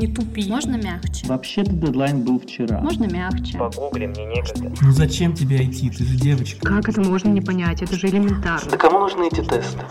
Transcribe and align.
Не 0.00 0.06
тупи. 0.06 0.48
Можно 0.48 0.76
мягче? 0.76 1.26
Вообще-то 1.26 1.72
дедлайн 1.72 2.24
был 2.24 2.40
вчера. 2.40 2.80
Можно 2.80 3.04
мягче? 3.04 3.58
Погугли, 3.58 4.06
мне 4.06 4.24
некогда. 4.24 4.72
Ну 4.80 4.92
зачем 4.92 5.34
тебе 5.34 5.62
идти? 5.62 5.90
Ты 5.90 6.04
же 6.04 6.16
девочка. 6.16 6.66
Как 6.66 6.88
это 6.88 7.02
можно 7.02 7.28
не 7.28 7.42
понять? 7.42 7.82
Это 7.82 7.96
же 7.96 8.06
элементарно. 8.06 8.70
Да 8.70 8.78
кому 8.78 9.00
нужны 9.00 9.26
эти 9.26 9.44
тесты? 9.44 9.84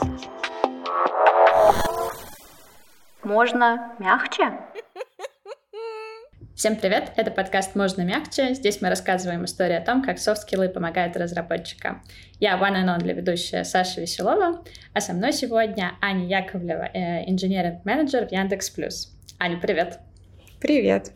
Можно 3.23 3.93
мягче? 3.99 4.53
Всем 6.55 6.75
привет! 6.75 7.13
Это 7.15 7.29
подкаст 7.29 7.75
«Можно 7.75 8.01
мягче». 8.01 8.55
Здесь 8.55 8.81
мы 8.81 8.89
рассказываем 8.89 9.45
истории 9.45 9.75
о 9.75 9.81
том, 9.81 10.01
как 10.01 10.17
софт-скиллы 10.17 10.69
помогают 10.69 11.15
разработчикам. 11.15 12.03
Я 12.39 12.57
one 12.57 12.83
and 12.83 12.97
only 12.97 13.13
ведущая 13.13 13.63
Саша 13.63 14.01
Веселова, 14.01 14.65
а 14.93 15.01
со 15.01 15.13
мной 15.13 15.31
сегодня 15.33 15.93
Аня 16.01 16.25
Яковлева, 16.25 16.89
э, 16.93 17.29
инженеринг-менеджер 17.29 18.27
в 18.27 18.31
Яндекс.Плюс. 18.31 19.18
Аня, 19.41 19.57
привет! 19.57 19.99
Привет! 20.59 21.13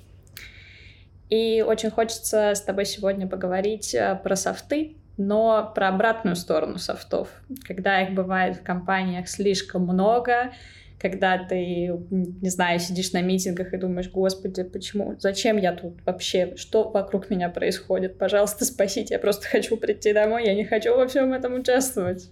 И 1.30 1.62
очень 1.62 1.90
хочется 1.90 2.56
с 2.56 2.62
тобой 2.62 2.86
сегодня 2.86 3.28
поговорить 3.28 3.94
э, 3.94 4.18
про 4.24 4.38
софты, 4.38 4.96
но 5.18 5.70
про 5.76 5.90
обратную 5.90 6.38
сторону 6.38 6.78
софтов, 6.78 7.28
когда 7.68 8.02
их 8.02 8.16
бывает 8.16 8.56
в 8.56 8.64
компаниях 8.64 9.28
слишком 9.28 9.84
много, 9.84 10.54
когда 11.02 11.38
ты, 11.38 11.92
не 12.12 12.50
знаю, 12.50 12.80
сидишь 12.80 13.12
на 13.12 13.22
митингах 13.22 13.74
и 13.74 13.78
думаешь, 13.78 14.10
господи, 14.10 14.64
почему, 14.64 15.18
зачем 15.20 15.58
я 15.58 15.74
тут 15.74 15.96
вообще, 16.06 16.56
что 16.56 16.90
вокруг 16.90 17.30
меня 17.30 17.50
происходит, 17.50 18.18
пожалуйста, 18.18 18.64
спасите, 18.64 19.16
я 19.16 19.20
просто 19.20 19.48
хочу 19.50 19.76
прийти 19.76 20.14
домой, 20.14 20.46
я 20.46 20.56
не 20.56 20.64
хочу 20.64 20.96
во 20.96 21.10
всем 21.10 21.34
этом 21.34 21.56
участвовать. 21.56 22.32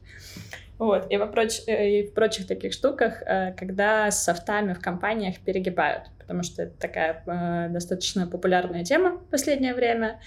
Вот. 0.82 1.12
И, 1.12 1.18
проч... 1.20 1.62
Э, 1.68 1.88
и 1.88 2.08
в 2.08 2.14
прочих 2.16 2.48
таких 2.48 2.74
штуках, 2.74 3.22
э, 3.22 3.54
когда 3.54 4.10
с 4.10 4.24
софтами 4.24 4.74
в 4.74 4.80
компаниях 4.80 5.40
перегибают, 5.40 6.10
потому 6.18 6.42
что 6.42 6.64
это 6.64 6.74
такая 6.80 7.24
э, 7.28 7.70
достаточно 7.72 8.26
популярная 8.26 8.84
тема 8.84 9.20
в 9.20 9.30
последнее 9.30 9.76
время, 9.76 10.20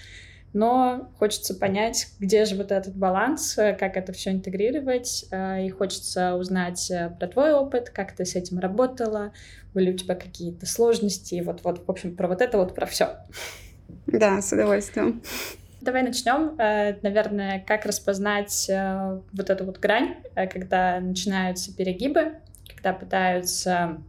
но 0.53 1.11
хочется 1.19 1.55
понять, 1.55 2.07
где 2.21 2.45
же 2.45 2.55
вот 2.55 2.71
этот 2.71 2.95
баланс, 2.95 3.55
как 3.55 3.97
это 3.97 4.13
все 4.13 4.31
интегрировать, 4.31 5.25
и 5.33 5.69
хочется 5.77 6.35
узнать 6.35 6.89
про 7.19 7.27
твой 7.27 7.51
опыт, 7.51 7.89
как 7.89 8.13
ты 8.13 8.23
с 8.23 8.37
этим 8.37 8.59
работала, 8.59 9.33
были 9.73 9.91
у 9.91 9.97
тебя 9.97 10.15
какие-то 10.15 10.65
сложности, 10.65 11.41
вот-вот, 11.45 11.85
в 11.85 11.91
общем, 11.91 12.15
про 12.15 12.29
вот 12.29 12.41
это 12.41 12.57
вот, 12.57 12.73
про 12.73 12.85
все. 12.85 13.17
Да, 14.07 14.41
с 14.41 14.53
удовольствием. 14.53 15.21
Давай 15.85 16.01
начнем. 16.01 16.55
Наверное, 16.57 17.63
как 17.65 17.85
распознать 17.85 18.67
вот 19.33 19.49
эту 19.51 19.65
вот 19.65 19.77
грань, 19.77 20.15
когда 20.33 20.99
начинаются 20.99 21.71
перегибы, 21.75 22.39
когда 22.73 22.91
пытаются 22.91 24.01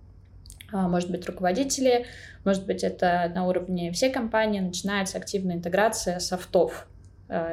может 0.72 1.10
быть, 1.10 1.26
руководители, 1.26 2.06
может 2.44 2.64
быть, 2.64 2.82
это 2.82 3.30
на 3.34 3.46
уровне 3.46 3.92
всей 3.92 4.10
компании 4.10 4.60
начинается 4.60 5.18
активная 5.18 5.56
интеграция 5.56 6.18
софтов, 6.18 6.88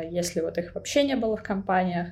если 0.10 0.40
вот 0.40 0.58
их 0.58 0.74
вообще 0.74 1.04
не 1.04 1.18
было 1.18 1.36
в 1.36 1.44
компаниях. 1.44 2.08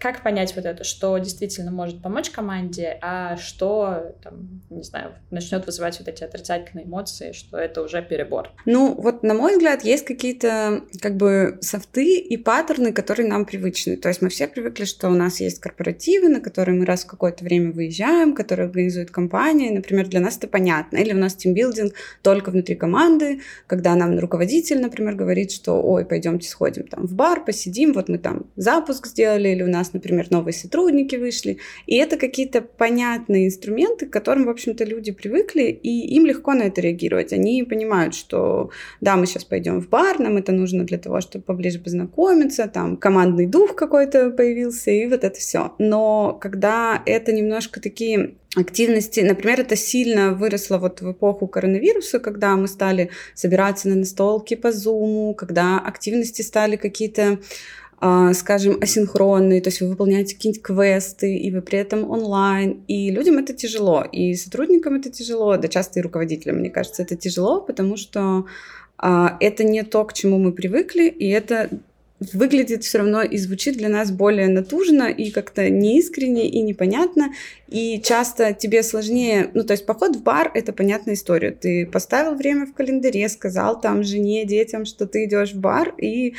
Как 0.00 0.22
понять 0.22 0.54
вот 0.56 0.64
это, 0.64 0.84
что 0.84 1.16
действительно 1.18 1.70
может 1.70 2.02
помочь 2.02 2.30
команде, 2.30 2.98
а 3.02 3.36
что, 3.36 4.14
там, 4.22 4.62
не 4.70 4.82
знаю, 4.82 5.12
начнет 5.30 5.66
вызывать 5.66 5.98
вот 5.98 6.08
эти 6.08 6.24
отрицательные 6.24 6.86
эмоции, 6.86 7.32
что 7.32 7.56
это 7.56 7.82
уже 7.82 8.02
перебор? 8.02 8.50
Ну, 8.64 8.94
вот 8.94 9.22
на 9.22 9.34
мой 9.34 9.52
взгляд, 9.52 9.84
есть 9.84 10.04
какие-то 10.04 10.82
как 11.00 11.16
бы 11.16 11.58
софты 11.60 12.18
и 12.18 12.36
паттерны, 12.36 12.92
которые 12.92 13.28
нам 13.28 13.44
привычны. 13.44 13.96
То 13.96 14.08
есть 14.08 14.22
мы 14.22 14.28
все 14.28 14.46
привыкли, 14.46 14.84
что 14.84 15.08
у 15.08 15.14
нас 15.14 15.40
есть 15.40 15.60
корпоративы, 15.60 16.28
на 16.28 16.40
которые 16.40 16.78
мы 16.78 16.84
раз 16.84 17.04
в 17.04 17.06
какое-то 17.06 17.44
время 17.44 17.72
выезжаем, 17.72 18.34
которые 18.34 18.66
организует 18.66 19.10
компания. 19.10 19.70
Например, 19.70 20.06
для 20.06 20.20
нас 20.20 20.36
это 20.36 20.48
понятно. 20.48 20.98
Или 20.98 21.12
у 21.12 21.18
нас 21.18 21.34
тимбилдинг 21.34 21.94
только 22.22 22.50
внутри 22.50 22.74
команды, 22.74 23.40
когда 23.66 23.94
нам 23.94 24.18
руководитель, 24.18 24.80
например, 24.80 25.14
говорит, 25.14 25.52
что 25.52 25.82
ой, 25.82 26.04
пойдемте 26.04 26.48
сходим 26.48 26.86
там 26.86 27.06
в 27.06 27.14
бар, 27.14 27.44
посидим, 27.44 27.92
вот 27.92 28.08
мы 28.08 28.18
там 28.18 28.46
запуск 28.56 29.06
сделали, 29.06 29.48
или 29.48 29.62
у 29.62 29.68
нас 29.68 29.87
нас, 29.88 29.92
например, 29.92 30.26
новые 30.30 30.54
сотрудники 30.54 31.16
вышли. 31.16 31.58
И 31.86 31.96
это 31.96 32.16
какие-то 32.16 32.60
понятные 32.60 33.46
инструменты, 33.46 34.06
к 34.06 34.12
которым, 34.12 34.46
в 34.46 34.50
общем-то, 34.50 34.84
люди 34.84 35.12
привыкли, 35.12 35.62
и 35.62 36.14
им 36.14 36.26
легко 36.26 36.54
на 36.54 36.64
это 36.64 36.80
реагировать. 36.80 37.32
Они 37.32 37.62
понимают, 37.64 38.14
что 38.14 38.70
да, 39.00 39.16
мы 39.16 39.26
сейчас 39.26 39.44
пойдем 39.44 39.80
в 39.80 39.88
бар, 39.88 40.18
нам 40.18 40.36
это 40.36 40.52
нужно 40.52 40.84
для 40.84 40.98
того, 40.98 41.20
чтобы 41.20 41.44
поближе 41.44 41.78
познакомиться, 41.78 42.68
там 42.68 42.96
командный 42.96 43.46
дух 43.46 43.74
какой-то 43.74 44.30
появился, 44.30 44.90
и 44.90 45.06
вот 45.06 45.24
это 45.24 45.38
все. 45.38 45.72
Но 45.78 46.38
когда 46.40 47.02
это 47.06 47.32
немножко 47.32 47.80
такие 47.80 48.34
активности, 48.56 49.20
например, 49.20 49.60
это 49.60 49.76
сильно 49.76 50.32
выросло 50.32 50.78
вот 50.78 51.00
в 51.00 51.12
эпоху 51.12 51.46
коронавируса, 51.46 52.18
когда 52.18 52.56
мы 52.56 52.66
стали 52.66 53.10
собираться 53.34 53.88
на 53.88 53.96
настолки 53.96 54.56
по 54.56 54.72
зуму, 54.72 55.34
когда 55.34 55.78
активности 55.78 56.42
стали 56.42 56.76
какие-то 56.76 57.38
скажем, 58.34 58.78
асинхронные, 58.80 59.60
то 59.60 59.68
есть 59.68 59.80
вы 59.80 59.88
выполняете 59.88 60.36
какие-нибудь 60.36 60.62
квесты, 60.62 61.36
и 61.36 61.50
вы 61.50 61.62
при 61.62 61.78
этом 61.78 62.08
онлайн, 62.08 62.84
и 62.86 63.10
людям 63.10 63.38
это 63.38 63.52
тяжело, 63.52 64.04
и 64.04 64.34
сотрудникам 64.34 64.94
это 64.94 65.10
тяжело, 65.10 65.56
да 65.56 65.66
часто 65.66 65.98
и 65.98 66.02
руководителям, 66.02 66.58
мне 66.58 66.70
кажется, 66.70 67.02
это 67.02 67.16
тяжело, 67.16 67.60
потому 67.60 67.96
что 67.96 68.46
а, 68.98 69.36
это 69.40 69.64
не 69.64 69.82
то, 69.82 70.04
к 70.04 70.12
чему 70.12 70.38
мы 70.38 70.52
привыкли, 70.52 71.08
и 71.08 71.28
это 71.28 71.70
выглядит 72.20 72.84
все 72.84 72.98
равно 72.98 73.22
и 73.22 73.36
звучит 73.38 73.76
для 73.76 73.88
нас 73.88 74.10
более 74.10 74.48
натужно 74.48 75.04
и 75.04 75.30
как-то 75.30 75.70
неискренне 75.70 76.48
и 76.48 76.60
непонятно. 76.62 77.32
И 77.68 78.00
часто 78.02 78.54
тебе 78.54 78.82
сложнее, 78.82 79.50
ну 79.54 79.62
то 79.62 79.74
есть 79.74 79.84
поход 79.84 80.16
в 80.16 80.22
бар 80.22 80.50
это 80.54 80.72
понятная 80.72 81.14
история. 81.14 81.50
Ты 81.50 81.86
поставил 81.86 82.34
время 82.34 82.66
в 82.66 82.72
календаре, 82.72 83.28
сказал 83.28 83.80
там 83.80 84.02
жене, 84.02 84.44
детям, 84.46 84.84
что 84.84 85.06
ты 85.06 85.26
идешь 85.26 85.52
в 85.52 85.60
бар 85.60 85.94
и 85.98 86.34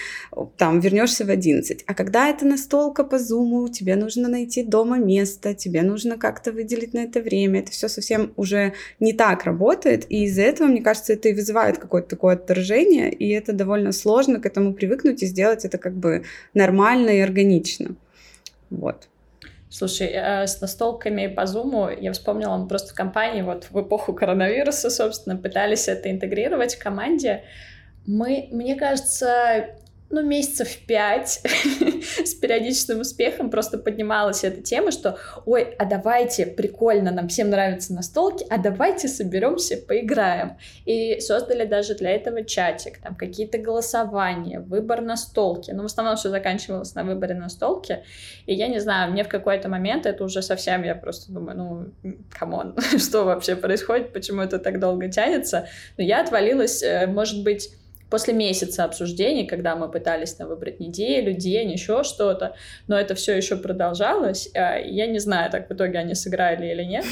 там 0.58 0.80
вернешься 0.80 1.26
в 1.26 1.30
11. 1.30 1.84
А 1.86 1.94
когда 1.94 2.30
это 2.30 2.46
настолка 2.46 3.04
по 3.04 3.20
зуму, 3.20 3.70
тебе 3.70 3.96
нужно 3.96 4.28
найти 4.28 4.64
дома 4.64 4.98
место, 4.98 5.54
тебе 5.54 5.84
нужно 5.84 6.18
как-то 6.18 6.52
выделить 6.52 6.94
на 6.94 7.00
это 7.04 7.22
время. 7.22 7.60
Это 7.60 7.72
все 7.72 7.88
совсем 7.88 8.34
уже 8.36 8.74
не 9.00 9.14
так 9.14 9.44
работает. 9.44 10.06
И 10.10 10.26
из-за 10.26 10.42
этого, 10.42 10.68
мне 10.68 10.82
кажется, 10.82 11.14
это 11.14 11.30
и 11.30 11.34
вызывает 11.34 11.78
какое-то 11.78 12.10
такое 12.10 12.36
отторжение, 12.36 13.12
и 13.12 13.30
это 13.30 13.54
довольно 13.54 13.92
сложно 13.92 14.40
к 14.40 14.46
этому 14.46 14.74
привыкнуть 14.74 15.22
и 15.22 15.28
сделать 15.28 15.64
это 15.70 15.78
как 15.78 15.94
бы 15.94 16.24
нормально 16.54 17.10
и 17.12 17.20
органично. 17.20 17.96
Вот. 18.70 19.08
Слушай, 19.70 20.08
э, 20.08 20.48
с 20.48 20.62
настолками 20.62 21.28
по 21.28 21.42
Zoom 21.42 21.96
я 22.02 22.12
вспомнила, 22.12 22.58
мы 22.58 22.68
просто 22.68 22.92
в 22.92 22.96
компании 22.96 23.44
вот 23.44 23.68
в 23.70 23.80
эпоху 23.80 24.14
коронавируса, 24.14 24.90
собственно, 24.90 25.38
пытались 25.38 25.88
это 25.88 26.10
интегрировать 26.10 26.76
в 26.76 26.84
команде. 26.84 27.44
Мы, 28.08 28.50
мне 28.52 28.76
кажется, 28.76 29.78
ну, 30.10 30.24
месяцев 30.24 30.76
пять 30.88 31.42
с 32.26 32.34
периодичным 32.34 33.02
успехом 33.02 33.50
просто 33.50 33.78
поднималась 33.78 34.44
эта 34.44 34.62
тема, 34.62 34.92
что, 34.92 35.18
ой, 35.46 35.76
а 35.78 35.86
давайте, 35.86 36.48
прикольно, 36.48 37.12
нам 37.12 37.28
всем 37.28 37.50
нравятся 37.50 37.94
настолки, 37.94 38.46
а 38.50 38.58
давайте 38.58 39.08
соберемся, 39.08 39.78
поиграем. 39.78 40.58
И 40.86 41.20
создали 41.20 41.66
даже 41.66 41.94
для 41.94 42.12
этого 42.12 42.44
чатик, 42.44 42.98
там 43.00 43.16
какие-то 43.16 43.60
голосования, 43.60 44.60
выбор 44.60 45.02
настолки. 45.02 45.72
Ну, 45.72 45.84
в 45.84 45.86
основном 45.86 46.16
все 46.16 46.30
заканчивалось 46.30 46.96
на 46.96 47.04
выборе 47.04 47.36
настолки. 47.36 48.04
И 48.48 48.54
я 48.54 48.68
не 48.68 48.80
знаю, 48.80 49.12
мне 49.12 49.24
в 49.24 49.30
какой-то 49.30 49.70
момент 49.70 50.06
это 50.06 50.24
уже 50.24 50.42
совсем, 50.42 50.84
я 50.84 50.96
просто 50.96 51.32
думаю, 51.32 51.94
ну, 52.04 52.14
come 52.32 52.57
on, 52.57 52.76
что 52.98 53.26
вообще 53.26 53.56
происходит, 53.56 54.12
почему 54.12 54.42
это 54.42 54.58
так 54.58 54.80
долго 54.80 55.08
тянется. 55.10 55.68
Но 55.98 56.04
я 56.04 56.22
отвалилась, 56.22 56.82
э, 56.82 57.06
может 57.06 57.44
быть, 57.44 57.70
после 58.10 58.34
месяца 58.34 58.84
обсуждений, 58.84 59.46
когда 59.46 59.76
мы 59.76 59.90
пытались 59.90 60.34
там 60.34 60.48
выбрать 60.48 60.80
неделю, 60.80 61.34
день, 61.34 61.72
еще 61.72 62.04
что-то, 62.04 62.56
но 62.88 62.98
это 62.98 63.16
все 63.16 63.36
еще 63.36 63.56
продолжалось. 63.56 64.50
А, 64.56 64.78
я 64.78 65.08
не 65.08 65.20
знаю, 65.20 65.52
так 65.52 65.70
в 65.70 65.74
итоге 65.74 66.00
они 66.00 66.16
сыграли 66.16 66.68
или 66.68 66.84
нет, 66.84 67.06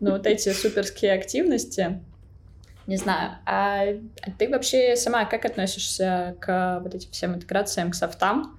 но 0.00 0.12
вот 0.12 0.26
эти 0.26 0.50
суперские 0.50 1.12
активности, 1.12 2.00
не 2.86 2.96
знаю. 2.96 3.38
А, 3.46 3.86
ты 4.38 4.48
вообще 4.48 4.96
сама 4.96 5.24
как 5.24 5.44
относишься 5.44 6.36
к 6.40 6.80
вот 6.82 6.94
этим 6.94 7.10
всем 7.10 7.34
интеграциям, 7.34 7.90
к 7.90 7.94
софтам? 7.94 8.58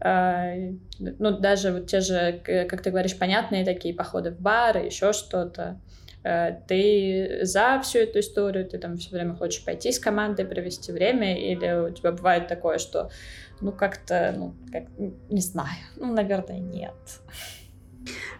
А, 0.00 0.54
ну, 0.98 1.38
даже 1.38 1.72
вот 1.72 1.86
те 1.86 2.00
же, 2.00 2.40
как 2.44 2.82
ты 2.82 2.90
говоришь, 2.90 3.18
понятные 3.18 3.64
такие 3.64 3.94
походы 3.94 4.30
в 4.30 4.40
бары, 4.40 4.86
еще 4.86 5.12
что-то. 5.12 5.78
Э, 6.22 6.52
ты 6.68 7.40
за 7.42 7.80
всю 7.82 8.00
эту 8.00 8.20
историю, 8.20 8.66
ты 8.66 8.78
там 8.78 8.96
все 8.96 9.10
время 9.10 9.34
хочешь 9.34 9.64
пойти 9.64 9.90
с 9.92 9.98
командой, 9.98 10.44
провести 10.44 10.92
время, 10.92 11.38
или 11.38 11.90
у 11.90 11.90
тебя 11.90 12.12
бывает 12.12 12.48
такое, 12.48 12.78
что 12.78 13.10
ну 13.60 13.72
как-то, 13.72 14.34
ну, 14.36 14.54
как, 14.72 14.84
не 15.30 15.40
знаю, 15.40 15.68
ну, 15.96 16.12
наверное, 16.12 16.58
нет. 16.58 16.94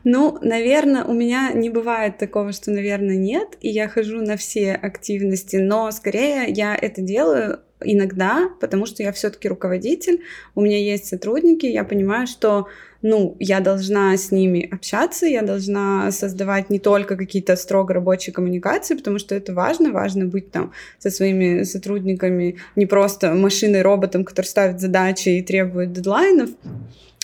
Ну, 0.05 0.39
наверное, 0.41 1.05
у 1.05 1.13
меня 1.13 1.53
не 1.53 1.69
бывает 1.69 2.17
такого, 2.17 2.53
что, 2.53 2.71
наверное, 2.71 3.17
нет, 3.17 3.57
и 3.61 3.69
я 3.69 3.89
хожу 3.89 4.23
на 4.23 4.37
все 4.37 4.73
активности, 4.73 5.57
но 5.57 5.91
скорее 5.91 6.47
я 6.49 6.75
это 6.75 7.03
делаю 7.03 7.61
иногда, 7.83 8.51
потому 8.61 8.87
что 8.87 9.03
я 9.03 9.13
все-таки 9.13 9.49
руководитель, 9.49 10.23
у 10.55 10.61
меня 10.61 10.79
есть 10.79 11.07
сотрудники, 11.07 11.67
я 11.67 11.85
понимаю, 11.85 12.27
что 12.27 12.69
ну, 13.03 13.37
я 13.39 13.61
должна 13.61 14.17
с 14.17 14.31
ними 14.31 14.69
общаться, 14.71 15.27
я 15.27 15.43
должна 15.43 16.11
создавать 16.13 16.69
не 16.69 16.79
только 16.79 17.17
какие-то 17.17 17.57
строго 17.57 17.95
рабочие 17.95 18.35
коммуникации, 18.35 18.95
потому 18.95 19.19
что 19.19 19.35
это 19.35 19.55
важно, 19.55 19.91
важно 19.91 20.27
быть 20.27 20.51
там 20.51 20.73
со 20.99 21.11
своими 21.11 21.63
сотрудниками 21.63 22.57
не 22.77 22.87
просто 22.87 23.33
машиной-роботом, 23.33 24.25
который 24.25 24.47
ставит 24.47 24.81
задачи 24.81 25.31
и 25.31 25.43
требует 25.43 25.93
дедлайнов, 25.93 26.51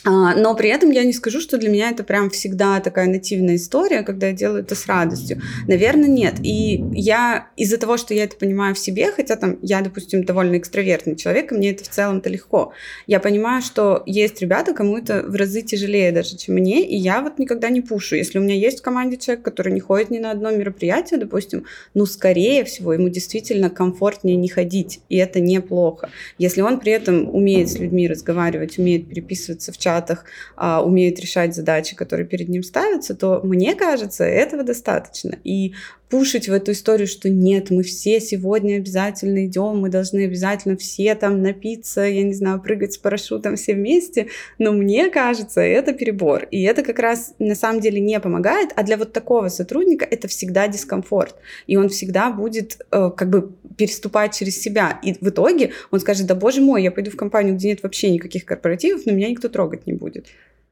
но 0.06 0.54
при 0.54 0.70
этом 0.70 0.90
я 0.90 1.04
не 1.04 1.12
скажу, 1.12 1.40
что 1.40 1.58
для 1.58 1.68
меня 1.68 1.90
это 1.90 2.04
прям 2.04 2.30
всегда 2.30 2.80
такая 2.80 3.08
нативная 3.08 3.56
история, 3.56 4.02
когда 4.02 4.28
я 4.28 4.32
делаю 4.32 4.62
это 4.62 4.74
с 4.74 4.86
радостью. 4.86 5.42
Наверное, 5.66 6.08
нет. 6.08 6.36
И 6.42 6.84
я 6.92 7.48
из-за 7.56 7.76
того, 7.76 7.96
что 7.96 8.14
я 8.14 8.24
это 8.24 8.36
понимаю 8.36 8.74
в 8.74 8.78
себе, 8.78 9.10
хотя 9.10 9.36
там 9.36 9.58
я, 9.62 9.80
допустим, 9.80 10.24
довольно 10.24 10.58
экстравертный 10.58 11.16
человек, 11.16 11.50
и 11.50 11.54
мне 11.56 11.72
это 11.72 11.84
в 11.84 11.88
целом-то 11.88 12.30
легко, 12.30 12.72
я 13.06 13.18
понимаю, 13.18 13.62
что 13.62 14.02
есть 14.06 14.40
ребята, 14.40 14.74
кому 14.74 14.96
это 14.96 15.24
в 15.26 15.34
разы 15.34 15.62
тяжелее 15.62 16.12
даже, 16.12 16.36
чем 16.36 16.54
мне, 16.54 16.86
и 16.86 16.96
я 16.96 17.20
вот 17.20 17.38
никогда 17.38 17.68
не 17.68 17.80
пушу. 17.80 18.14
Если 18.14 18.38
у 18.38 18.42
меня 18.42 18.54
есть 18.54 18.80
в 18.80 18.82
команде 18.82 19.16
человек, 19.16 19.44
который 19.44 19.72
не 19.72 19.80
ходит 19.80 20.10
ни 20.10 20.18
на 20.18 20.30
одно 20.30 20.50
мероприятие, 20.52 21.18
допустим, 21.18 21.64
ну, 21.94 22.06
скорее 22.06 22.64
всего, 22.64 22.92
ему 22.92 23.08
действительно 23.08 23.70
комфортнее 23.70 24.36
не 24.36 24.48
ходить, 24.48 25.00
и 25.08 25.16
это 25.16 25.40
неплохо. 25.40 26.10
Если 26.38 26.60
он 26.60 26.78
при 26.78 26.92
этом 26.92 27.28
умеет 27.34 27.68
с 27.68 27.78
людьми 27.78 28.06
разговаривать, 28.06 28.78
умеет 28.78 29.08
переписываться 29.08 29.72
в 29.72 29.78
чат, 29.78 29.95
чатах 29.96 30.24
а, 30.56 30.82
умеет 30.82 31.18
решать 31.20 31.54
задачи, 31.54 31.96
которые 31.96 32.26
перед 32.26 32.48
ним 32.48 32.62
ставятся, 32.62 33.14
то 33.14 33.40
мне 33.42 33.74
кажется, 33.74 34.24
этого 34.24 34.62
достаточно. 34.62 35.36
И 35.44 35.74
пушить 36.08 36.48
в 36.48 36.52
эту 36.52 36.72
историю, 36.72 37.06
что 37.06 37.28
нет, 37.28 37.70
мы 37.70 37.82
все 37.82 38.20
сегодня 38.20 38.76
обязательно 38.76 39.46
идем, 39.46 39.78
мы 39.78 39.88
должны 39.88 40.24
обязательно 40.24 40.76
все 40.76 41.14
там 41.14 41.42
напиться, 41.42 42.02
я 42.02 42.22
не 42.22 42.32
знаю, 42.32 42.60
прыгать 42.60 42.92
с 42.92 42.98
парашютом 42.98 43.56
все 43.56 43.74
вместе, 43.74 44.28
но 44.58 44.72
мне 44.72 45.10
кажется, 45.10 45.60
это 45.60 45.92
перебор. 45.92 46.44
И 46.50 46.62
это 46.62 46.82
как 46.82 46.98
раз 46.98 47.34
на 47.38 47.54
самом 47.54 47.80
деле 47.80 48.00
не 48.00 48.20
помогает, 48.20 48.70
а 48.76 48.82
для 48.82 48.96
вот 48.96 49.12
такого 49.12 49.48
сотрудника 49.48 50.04
это 50.04 50.28
всегда 50.28 50.68
дискомфорт. 50.68 51.36
И 51.66 51.76
он 51.76 51.88
всегда 51.88 52.30
будет 52.30 52.78
э, 52.90 53.10
как 53.16 53.28
бы 53.28 53.52
переступать 53.76 54.34
через 54.34 54.60
себя. 54.60 55.00
И 55.02 55.14
в 55.14 55.28
итоге 55.28 55.72
он 55.90 56.00
скажет, 56.00 56.26
да 56.26 56.34
боже 56.34 56.60
мой, 56.60 56.82
я 56.82 56.90
пойду 56.90 57.10
в 57.10 57.16
компанию, 57.16 57.54
где 57.56 57.68
нет 57.68 57.82
вообще 57.82 58.10
никаких 58.10 58.44
корпоративов, 58.44 59.06
но 59.06 59.12
меня 59.12 59.28
никто 59.28 59.48
трогать 59.48 59.86
не 59.86 59.92
будет. 59.92 60.26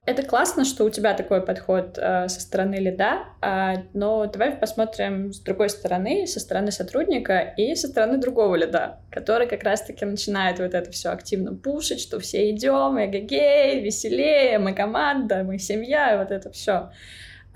Это 0.07 0.23
классно, 0.23 0.67
что 0.67 0.85
у 0.85 0.91
тебя 0.91 1.15
такой 1.15 1.41
подход 1.41 1.97
э, 1.97 2.29
со 2.29 2.39
стороны 2.39 2.75
лида, 2.75 3.21
э, 3.41 3.85
но 3.95 4.27
давай 4.27 4.53
посмотрим 4.53 5.33
с 5.33 5.41
другой 5.41 5.71
стороны, 5.71 6.27
со 6.27 6.41
стороны 6.41 6.73
сотрудника 6.73 7.39
и 7.57 7.75
со 7.75 7.89
стороны 7.89 8.19
другого 8.19 8.55
лида, 8.55 8.99
который 9.11 9.47
как 9.47 9.63
раз-таки 9.63 10.05
начинает 10.05 10.59
вот 10.59 10.75
это 10.75 10.91
все 10.91 11.09
активно 11.09 11.55
пушить, 11.55 12.01
что 12.01 12.21
все 12.21 12.51
идем, 12.51 13.03
эгегей, 13.03 13.81
веселее, 13.81 14.59
мы 14.59 14.75
команда, 14.75 15.43
мы 15.43 15.59
семья, 15.59 16.19
вот 16.19 16.31
это 16.31 16.51
все. 16.51 16.91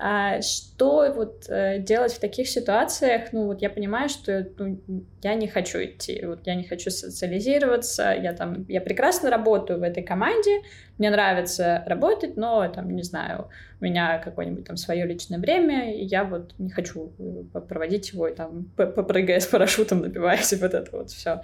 А 0.01 0.41
что 0.41 1.11
вот 1.13 1.49
э, 1.49 1.79
делать 1.79 2.13
в 2.13 2.19
таких 2.19 2.47
ситуациях? 2.47 3.33
Ну 3.33 3.47
вот 3.47 3.61
я 3.61 3.69
понимаю, 3.69 4.07
что 4.07 4.47
ну, 4.57 4.79
я 5.21 5.33
не 5.33 5.49
хочу 5.49 5.79
идти, 5.79 6.23
вот 6.25 6.47
я 6.47 6.55
не 6.55 6.63
хочу 6.63 6.89
социализироваться, 6.89 8.15
я 8.17 8.31
там, 8.31 8.65
я 8.69 8.79
прекрасно 8.79 9.29
работаю 9.29 9.77
в 9.77 9.83
этой 9.83 10.01
команде, 10.01 10.61
мне 10.97 11.09
нравится 11.09 11.83
работать, 11.85 12.37
но 12.37 12.65
там, 12.69 12.95
не 12.95 13.03
знаю, 13.03 13.49
у 13.81 13.83
меня 13.83 14.19
какое-нибудь 14.19 14.65
там 14.65 14.77
свое 14.77 15.05
личное 15.05 15.37
время, 15.37 15.93
и 15.93 16.05
я 16.05 16.23
вот 16.23 16.53
не 16.59 16.69
хочу 16.69 17.11
э, 17.19 17.59
проводить 17.59 18.13
его 18.13 18.29
и 18.29 18.33
там 18.33 18.71
попрыгая 18.77 19.41
с 19.41 19.47
парашютом, 19.47 19.99
напиваясь, 19.99 20.53
вот 20.53 20.73
это 20.73 20.95
вот 20.95 21.09
все. 21.09 21.41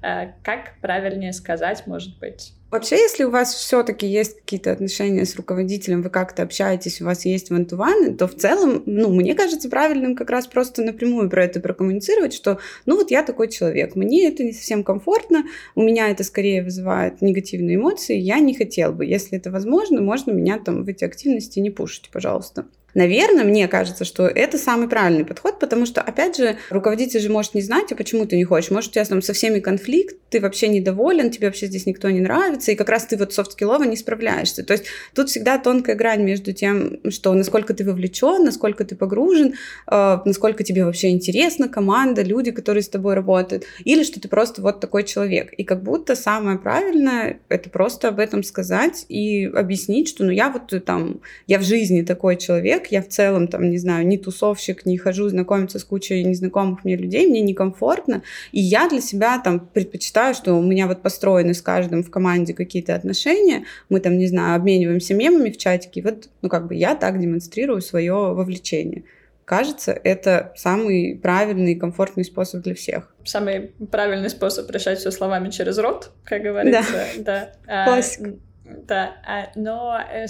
Э, 0.00 0.32
как 0.42 0.80
правильнее 0.80 1.34
сказать, 1.34 1.86
может 1.86 2.18
быть? 2.18 2.54
Вообще, 2.70 2.96
если 2.96 3.24
у 3.24 3.30
вас 3.30 3.54
все-таки 3.54 4.06
есть 4.06 4.40
какие-то 4.40 4.70
отношения 4.70 5.24
с 5.24 5.36
руководителем, 5.36 6.02
вы 6.02 6.10
как-то 6.10 6.42
общаетесь, 6.42 7.00
у 7.00 7.06
вас 7.06 7.24
есть 7.24 7.48
вантуваны, 7.48 8.14
то 8.14 8.28
в 8.28 8.34
целом, 8.34 8.82
ну, 8.84 9.10
мне 9.10 9.34
кажется 9.34 9.70
правильным 9.70 10.14
как 10.14 10.28
раз 10.28 10.46
просто 10.46 10.82
напрямую 10.82 11.30
про 11.30 11.44
это 11.44 11.60
прокоммуницировать, 11.60 12.34
что, 12.34 12.58
ну, 12.84 12.96
вот 12.96 13.10
я 13.10 13.22
такой 13.22 13.48
человек, 13.48 13.96
мне 13.96 14.28
это 14.28 14.44
не 14.44 14.52
совсем 14.52 14.84
комфортно, 14.84 15.44
у 15.76 15.82
меня 15.82 16.10
это 16.10 16.24
скорее 16.24 16.62
вызывает 16.62 17.22
негативные 17.22 17.76
эмоции, 17.76 18.18
я 18.18 18.38
не 18.38 18.54
хотел 18.54 18.92
бы. 18.92 19.06
Если 19.06 19.38
это 19.38 19.50
возможно, 19.50 20.02
можно 20.02 20.32
меня 20.32 20.58
там 20.58 20.84
в 20.84 20.88
эти 20.88 21.04
активности 21.04 21.60
не 21.60 21.70
пушить, 21.70 22.10
пожалуйста. 22.12 22.66
Наверное, 22.94 23.44
мне 23.44 23.68
кажется, 23.68 24.04
что 24.04 24.26
это 24.26 24.56
самый 24.56 24.88
правильный 24.88 25.24
подход, 25.24 25.58
потому 25.58 25.84
что, 25.84 26.00
опять 26.00 26.36
же, 26.36 26.56
руководитель 26.70 27.20
же 27.20 27.28
может 27.28 27.54
не 27.54 27.60
знать, 27.60 27.92
а 27.92 27.94
почему 27.94 28.24
ты 28.24 28.36
не 28.36 28.44
хочешь. 28.44 28.70
Может, 28.70 28.90
у 28.90 28.94
тебя 28.94 29.04
там 29.04 29.20
со 29.20 29.34
всеми 29.34 29.60
конфликт, 29.60 30.16
ты 30.30 30.40
вообще 30.40 30.68
недоволен, 30.68 31.30
тебе 31.30 31.48
вообще 31.48 31.66
здесь 31.66 31.86
никто 31.86 32.10
не 32.10 32.20
нравится, 32.20 32.72
и 32.72 32.74
как 32.74 32.88
раз 32.88 33.06
ты 33.06 33.16
вот 33.16 33.32
софт-скиллово 33.32 33.84
не 33.84 33.96
справляешься. 33.96 34.64
То 34.64 34.72
есть 34.72 34.86
тут 35.14 35.28
всегда 35.28 35.58
тонкая 35.58 35.96
грань 35.96 36.22
между 36.22 36.52
тем, 36.52 36.98
что 37.10 37.32
насколько 37.34 37.74
ты 37.74 37.84
вовлечен, 37.84 38.44
насколько 38.44 38.84
ты 38.84 38.96
погружен, 38.96 39.54
э, 39.90 40.18
насколько 40.24 40.64
тебе 40.64 40.84
вообще 40.84 41.10
интересна 41.10 41.68
команда, 41.68 42.22
люди, 42.22 42.50
которые 42.50 42.82
с 42.82 42.88
тобой 42.88 43.14
работают, 43.14 43.64
или 43.84 44.02
что 44.02 44.20
ты 44.20 44.28
просто 44.28 44.62
вот 44.62 44.80
такой 44.80 45.04
человек. 45.04 45.52
И 45.52 45.64
как 45.64 45.82
будто 45.82 46.14
самое 46.14 46.58
правильное— 46.58 47.40
это 47.48 47.70
просто 47.70 48.08
об 48.08 48.18
этом 48.18 48.42
сказать 48.42 49.04
и 49.08 49.44
объяснить, 49.44 50.08
что 50.08 50.24
ну 50.24 50.30
я 50.30 50.50
вот 50.50 50.72
там, 50.84 51.20
я 51.46 51.58
в 51.58 51.62
жизни 51.62 52.02
такой 52.02 52.36
человек, 52.36 52.77
человек, 52.78 52.92
я 52.92 53.02
в 53.02 53.08
целом 53.08 53.48
там, 53.48 53.70
не 53.70 53.78
знаю, 53.78 54.06
не 54.06 54.18
тусовщик, 54.18 54.86
не 54.86 54.98
хожу 54.98 55.28
знакомиться 55.28 55.78
с 55.78 55.84
кучей 55.84 56.24
незнакомых 56.24 56.84
мне 56.84 56.96
людей, 56.96 57.26
мне 57.26 57.40
некомфортно, 57.40 58.22
и 58.52 58.60
я 58.60 58.88
для 58.88 59.00
себя 59.00 59.38
там 59.38 59.60
предпочитаю, 59.60 60.34
что 60.34 60.54
у 60.54 60.62
меня 60.62 60.86
вот 60.86 61.02
построены 61.02 61.54
с 61.54 61.62
каждым 61.62 62.02
в 62.02 62.10
команде 62.10 62.54
какие-то 62.54 62.94
отношения, 62.94 63.64
мы 63.88 64.00
там, 64.00 64.18
не 64.18 64.26
знаю, 64.26 64.56
обмениваемся 64.56 65.14
мемами 65.14 65.50
в 65.50 65.58
чатике, 65.58 66.02
вот, 66.02 66.28
ну, 66.42 66.48
как 66.48 66.66
бы 66.66 66.74
я 66.74 66.94
так 66.94 67.18
демонстрирую 67.18 67.80
свое 67.80 68.14
вовлечение. 68.14 69.04
Кажется, 69.44 69.92
это 69.92 70.52
самый 70.56 71.18
правильный 71.22 71.72
и 71.72 71.74
комфортный 71.74 72.24
способ 72.24 72.62
для 72.62 72.74
всех. 72.74 73.14
Самый 73.24 73.72
правильный 73.90 74.28
способ 74.28 74.70
решать 74.70 74.98
все 74.98 75.10
словами 75.10 75.48
через 75.48 75.78
рот, 75.78 76.10
как 76.24 76.42
говорится. 76.42 77.06
Да. 77.16 77.48
да. 77.66 77.84
Классика. 77.86 78.28
А, 78.28 78.48
да, 78.86 79.12
а, 79.26 79.50
но 79.54 79.98
э, 80.12 80.26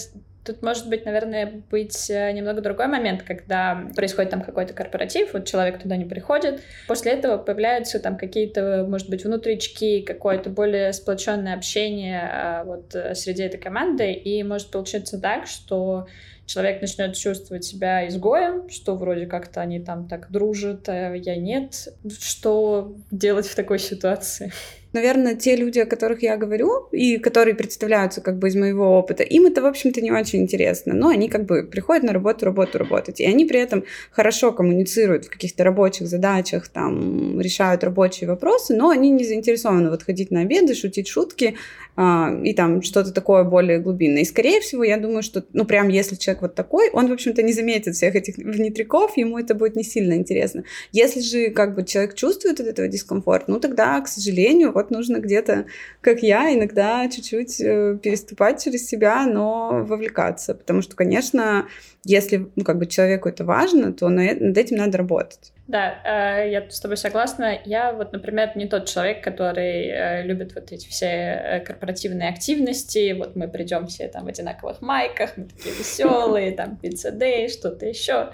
Тут 0.49 0.63
может 0.63 0.89
быть, 0.89 1.05
наверное, 1.05 1.63
быть 1.71 2.09
э, 2.09 2.33
немного 2.33 2.63
другой 2.63 2.87
момент, 2.87 3.23
когда 3.23 3.87
происходит 3.95 4.31
там 4.31 4.41
какой-то 4.41 4.73
корпоратив, 4.73 5.35
вот 5.35 5.45
человек 5.45 5.83
туда 5.83 5.99
не 5.99 6.07
приходит, 6.07 6.63
после 6.87 7.13
этого 7.13 7.37
появляются 7.37 8.01
там 8.01 8.17
какие-то, 8.17 8.87
может 8.89 9.11
быть, 9.11 9.27
внутрички, 9.27 10.01
какое-то 10.01 10.49
более 10.49 10.95
сплоченное 10.95 11.55
общение 11.55 12.31
а, 12.33 12.65
вот 12.65 12.95
э, 12.95 13.15
среди 13.15 13.43
этой 13.43 13.61
команды, 13.61 14.11
и 14.11 14.43
может 14.43 14.71
получиться 14.71 15.21
так, 15.21 15.47
что 15.47 16.07
человек 16.47 16.81
начнет 16.81 17.15
чувствовать 17.15 17.65
себя 17.65 18.09
изгоем, 18.09 18.71
что 18.71 18.97
вроде 18.97 19.27
как-то 19.27 19.61
они 19.61 19.81
там 19.81 20.09
так 20.09 20.31
дружат, 20.31 20.89
а 20.89 21.13
я 21.13 21.37
нет. 21.37 21.89
Что 22.21 22.97
делать 23.11 23.47
в 23.47 23.55
такой 23.55 23.79
ситуации? 23.79 24.51
Наверное, 24.93 25.35
те 25.35 25.57
люди, 25.57 25.79
о 25.79 25.87
которых 25.87 26.23
я 26.23 26.37
говорю, 26.37 26.89
и 26.93 27.19
которые 27.19 27.55
представляются 27.55 28.21
как 28.21 28.39
бы 28.39 28.49
из 28.49 28.57
моего 28.57 28.99
опыта, 28.99 29.23
им 29.23 29.47
это, 29.47 29.63
в 29.63 29.67
общем-то, 29.67 30.01
не 30.01 30.13
очень 30.13 30.43
интересно. 30.43 30.95
Но 30.95 31.09
они 31.09 31.29
как 31.29 31.45
бы 31.45 31.63
приходят 31.63 32.05
на 32.05 32.13
работу, 32.13 32.45
работу, 32.45 32.79
работать. 32.79 33.21
И 33.21 33.25
они 33.25 33.45
при 33.45 33.61
этом 33.61 33.85
хорошо 34.11 34.53
коммуницируют 34.53 35.27
в 35.27 35.31
каких-то 35.31 35.65
рабочих 35.65 36.07
задачах, 36.07 36.69
там, 36.69 37.41
решают 37.41 37.85
рабочие 37.85 38.29
вопросы, 38.29 38.75
но 38.75 38.91
они 38.91 39.11
не 39.11 39.25
заинтересованы 39.25 39.91
вот 39.91 40.03
ходить 40.03 40.31
на 40.31 40.41
обеды, 40.41 40.75
шутить 40.75 41.09
шутки 41.09 41.57
и 41.99 42.55
там 42.55 42.83
что-то 42.83 43.13
такое 43.13 43.43
более 43.43 43.81
глубинное. 43.81 44.23
И, 44.23 44.25
скорее 44.25 44.61
всего, 44.61 44.85
я 44.85 44.99
думаю, 44.99 45.25
что, 45.25 45.45
ну, 45.53 45.65
прям 45.65 45.89
если 45.89 46.15
человек 46.15 46.43
вот 46.43 46.55
такой, 46.55 46.91
он, 46.91 47.09
в 47.09 47.13
общем-то, 47.13 47.43
не 47.43 47.53
заметит 47.53 47.97
всех 47.97 48.15
этих 48.15 48.37
внедряков, 48.37 49.17
ему 49.17 49.37
это 49.37 49.57
будет 49.57 49.75
не 49.75 49.83
сильно 49.83 50.15
интересно. 50.15 50.63
Если 50.93 51.21
же 51.21 51.51
как 51.51 51.75
бы 51.75 51.85
человек 51.85 52.15
чувствует 52.15 52.61
от 52.61 52.69
этого 52.69 52.87
дискомфорт, 52.87 53.49
ну, 53.49 53.59
тогда, 53.59 54.01
к 54.01 54.07
сожалению, 54.07 54.71
вот 54.73 54.93
нужно 54.93 55.19
где-то, 55.19 55.67
как 56.01 56.23
я, 56.23 56.55
иногда 56.55 57.09
чуть-чуть 57.09 57.61
э, 57.61 57.99
переступать 58.01 58.63
через 58.63 58.87
себя, 58.87 59.27
но 59.27 59.85
вовлекаться. 59.85 60.55
Потому 60.55 60.83
что, 60.83 60.95
конечно, 60.95 61.67
если 62.05 62.49
ну, 62.55 62.63
как 62.63 62.79
бы 62.79 62.87
человеку 62.87 63.29
это 63.29 63.45
важно, 63.45 63.93
то 63.93 64.09
над 64.09 64.57
этим 64.57 64.77
надо 64.77 64.99
работать. 64.99 65.53
Да, 65.69 66.01
э, 66.03 66.51
я 66.51 66.71
с 66.71 66.81
тобой 66.81 66.97
согласна. 66.97 67.59
Я 67.67 67.93
вот, 67.93 68.13
например, 68.13 68.53
не 68.57 68.67
тот 68.67 68.87
человек, 68.87 69.23
который 69.23 69.87
э, 69.89 70.23
любит 70.23 70.55
вот 70.55 70.73
эти 70.73 70.89
все 70.89 71.63
корпоративные 71.67 72.31
активности. 72.31 73.13
Вот 73.13 73.37
мы 73.37 73.49
придем 73.49 73.87
все 73.87 74.09
там 74.09 74.25
в 74.25 74.29
одинаковых 74.29 74.81
майках, 74.81 75.37
мы 75.37 75.45
такие 75.45 75.75
веселые, 75.75 76.53
там 76.53 76.77
пицца 76.77 77.13
дэй, 77.13 77.51
что-то 77.51 77.85
еще. 77.85 78.33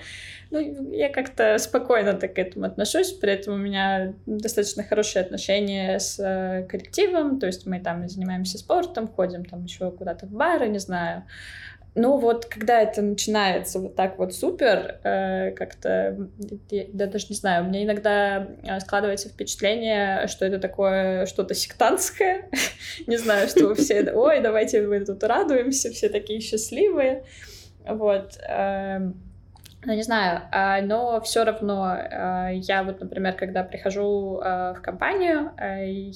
Ну, 0.50 0.92
я 0.92 1.08
как-то 1.08 1.58
спокойно 1.58 2.12
так 2.12 2.34
к 2.34 2.38
этому 2.38 2.66
отношусь, 2.66 3.10
при 3.10 3.32
этом 3.32 3.54
у 3.54 3.56
меня 3.56 4.14
достаточно 4.26 4.84
хорошие 4.84 5.24
отношения 5.24 5.98
с 5.98 6.20
э, 6.20 6.64
коллективом, 6.68 7.40
то 7.40 7.46
есть 7.46 7.66
мы 7.66 7.80
там 7.80 8.08
занимаемся 8.08 8.58
спортом, 8.58 9.08
ходим 9.08 9.44
там 9.44 9.64
еще 9.64 9.90
куда-то 9.90 10.26
в 10.26 10.30
бары, 10.30 10.68
не 10.68 10.78
знаю. 10.78 11.24
Ну 11.96 12.18
вот, 12.18 12.46
когда 12.46 12.80
это 12.82 13.02
начинается 13.02 13.78
вот 13.78 13.94
так 13.94 14.18
вот 14.18 14.34
супер, 14.34 14.98
э, 15.04 15.52
как-то, 15.52 16.28
я, 16.70 16.84
я 16.92 17.06
даже 17.06 17.26
не 17.30 17.36
знаю, 17.36 17.64
у 17.64 17.68
меня 17.68 17.84
иногда 17.84 18.48
э, 18.62 18.80
складывается 18.80 19.28
впечатление, 19.28 20.26
что 20.26 20.44
это 20.44 20.58
такое 20.58 21.26
что-то 21.26 21.54
сектантское. 21.54 22.50
не 23.06 23.16
знаю, 23.16 23.48
что 23.48 23.74
все, 23.76 24.10
ой, 24.12 24.40
давайте 24.40 24.82
мы 24.82 25.04
тут 25.04 25.22
радуемся, 25.22 25.92
все 25.92 26.08
такие 26.08 26.40
счастливые. 26.40 27.24
Вот. 27.86 28.38
Э, 28.48 29.12
ну, 29.86 29.94
не 29.94 30.02
знаю, 30.02 30.42
а, 30.50 30.80
но 30.80 31.20
все 31.20 31.44
равно 31.44 31.84
а, 31.84 32.50
я 32.50 32.82
вот, 32.82 33.00
например, 33.00 33.34
когда 33.34 33.62
прихожу 33.62 34.40
а, 34.42 34.74
в 34.74 34.80
компанию, 34.80 35.52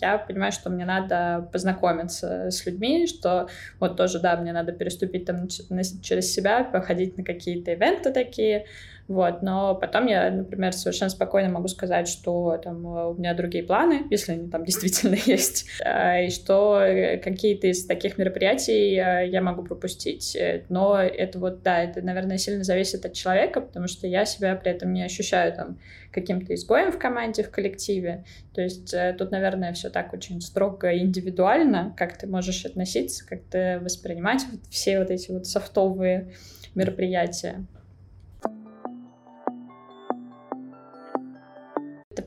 я 0.00 0.18
понимаю, 0.18 0.52
что 0.52 0.70
мне 0.70 0.84
надо 0.84 1.48
познакомиться 1.52 2.50
с 2.50 2.64
людьми, 2.66 3.06
что 3.06 3.48
вот 3.80 3.96
тоже, 3.96 4.20
да, 4.20 4.36
мне 4.36 4.52
надо 4.52 4.72
переступить 4.72 5.24
там 5.24 5.48
через 5.48 6.32
себя, 6.32 6.64
походить 6.64 7.16
на 7.16 7.24
какие-то 7.24 7.72
ивенты 7.72 8.12
такие, 8.12 8.66
вот, 9.08 9.42
но 9.42 9.74
потом 9.74 10.06
я, 10.06 10.30
например, 10.30 10.74
совершенно 10.74 11.08
спокойно 11.08 11.48
могу 11.48 11.68
сказать, 11.68 12.08
что 12.08 12.60
там 12.62 12.84
у 12.84 13.14
меня 13.14 13.34
другие 13.34 13.64
планы, 13.64 14.06
если 14.10 14.32
они 14.32 14.50
там 14.50 14.64
действительно 14.64 15.16
есть, 15.26 15.66
а, 15.84 16.20
и 16.20 16.30
что 16.30 16.80
э, 16.80 17.16
какие-то 17.16 17.66
из 17.66 17.86
таких 17.86 18.18
мероприятий 18.18 18.92
я 18.92 19.40
могу 19.40 19.62
пропустить. 19.62 20.36
Но 20.68 20.98
это 21.00 21.38
вот, 21.38 21.62
да, 21.62 21.82
это, 21.82 22.02
наверное, 22.02 22.36
сильно 22.36 22.64
зависит 22.64 23.04
от 23.06 23.14
человека, 23.14 23.62
потому 23.62 23.88
что 23.88 24.06
я 24.06 24.26
себя 24.26 24.54
при 24.56 24.72
этом 24.72 24.92
не 24.92 25.02
ощущаю 25.02 25.54
там 25.54 25.78
каким-то 26.12 26.54
изгоем 26.54 26.92
в 26.92 26.98
команде, 26.98 27.42
в 27.42 27.50
коллективе. 27.50 28.24
То 28.54 28.60
есть 28.60 28.92
э, 28.92 29.14
тут, 29.18 29.30
наверное, 29.30 29.72
все 29.72 29.88
так 29.88 30.12
очень 30.12 30.40
строго 30.40 30.96
индивидуально, 30.96 31.94
как 31.96 32.18
ты 32.18 32.26
можешь 32.26 32.64
относиться, 32.64 33.26
как 33.26 33.40
ты 33.50 33.78
воспринимать 33.80 34.44
вот 34.50 34.60
все 34.70 34.98
вот 34.98 35.10
эти 35.10 35.30
вот 35.30 35.46
софтовые 35.46 36.32
мероприятия. 36.74 37.64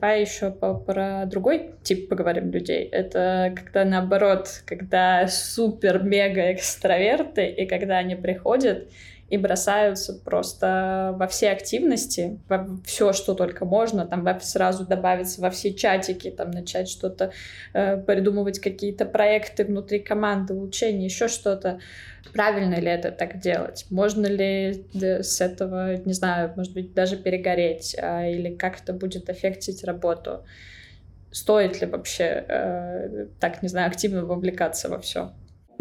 Давай 0.02 0.22
еще 0.22 0.50
по, 0.50 0.74
про 0.74 1.26
другой 1.26 1.76
тип 1.84 2.08
поговорим 2.08 2.50
людей. 2.50 2.88
Это 2.90 3.54
когда 3.54 3.84
наоборот, 3.84 4.48
когда 4.66 5.28
супер-мега 5.28 6.52
экстраверты, 6.54 7.46
и 7.46 7.66
когда 7.66 7.98
они 7.98 8.16
приходят 8.16 8.88
и 9.32 9.38
бросаются 9.38 10.12
просто 10.12 11.14
во 11.16 11.26
все 11.26 11.52
активности, 11.52 12.38
во 12.50 12.68
все, 12.84 13.14
что 13.14 13.32
только 13.32 13.64
можно, 13.64 14.06
там 14.06 14.28
сразу 14.42 14.86
добавиться 14.86 15.40
во 15.40 15.48
все 15.48 15.72
чатики, 15.72 16.30
там 16.30 16.50
начать 16.50 16.86
что-то 16.86 17.32
э, 17.72 17.96
придумывать, 17.96 18.58
какие-то 18.58 19.06
проекты 19.06 19.64
внутри 19.64 20.00
команды, 20.00 20.52
улучшения, 20.52 21.06
еще 21.06 21.28
что-то. 21.28 21.80
Правильно 22.34 22.74
ли 22.74 22.88
это 22.88 23.10
так 23.10 23.40
делать? 23.40 23.86
Можно 23.88 24.26
ли 24.26 24.84
с 24.92 25.40
этого, 25.40 25.96
не 26.04 26.12
знаю, 26.12 26.52
может 26.54 26.74
быть, 26.74 26.92
даже 26.92 27.16
перегореть? 27.16 27.96
А, 27.98 28.26
или 28.26 28.54
как 28.54 28.82
это 28.82 28.92
будет 28.92 29.30
аффектить 29.30 29.82
работу? 29.82 30.44
Стоит 31.30 31.80
ли 31.80 31.86
вообще 31.86 32.44
э, 32.46 33.26
так, 33.40 33.62
не 33.62 33.70
знаю, 33.70 33.88
активно 33.88 34.26
вовлекаться 34.26 34.90
во 34.90 35.00
все? 35.00 35.32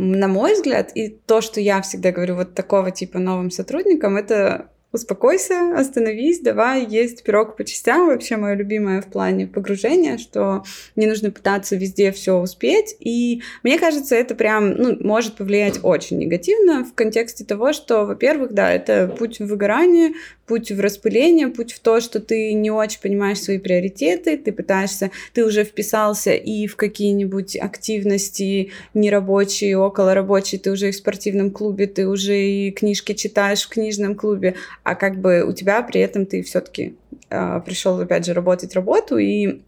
На 0.03 0.27
мой 0.27 0.55
взгляд, 0.55 0.91
и 0.95 1.09
то, 1.09 1.41
что 1.41 1.61
я 1.61 1.79
всегда 1.83 2.11
говорю 2.11 2.35
вот 2.35 2.55
такого 2.55 2.89
типа 2.89 3.19
новым 3.19 3.51
сотрудникам, 3.51 4.17
это 4.17 4.71
успокойся, 4.91 5.77
остановись, 5.77 6.39
давай 6.39 6.85
есть 6.87 7.23
пирог 7.23 7.55
по 7.55 7.63
частям. 7.63 8.07
Вообще 8.07 8.35
мое 8.35 8.55
любимое 8.55 9.01
в 9.01 9.07
плане 9.07 9.45
погружения, 9.45 10.17
что 10.17 10.63
не 10.95 11.05
нужно 11.05 11.29
пытаться 11.29 11.75
везде 11.75 12.11
все 12.11 12.39
успеть. 12.39 12.95
И 12.99 13.43
мне 13.61 13.77
кажется, 13.77 14.15
это 14.15 14.33
прям 14.33 14.71
ну, 14.71 14.97
может 14.99 15.35
повлиять 15.35 15.79
очень 15.83 16.17
негативно 16.17 16.83
в 16.83 16.95
контексте 16.95 17.45
того, 17.45 17.71
что, 17.71 18.05
во-первых, 18.05 18.53
да, 18.53 18.73
это 18.73 19.07
путь 19.07 19.39
в 19.39 19.45
выгорание, 19.45 20.13
путь 20.51 20.69
в 20.69 20.81
распыление, 20.81 21.47
путь 21.47 21.71
в 21.71 21.79
то, 21.79 22.01
что 22.01 22.19
ты 22.19 22.51
не 22.51 22.69
очень 22.71 22.99
понимаешь 22.99 23.39
свои 23.39 23.57
приоритеты, 23.57 24.37
ты 24.37 24.51
пытаешься, 24.51 25.09
ты 25.31 25.45
уже 25.45 25.63
вписался 25.63 26.33
и 26.33 26.67
в 26.67 26.75
какие-нибудь 26.75 27.55
активности 27.55 28.71
нерабочие, 28.93 29.77
околорабочие, 29.77 30.59
ты 30.59 30.71
уже 30.71 30.89
и 30.89 30.91
в 30.91 30.95
спортивном 30.97 31.51
клубе, 31.51 31.87
ты 31.87 32.05
уже 32.05 32.37
и 32.37 32.71
книжки 32.71 33.13
читаешь 33.13 33.61
в 33.61 33.69
книжном 33.69 34.15
клубе, 34.15 34.55
а 34.83 34.95
как 34.95 35.21
бы 35.21 35.45
у 35.47 35.53
тебя 35.53 35.81
при 35.83 36.01
этом 36.01 36.25
ты 36.25 36.43
все-таки 36.43 36.83
э, 36.83 37.15
а, 37.29 37.61
пришел 37.61 37.97
опять 37.97 38.25
же 38.25 38.33
работать 38.33 38.75
работу 38.75 39.17
и 39.17 39.61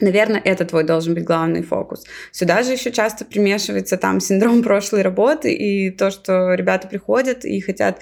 Наверное, 0.00 0.42
это 0.44 0.64
твой 0.64 0.82
должен 0.82 1.14
быть 1.14 1.22
главный 1.22 1.62
фокус. 1.62 2.04
Сюда 2.32 2.64
же 2.64 2.72
еще 2.72 2.90
часто 2.90 3.24
примешивается 3.24 3.96
там 3.96 4.18
синдром 4.18 4.64
прошлой 4.64 5.02
работы 5.02 5.54
и 5.54 5.90
то, 5.90 6.10
что 6.10 6.54
ребята 6.54 6.88
приходят 6.88 7.44
и 7.44 7.60
хотят 7.60 8.00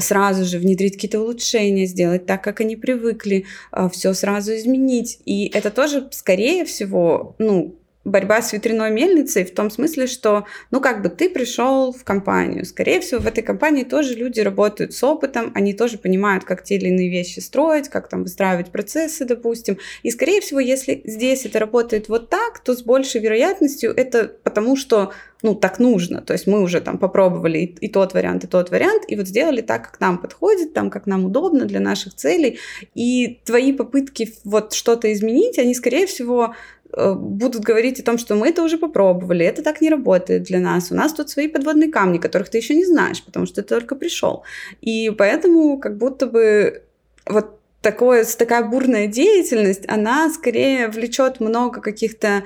сразу 0.00 0.44
же 0.44 0.58
внедрить 0.58 0.94
какие-то 0.94 1.20
улучшения, 1.20 1.86
сделать 1.86 2.26
так, 2.26 2.42
как 2.42 2.60
они 2.60 2.76
привыкли, 2.76 3.46
а, 3.70 3.88
все 3.88 4.12
сразу 4.14 4.54
изменить. 4.54 5.20
И 5.24 5.50
это 5.52 5.70
тоже, 5.70 6.08
скорее 6.10 6.64
всего, 6.64 7.34
ну, 7.38 7.74
борьба 8.08 8.42
с 8.42 8.52
ветряной 8.52 8.90
мельницей 8.90 9.44
в 9.44 9.54
том 9.54 9.70
смысле, 9.70 10.06
что, 10.06 10.46
ну, 10.70 10.80
как 10.80 11.02
бы 11.02 11.08
ты 11.08 11.30
пришел 11.30 11.92
в 11.92 12.04
компанию. 12.04 12.64
Скорее 12.64 13.00
всего, 13.00 13.20
в 13.20 13.26
этой 13.26 13.42
компании 13.42 13.84
тоже 13.84 14.14
люди 14.14 14.40
работают 14.40 14.94
с 14.94 15.02
опытом, 15.04 15.52
они 15.54 15.74
тоже 15.74 15.98
понимают, 15.98 16.44
как 16.44 16.64
те 16.64 16.76
или 16.76 16.88
иные 16.88 17.10
вещи 17.10 17.40
строить, 17.40 17.88
как 17.88 18.08
там 18.08 18.22
выстраивать 18.22 18.70
процессы, 18.70 19.24
допустим. 19.24 19.78
И, 20.02 20.10
скорее 20.10 20.40
всего, 20.40 20.60
если 20.60 21.02
здесь 21.04 21.46
это 21.46 21.58
работает 21.58 22.08
вот 22.08 22.28
так, 22.30 22.58
то 22.60 22.74
с 22.74 22.82
большей 22.82 23.20
вероятностью 23.20 23.92
это 23.94 24.32
потому, 24.42 24.76
что 24.76 25.12
ну, 25.42 25.54
так 25.54 25.78
нужно. 25.78 26.20
То 26.20 26.32
есть 26.32 26.46
мы 26.46 26.62
уже 26.62 26.80
там 26.80 26.98
попробовали 26.98 27.58
и, 27.58 27.86
и 27.86 27.88
тот 27.88 28.12
вариант, 28.14 28.44
и 28.44 28.46
тот 28.48 28.70
вариант, 28.70 29.04
и 29.06 29.16
вот 29.16 29.28
сделали 29.28 29.60
так, 29.60 29.90
как 29.90 30.00
нам 30.00 30.18
подходит, 30.18 30.74
там, 30.74 30.90
как 30.90 31.06
нам 31.06 31.24
удобно 31.24 31.64
для 31.64 31.80
наших 31.80 32.14
целей. 32.14 32.58
И 32.94 33.40
твои 33.44 33.72
попытки 33.72 34.32
вот 34.44 34.72
что-то 34.72 35.12
изменить, 35.12 35.58
они, 35.58 35.74
скорее 35.74 36.06
всего, 36.06 36.54
будут 36.96 37.62
говорить 37.62 38.00
о 38.00 38.02
том, 38.02 38.18
что 38.18 38.34
мы 38.34 38.48
это 38.48 38.62
уже 38.62 38.78
попробовали, 38.78 39.44
это 39.44 39.62
так 39.62 39.80
не 39.80 39.90
работает 39.90 40.44
для 40.44 40.58
нас, 40.58 40.90
у 40.90 40.94
нас 40.94 41.12
тут 41.12 41.30
свои 41.30 41.48
подводные 41.48 41.90
камни, 41.90 42.18
которых 42.18 42.48
ты 42.48 42.58
еще 42.58 42.74
не 42.74 42.84
знаешь, 42.84 43.22
потому 43.22 43.46
что 43.46 43.62
ты 43.62 43.68
только 43.68 43.94
пришел. 43.94 44.42
И 44.80 45.10
поэтому 45.10 45.78
как 45.78 45.98
будто 45.98 46.26
бы 46.26 46.82
вот 47.26 47.58
такое, 47.82 48.24
такая 48.24 48.64
бурная 48.64 49.06
деятельность, 49.06 49.84
она 49.88 50.30
скорее 50.30 50.88
влечет 50.88 51.40
много 51.40 51.80
каких-то 51.80 52.44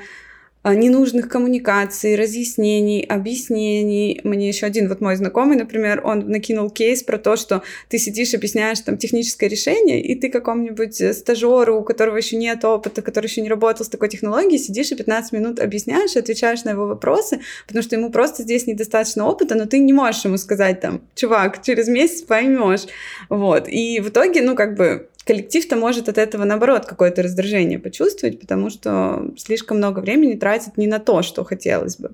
ненужных 0.65 1.29
коммуникаций, 1.29 2.17
разъяснений, 2.17 3.03
объяснений. 3.03 4.21
Мне 4.25 4.49
еще 4.49 4.67
один 4.67 4.89
вот 4.89 5.01
мой 5.01 5.17
знакомый, 5.17 5.57
например, 5.57 6.01
он 6.05 6.29
накинул 6.29 6.71
кейс 6.71 7.03
про 7.03 7.19
то, 7.19 7.37
что 7.37 7.63
ты 7.89 7.99
сидишь, 7.99 8.35
объясняешь 8.35 8.81
там 8.81 8.97
техническое 8.97 9.49
решение, 9.49 10.01
и 10.01 10.15
ты 10.15 10.31
какому-нибудь 10.31 11.01
э, 11.01 11.13
стажеру, 11.13 11.81
у 11.81 11.85
которого 11.85 12.17
еще 12.17 12.37
нет 12.37 12.65
опыта, 12.65 13.03
который 13.03 13.27
еще 13.27 13.43
не 13.43 13.49
работал 13.49 13.85
с 13.85 13.89
такой 13.89 14.09
технологией, 14.09 14.59
сидишь 14.59 14.93
и 14.93 14.97
15 14.97 15.33
минут 15.33 15.61
объясняешь 15.61 16.17
отвечаешь 16.23 16.65
на 16.65 16.71
его 16.71 16.87
вопросы, 16.87 17.41
потому 17.67 17.83
что 17.83 17.97
ему 17.97 18.11
просто 18.11 18.43
здесь 18.43 18.67
недостаточно 18.67 19.27
опыта, 19.27 19.55
но 19.55 19.67
ты 19.67 19.79
не 19.79 19.93
можешь 19.93 20.25
ему 20.25 20.39
сказать 20.39 20.81
там, 20.81 21.03
чувак, 21.15 21.63
через 21.63 21.89
месяц 21.89 22.23
поймешь. 22.23 22.87
Вот. 23.29 23.69
И 23.69 24.01
в 24.01 24.09
итоге, 24.09 24.43
ну, 24.43 24.55
как 24.55 24.77
бы 24.77 25.09
коллектив-то 25.25 25.77
может 25.77 26.09
от 26.09 26.19
этого, 26.19 26.45
наоборот, 26.45 26.87
какое-то 26.87 27.23
раздражение 27.23 27.79
почувствовать, 27.79 28.41
потому 28.41 28.71
что 28.71 29.33
слишком 29.37 29.79
много 29.79 30.01
времени 30.01 30.35
тратит 30.35 30.77
не 30.77 30.87
на 30.87 30.99
то, 30.99 31.23
что 31.23 31.45
хотелось 31.45 31.97
бы. 31.97 32.13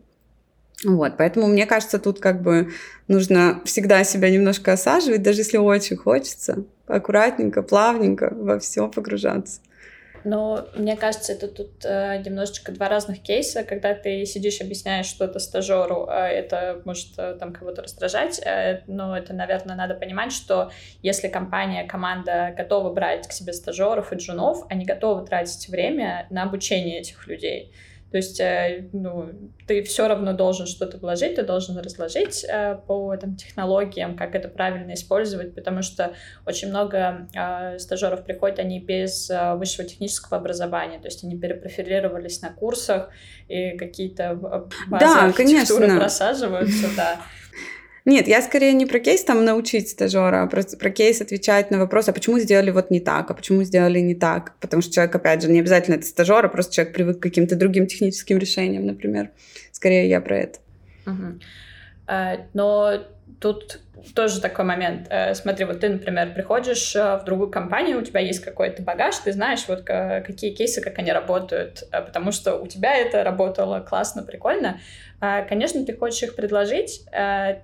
Вот, 0.84 1.16
поэтому 1.16 1.48
мне 1.48 1.66
кажется, 1.66 1.98
тут 1.98 2.20
как 2.20 2.42
бы 2.42 2.70
нужно 3.08 3.60
всегда 3.64 4.04
себя 4.04 4.30
немножко 4.30 4.72
осаживать, 4.72 5.22
даже 5.22 5.40
если 5.40 5.58
очень 5.58 5.96
хочется, 5.96 6.64
аккуратненько, 6.86 7.62
плавненько 7.62 8.32
во 8.32 8.60
все 8.60 8.88
погружаться. 8.88 9.60
Но 10.24 10.66
мне 10.74 10.96
кажется, 10.96 11.32
это 11.32 11.48
тут 11.48 11.84
э, 11.84 12.22
немножечко 12.24 12.72
два 12.72 12.88
разных 12.88 13.22
кейса, 13.22 13.64
когда 13.64 13.94
ты 13.94 14.24
сидишь, 14.26 14.60
объясняешь 14.60 15.06
что-то 15.06 15.38
стажеру, 15.38 16.06
э, 16.06 16.12
это 16.12 16.82
может 16.84 17.18
э, 17.18 17.36
там 17.38 17.52
кого-то 17.52 17.82
раздражать, 17.82 18.40
э, 18.44 18.82
но 18.86 19.16
это, 19.16 19.32
наверное, 19.32 19.76
надо 19.76 19.94
понимать, 19.94 20.32
что 20.32 20.70
если 21.02 21.28
компания, 21.28 21.84
команда 21.84 22.54
готова 22.56 22.92
брать 22.92 23.28
к 23.28 23.32
себе 23.32 23.52
стажеров 23.52 24.12
и 24.12 24.16
джунов, 24.16 24.66
они 24.68 24.84
готовы 24.84 25.26
тратить 25.26 25.68
время 25.68 26.26
на 26.30 26.42
обучение 26.42 27.00
этих 27.00 27.26
людей. 27.26 27.72
То 28.10 28.16
есть, 28.16 28.40
э, 28.40 28.88
ну, 28.92 29.28
ты 29.66 29.82
все 29.82 30.08
равно 30.08 30.32
должен 30.32 30.66
что-то 30.66 30.96
вложить, 30.96 31.34
ты 31.34 31.42
должен 31.42 31.76
разложить 31.76 32.44
э, 32.44 32.78
по 32.86 33.14
там, 33.16 33.36
технологиям, 33.36 34.16
как 34.16 34.34
это 34.34 34.48
правильно 34.48 34.94
использовать, 34.94 35.54
потому 35.54 35.82
что 35.82 36.14
очень 36.46 36.68
много 36.68 37.28
э, 37.34 37.78
стажеров 37.78 38.24
приходят, 38.24 38.58
они 38.58 38.80
без 38.80 39.30
высшего 39.56 39.86
технического 39.86 40.38
образования, 40.38 40.98
то 40.98 41.08
есть 41.08 41.22
они 41.22 41.38
перепрофилировались 41.38 42.40
на 42.40 42.50
курсах 42.50 43.10
и 43.46 43.76
какие-то 43.76 44.34
базы 44.34 45.04
да, 45.04 45.24
архитектуры 45.26 45.80
конечно. 45.80 46.00
просаживаются, 46.00 46.86
да. 46.96 47.20
Нет, 48.08 48.26
я 48.26 48.40
скорее 48.40 48.72
не 48.72 48.86
про 48.86 49.00
кейс 49.00 49.22
там 49.22 49.44
научить 49.44 49.90
стажера, 49.90 50.42
а 50.42 50.46
про, 50.46 50.62
про 50.62 50.88
кейс 50.88 51.20
отвечать 51.20 51.70
на 51.70 51.78
вопрос, 51.78 52.08
а 52.08 52.14
почему 52.14 52.38
сделали 52.38 52.70
вот 52.70 52.90
не 52.90 53.00
так, 53.00 53.30
а 53.30 53.34
почему 53.34 53.62
сделали 53.64 53.98
не 53.98 54.14
так. 54.14 54.54
Потому 54.60 54.80
что 54.80 54.94
человек, 54.94 55.14
опять 55.14 55.42
же, 55.42 55.50
не 55.50 55.60
обязательно 55.60 55.96
это 55.96 56.06
стажер, 56.06 56.42
а 56.42 56.48
просто 56.48 56.72
человек 56.72 56.94
привык 56.94 57.18
к 57.18 57.22
каким-то 57.22 57.54
другим 57.54 57.86
техническим 57.86 58.38
решениям, 58.38 58.86
например. 58.86 59.28
Скорее 59.72 60.08
я 60.08 60.22
про 60.22 60.38
это. 60.38 60.58
Угу. 61.04 61.40
Но 62.54 63.04
тут 63.40 63.82
тоже 64.14 64.40
такой 64.40 64.64
момент. 64.64 65.06
Э, 65.10 65.34
смотри, 65.34 65.64
вот 65.64 65.80
ты, 65.80 65.88
например, 65.88 66.32
приходишь 66.34 66.94
э, 66.94 67.18
в 67.18 67.24
другую 67.24 67.50
компанию, 67.50 67.98
у 67.98 68.02
тебя 68.02 68.20
есть 68.20 68.40
какой-то 68.40 68.82
багаж, 68.82 69.16
ты 69.16 69.32
знаешь, 69.32 69.64
вот 69.68 69.82
какие 69.82 70.54
кейсы, 70.54 70.80
как 70.80 70.98
они 70.98 71.12
работают, 71.12 71.84
э, 71.90 72.02
потому 72.02 72.32
что 72.32 72.56
у 72.56 72.66
тебя 72.66 72.96
это 72.96 73.24
работало 73.24 73.80
классно, 73.80 74.22
прикольно. 74.22 74.80
Конечно, 75.20 75.84
ты 75.84 75.96
хочешь 75.96 76.22
их 76.22 76.36
предложить, 76.36 77.02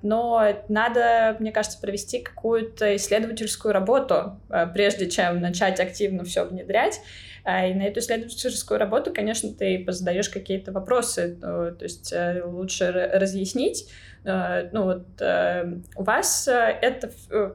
но 0.02 0.44
надо, 0.68 1.36
мне 1.38 1.52
кажется, 1.52 1.80
провести 1.80 2.18
какую-то 2.18 2.96
исследовательскую 2.96 3.72
работу, 3.72 4.40
прежде 4.74 5.08
чем 5.08 5.40
начать 5.40 5.78
активно 5.78 6.24
все 6.24 6.44
внедрять. 6.46 7.00
И 7.46 7.74
на 7.74 7.82
эту 7.84 8.00
исследовательскую 8.00 8.80
работу, 8.80 9.12
конечно, 9.14 9.54
ты 9.54 9.84
задаешь 9.86 10.28
какие-то 10.30 10.72
вопросы, 10.72 11.36
то 11.40 11.76
есть 11.80 12.12
лучше 12.44 12.90
разъяснить, 12.90 13.86
Э, 14.24 14.68
ну 14.72 14.84
вот 14.84 15.20
э, 15.20 15.80
у 15.96 16.02
вас 16.02 16.23
э, 16.48 16.78
это 16.82 17.10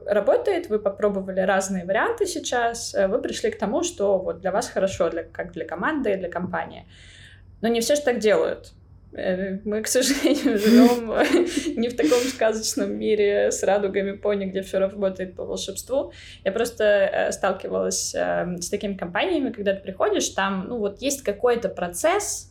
работает, 0.06 0.68
вы 0.68 0.78
попробовали 0.78 1.40
разные 1.40 1.84
варианты 1.84 2.26
сейчас, 2.26 2.94
вы 3.08 3.20
пришли 3.20 3.50
к 3.50 3.58
тому, 3.58 3.82
что 3.82 4.18
вот 4.18 4.40
для 4.40 4.52
вас 4.52 4.68
хорошо, 4.68 5.10
для, 5.10 5.24
как 5.24 5.52
для 5.52 5.64
команды 5.64 6.12
и 6.12 6.16
для 6.16 6.28
компании. 6.28 6.86
Но 7.60 7.68
не 7.68 7.80
все 7.80 7.94
же 7.96 8.02
так 8.02 8.18
делают. 8.18 8.72
Мы, 9.12 9.82
к 9.82 9.86
сожалению, 9.88 10.58
живем 10.58 11.78
не 11.80 11.88
в 11.88 11.96
таком 11.96 12.20
сказочном 12.20 12.96
мире 12.96 13.50
с 13.50 13.62
радугами 13.62 14.12
пони, 14.12 14.46
где 14.46 14.62
все 14.62 14.78
работает 14.78 15.34
по 15.34 15.44
волшебству. 15.44 16.12
Я 16.44 16.52
просто 16.52 17.28
сталкивалась 17.32 18.14
с 18.14 18.68
такими 18.70 18.94
компаниями, 18.94 19.50
когда 19.50 19.74
ты 19.74 19.82
приходишь, 19.82 20.28
там, 20.28 20.66
ну 20.68 20.78
вот 20.78 21.02
есть 21.02 21.22
какой-то 21.22 21.68
процесс, 21.68 22.49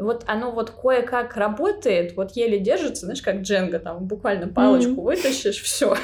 вот 0.00 0.24
оно 0.26 0.50
вот 0.50 0.70
кое-как 0.70 1.36
работает, 1.36 2.16
вот 2.16 2.32
еле 2.32 2.58
держится, 2.58 3.04
знаешь, 3.04 3.22
как 3.22 3.42
дженга, 3.42 3.78
там 3.78 4.06
буквально 4.06 4.48
палочку 4.48 4.92
mm-hmm. 4.92 5.04
вытащишь, 5.04 5.56
все 5.62 5.94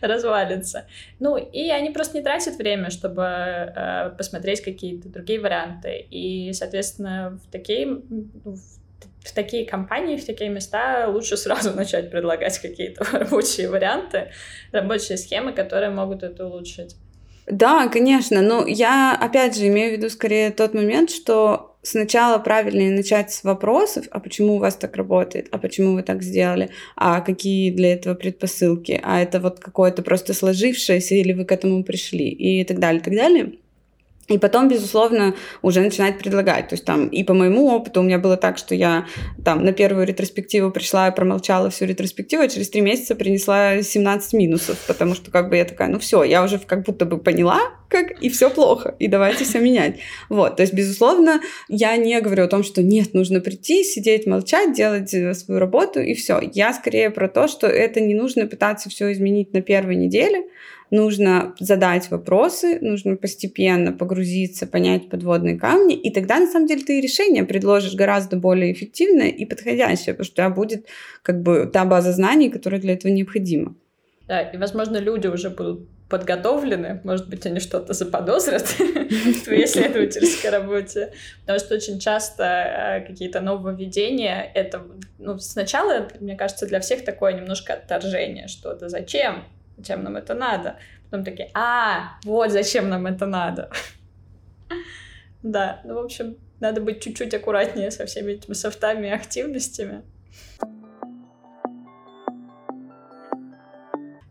развалится. 0.00 0.86
Ну, 1.20 1.36
и 1.36 1.70
они 1.70 1.90
просто 1.90 2.18
не 2.18 2.24
тратят 2.24 2.56
время, 2.56 2.90
чтобы 2.90 3.22
э, 3.22 4.10
посмотреть 4.18 4.62
какие-то 4.62 5.08
другие 5.08 5.40
варианты. 5.40 6.06
И, 6.10 6.52
соответственно, 6.52 7.38
в 7.46 7.50
такие, 7.50 7.86
в, 7.86 8.56
в 9.24 9.34
такие 9.34 9.64
компании, 9.64 10.16
в 10.16 10.26
такие 10.26 10.50
места 10.50 11.08
лучше 11.08 11.36
сразу 11.36 11.70
начать 11.74 12.10
предлагать 12.10 12.58
какие-то 12.58 13.06
рабочие 13.12 13.70
варианты, 13.70 14.32
рабочие 14.72 15.18
схемы, 15.18 15.52
которые 15.52 15.90
могут 15.90 16.24
это 16.24 16.46
улучшить. 16.46 16.96
Да, 17.46 17.86
конечно, 17.86 18.42
но 18.42 18.66
я 18.66 19.16
опять 19.16 19.56
же 19.56 19.68
имею 19.68 19.94
в 19.94 19.98
виду 19.98 20.10
скорее 20.10 20.50
тот 20.50 20.74
момент, 20.74 21.10
что 21.10 21.75
сначала 21.86 22.38
правильнее 22.38 22.90
начать 22.90 23.32
с 23.32 23.44
вопросов, 23.44 24.06
а 24.10 24.20
почему 24.20 24.56
у 24.56 24.58
вас 24.58 24.76
так 24.76 24.96
работает, 24.96 25.48
а 25.50 25.58
почему 25.58 25.94
вы 25.94 26.02
так 26.02 26.22
сделали, 26.22 26.70
а 26.96 27.20
какие 27.20 27.70
для 27.70 27.94
этого 27.94 28.14
предпосылки, 28.14 29.00
а 29.02 29.20
это 29.20 29.40
вот 29.40 29.60
какое-то 29.60 30.02
просто 30.02 30.34
сложившееся 30.34 31.14
или 31.14 31.32
вы 31.32 31.44
к 31.44 31.52
этому 31.52 31.84
пришли 31.84 32.28
и 32.28 32.64
так 32.64 32.78
далее, 32.78 33.00
и 33.00 33.04
так 33.04 33.14
далее. 33.14 33.52
И 34.28 34.38
потом, 34.38 34.68
безусловно, 34.68 35.34
уже 35.62 35.80
начинать 35.80 36.18
предлагать. 36.18 36.68
То 36.68 36.74
есть 36.74 36.84
там 36.84 37.06
и 37.08 37.22
по 37.22 37.32
моему 37.32 37.68
опыту 37.68 38.00
у 38.00 38.02
меня 38.02 38.18
было 38.18 38.36
так, 38.36 38.58
что 38.58 38.74
я 38.74 39.06
там 39.44 39.64
на 39.64 39.72
первую 39.72 40.06
ретроспективу 40.06 40.70
пришла 40.70 41.08
и 41.08 41.14
промолчала 41.14 41.70
всю 41.70 41.84
ретроспективу, 41.84 42.42
а 42.42 42.48
через 42.48 42.68
три 42.70 42.80
месяца 42.80 43.14
принесла 43.14 43.82
17 43.82 44.32
минусов, 44.32 44.78
потому 44.88 45.14
что 45.14 45.30
как 45.30 45.48
бы 45.48 45.56
я 45.56 45.64
такая, 45.64 45.88
ну 45.88 45.98
все, 45.98 46.24
я 46.24 46.42
уже 46.42 46.58
как 46.58 46.84
будто 46.84 47.04
бы 47.04 47.18
поняла, 47.18 47.60
как 47.88 48.20
и 48.20 48.28
все 48.28 48.50
плохо, 48.50 48.96
и 48.98 49.06
давайте 49.06 49.44
все 49.44 49.60
менять. 49.60 49.98
Вот, 50.28 50.56
то 50.56 50.62
есть, 50.62 50.74
безусловно, 50.74 51.40
я 51.68 51.96
не 51.96 52.20
говорю 52.20 52.44
о 52.44 52.48
том, 52.48 52.64
что 52.64 52.82
нет, 52.82 53.14
нужно 53.14 53.40
прийти, 53.40 53.84
сидеть, 53.84 54.26
молчать, 54.26 54.74
делать 54.74 55.14
э, 55.14 55.34
свою 55.34 55.60
работу 55.60 56.00
и 56.00 56.14
все. 56.14 56.40
Я 56.52 56.72
скорее 56.72 57.10
про 57.10 57.28
то, 57.28 57.46
что 57.46 57.66
это 57.68 58.00
не 58.00 58.14
нужно 58.14 58.46
пытаться 58.46 58.90
все 58.90 59.12
изменить 59.12 59.52
на 59.52 59.62
первой 59.62 59.96
неделе, 59.96 60.44
нужно 60.90 61.54
задать 61.58 62.10
вопросы, 62.10 62.78
нужно 62.80 63.16
постепенно 63.16 63.92
погрузиться, 63.92 64.66
понять 64.66 65.08
подводные 65.08 65.58
камни, 65.58 65.94
и 65.94 66.10
тогда, 66.10 66.38
на 66.38 66.46
самом 66.46 66.66
деле, 66.66 66.84
ты 66.84 67.00
решение 67.00 67.44
предложишь 67.44 67.94
гораздо 67.94 68.36
более 68.36 68.72
эффективное 68.72 69.28
и 69.28 69.44
подходящее, 69.44 70.14
потому 70.14 70.24
что 70.24 70.32
у 70.32 70.36
тебя 70.36 70.50
будет 70.50 70.86
как 71.22 71.42
бы 71.42 71.68
та 71.72 71.84
база 71.84 72.12
знаний, 72.12 72.50
которая 72.50 72.80
для 72.80 72.94
этого 72.94 73.12
необходима. 73.12 73.74
Да, 74.28 74.40
и, 74.40 74.56
возможно, 74.56 74.96
люди 74.96 75.28
уже 75.28 75.50
будут 75.50 75.88
подготовлены, 76.08 77.00
может 77.02 77.28
быть, 77.28 77.46
они 77.46 77.58
что-то 77.58 77.92
заподозрят 77.92 78.62
в 78.78 79.44
твоей 79.44 79.64
исследовательской 79.64 80.50
работе, 80.50 81.12
потому 81.40 81.58
что 81.58 81.74
очень 81.74 81.98
часто 81.98 82.44
э, 82.44 83.06
какие-то 83.06 83.40
нововведения, 83.40 84.48
это, 84.54 84.82
ну, 85.18 85.38
сначала, 85.38 86.08
мне 86.20 86.36
кажется, 86.36 86.66
для 86.66 86.78
всех 86.80 87.04
такое 87.04 87.32
немножко 87.32 87.74
отторжение, 87.74 88.46
что 88.46 88.72
это 88.72 88.88
зачем, 88.88 89.44
зачем 89.76 90.02
нам 90.02 90.16
это 90.16 90.34
надо. 90.34 90.78
Потом 91.04 91.24
такие, 91.24 91.50
а, 91.54 92.18
вот 92.24 92.50
зачем 92.50 92.88
нам 92.88 93.06
это 93.06 93.26
надо. 93.26 93.70
Да, 95.42 95.80
ну, 95.84 95.94
в 95.94 95.98
общем, 95.98 96.38
надо 96.58 96.80
быть 96.80 97.00
чуть-чуть 97.00 97.32
аккуратнее 97.32 97.92
со 97.92 98.04
всеми 98.06 98.32
этими 98.32 98.54
софтами 98.54 99.06
и 99.06 99.10
активностями. 99.10 100.02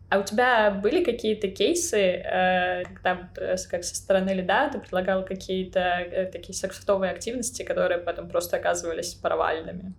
А 0.08 0.18
у 0.18 0.22
тебя 0.22 0.70
были 0.70 1.02
какие-то 1.02 1.48
кейсы, 1.48 1.98
э, 1.98 2.84
когда 2.84 3.28
э, 3.36 3.56
как 3.68 3.82
со 3.82 3.96
стороны 3.96 4.30
лида 4.30 4.70
ты 4.72 4.78
предлагал 4.78 5.24
какие-то 5.24 5.80
э, 5.80 6.26
такие 6.26 6.54
софтовые 6.54 7.10
активности, 7.10 7.64
которые 7.64 7.98
потом 7.98 8.28
просто 8.28 8.56
оказывались 8.56 9.14
провальными? 9.14 9.94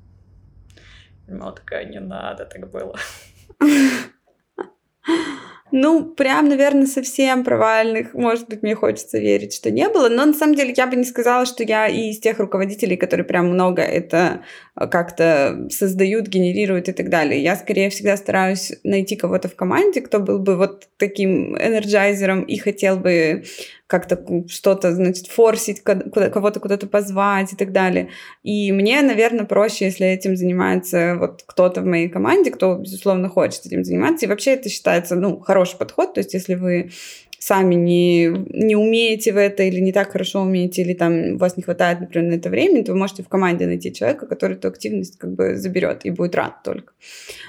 Понимала 1.26 1.54
такая, 1.54 1.86
не 1.86 2.00
надо, 2.00 2.46
так 2.46 2.72
было. 2.72 2.96
Ну, 5.80 6.06
прям, 6.06 6.50
наверное, 6.50 6.88
совсем 6.88 7.44
провальных, 7.44 8.16
может 8.16 8.50
быть, 8.50 8.63
мне 8.63 8.74
хочется 8.74 9.20
верить, 9.20 9.54
что 9.54 9.70
не 9.70 9.88
было. 9.90 10.10
Но 10.10 10.26
на 10.26 10.34
самом 10.34 10.56
деле 10.56 10.74
я 10.76 10.88
бы 10.88 10.96
не 10.96 11.04
сказала, 11.04 11.46
что 11.46 11.63
я 11.63 11.86
и 11.88 12.10
из 12.10 12.20
тех 12.20 12.40
руководителей, 12.40 12.98
которые 12.98 13.28
прям 13.28 13.50
много 13.50 13.84
это 13.84 14.42
а, 14.74 14.88
как-то 14.88 15.68
создают, 15.70 16.30
генерируют 16.30 16.90
и 16.90 16.94
так 16.94 17.10
далее. 17.10 17.44
Я 17.44 17.56
скорее 17.56 17.92
всегда 17.92 18.18
стараюсь 18.18 18.74
найти 18.84 19.16
кого-то 19.16 19.50
в 19.50 19.56
команде, 19.56 20.02
кто 20.02 20.20
был 20.20 20.40
бы 20.40 20.56
вот 20.56 20.88
таким 20.98 21.56
энерджайзером 21.56 22.42
и 22.42 22.58
хотел 22.58 22.98
бы 22.98 23.44
как-то 23.88 24.21
что-то, 24.50 24.93
значит, 24.93 25.28
форсить, 25.28 25.82
кого-то 25.82 26.60
куда-то 26.60 26.88
позвать 26.88 27.54
и 27.54 27.56
так 27.56 27.71
далее. 27.71 28.10
И 28.43 28.71
мне, 28.73 29.02
наверное, 29.02 29.45
проще, 29.45 29.86
если 29.86 30.06
этим 30.06 30.36
занимается 30.36 31.15
вот 31.17 31.43
кто-то 31.45 31.82
в 31.82 31.86
моей 31.86 32.10
команде, 32.10 32.52
кто, 32.52 32.76
безусловно, 32.76 33.30
хочет 33.30 33.65
этим 33.65 33.86
заниматься. 33.86 34.26
И 34.26 34.30
вообще 34.30 34.52
это 34.52 34.67
считается, 34.67 35.15
ну, 35.15 35.39
хороший 35.39 35.78
подход. 35.78 36.13
То 36.13 36.19
есть 36.19 36.34
если 36.34 36.56
вы 36.56 36.91
сами 37.48 37.76
не, 37.76 38.26
не 38.50 38.76
умеете 38.76 39.32
в 39.32 39.38
это 39.38 39.64
или 39.64 39.80
не 39.80 39.94
так 39.94 40.12
хорошо 40.12 40.42
умеете, 40.42 40.82
или 40.82 40.94
там 40.94 41.36
у 41.36 41.38
вас 41.38 41.56
не 41.56 41.64
хватает, 41.64 42.02
например, 42.02 42.32
на 42.32 42.36
это 42.36 42.50
времени, 42.50 42.84
то 42.84 42.92
вы 42.92 42.98
можете 42.98 43.24
в 43.24 43.30
команде 43.30 43.66
найти 43.66 43.94
человека, 43.94 44.26
который 44.26 44.58
эту 44.58 44.68
активность 44.68 45.18
как 45.18 45.32
бы 45.32 45.56
заберет 45.56 46.06
и 46.06 46.10
будет 46.10 46.36
рад 46.36 46.64
только. 46.64 46.92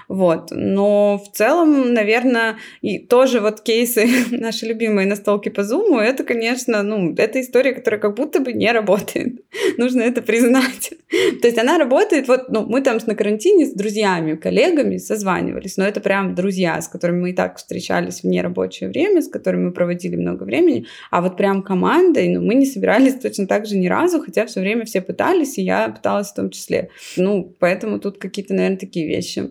Вот. 0.07 0.51
Но 0.53 1.19
в 1.19 1.37
целом, 1.37 1.93
наверное, 1.93 2.59
и 2.81 3.01
тоже 3.01 3.41
вот 3.41 3.61
кейсы 3.61 4.07
наши 4.31 4.67
любимые 4.67 5.09
настолки 5.09 5.49
по 5.49 5.63
Zoom, 5.63 6.01
это, 6.01 6.23
конечно, 6.23 6.83
ну, 6.85 7.15
это 7.17 7.41
история, 7.41 7.73
которая 7.73 8.01
как 8.01 8.15
будто 8.15 8.39
бы 8.39 8.53
не 8.53 8.71
работает. 8.71 9.41
Нужно 9.79 10.03
это 10.03 10.23
признать. 10.23 10.93
То 11.43 11.49
есть 11.49 11.59
она 11.59 11.77
работает, 11.77 12.29
вот, 12.29 12.49
ну, 12.51 12.65
мы 12.67 12.83
там 12.83 12.99
на 13.07 13.15
карантине 13.15 13.67
с 13.67 13.73
друзьями, 13.73 14.37
коллегами 14.37 14.99
созванивались, 14.99 15.77
но 15.77 15.85
это 15.85 16.01
прям 16.01 16.35
друзья, 16.35 16.81
с 16.81 16.89
которыми 16.89 17.21
мы 17.21 17.31
и 17.31 17.35
так 17.35 17.57
встречались 17.57 18.23
в 18.23 18.25
нерабочее 18.25 18.89
время, 18.89 19.23
с 19.23 19.29
которыми 19.29 19.67
мы 19.67 19.73
проводили 19.89 20.17
много 20.17 20.45
времени, 20.45 20.87
а 21.11 21.23
вот 21.23 21.37
прям 21.37 21.63
командой, 21.63 22.29
ну, 22.29 22.43
мы 22.43 22.55
не 22.55 22.67
собирались 22.67 23.15
точно 23.23 23.47
так 23.47 23.67
же 23.67 23.77
ни 23.77 23.89
разу, 23.89 24.21
хотя 24.23 24.45
все 24.47 24.61
время 24.61 24.85
все 24.85 25.01
пытались, 25.01 25.59
и 25.59 25.63
я 25.63 25.89
пыталась 25.89 26.29
в 26.29 26.35
том 26.35 26.51
числе. 26.51 26.91
Ну, 27.17 27.55
поэтому 27.59 27.99
тут 27.99 28.19
какие-то, 28.19 28.55
наверное, 28.55 28.79
такие 28.79 29.07
вещи. 29.07 29.51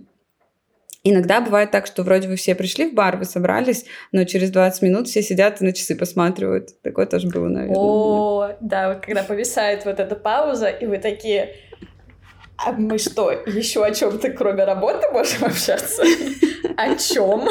Иногда 1.04 1.41
бывает 1.41 1.71
так, 1.71 1.88
что 1.88 2.04
вроде 2.04 2.28
вы 2.28 2.36
все 2.36 2.54
пришли 2.54 2.89
в 2.89 2.93
бар, 2.93 3.17
вы 3.17 3.26
собрались, 3.26 3.86
но 4.12 4.26
через 4.26 4.52
20 4.52 4.82
минут 4.82 5.08
все 5.08 5.21
сидят 5.21 5.62
и 5.62 5.65
на 5.65 5.71
часы 5.71 5.95
посматривают. 5.95 6.82
Такое 6.82 7.06
тоже 7.06 7.30
было, 7.30 7.47
наверное. 7.47 7.78
О, 7.78 8.50
да, 8.60 8.89
вот 8.89 9.06
когда 9.06 9.23
повисает 9.23 9.86
вот 9.86 10.00
эта 10.00 10.15
пауза, 10.15 10.67
и 10.67 10.86
вы 10.86 10.97
такие, 10.97 11.56
а 12.58 12.73
мы 12.73 12.97
что, 12.97 13.32
еще 13.32 13.86
о 13.86 13.93
чем-то 13.93 14.32
кроме 14.32 14.65
работы 14.65 15.08
можем 15.12 15.45
общаться? 15.45 16.04
О 16.78 16.95
чем? 16.95 17.47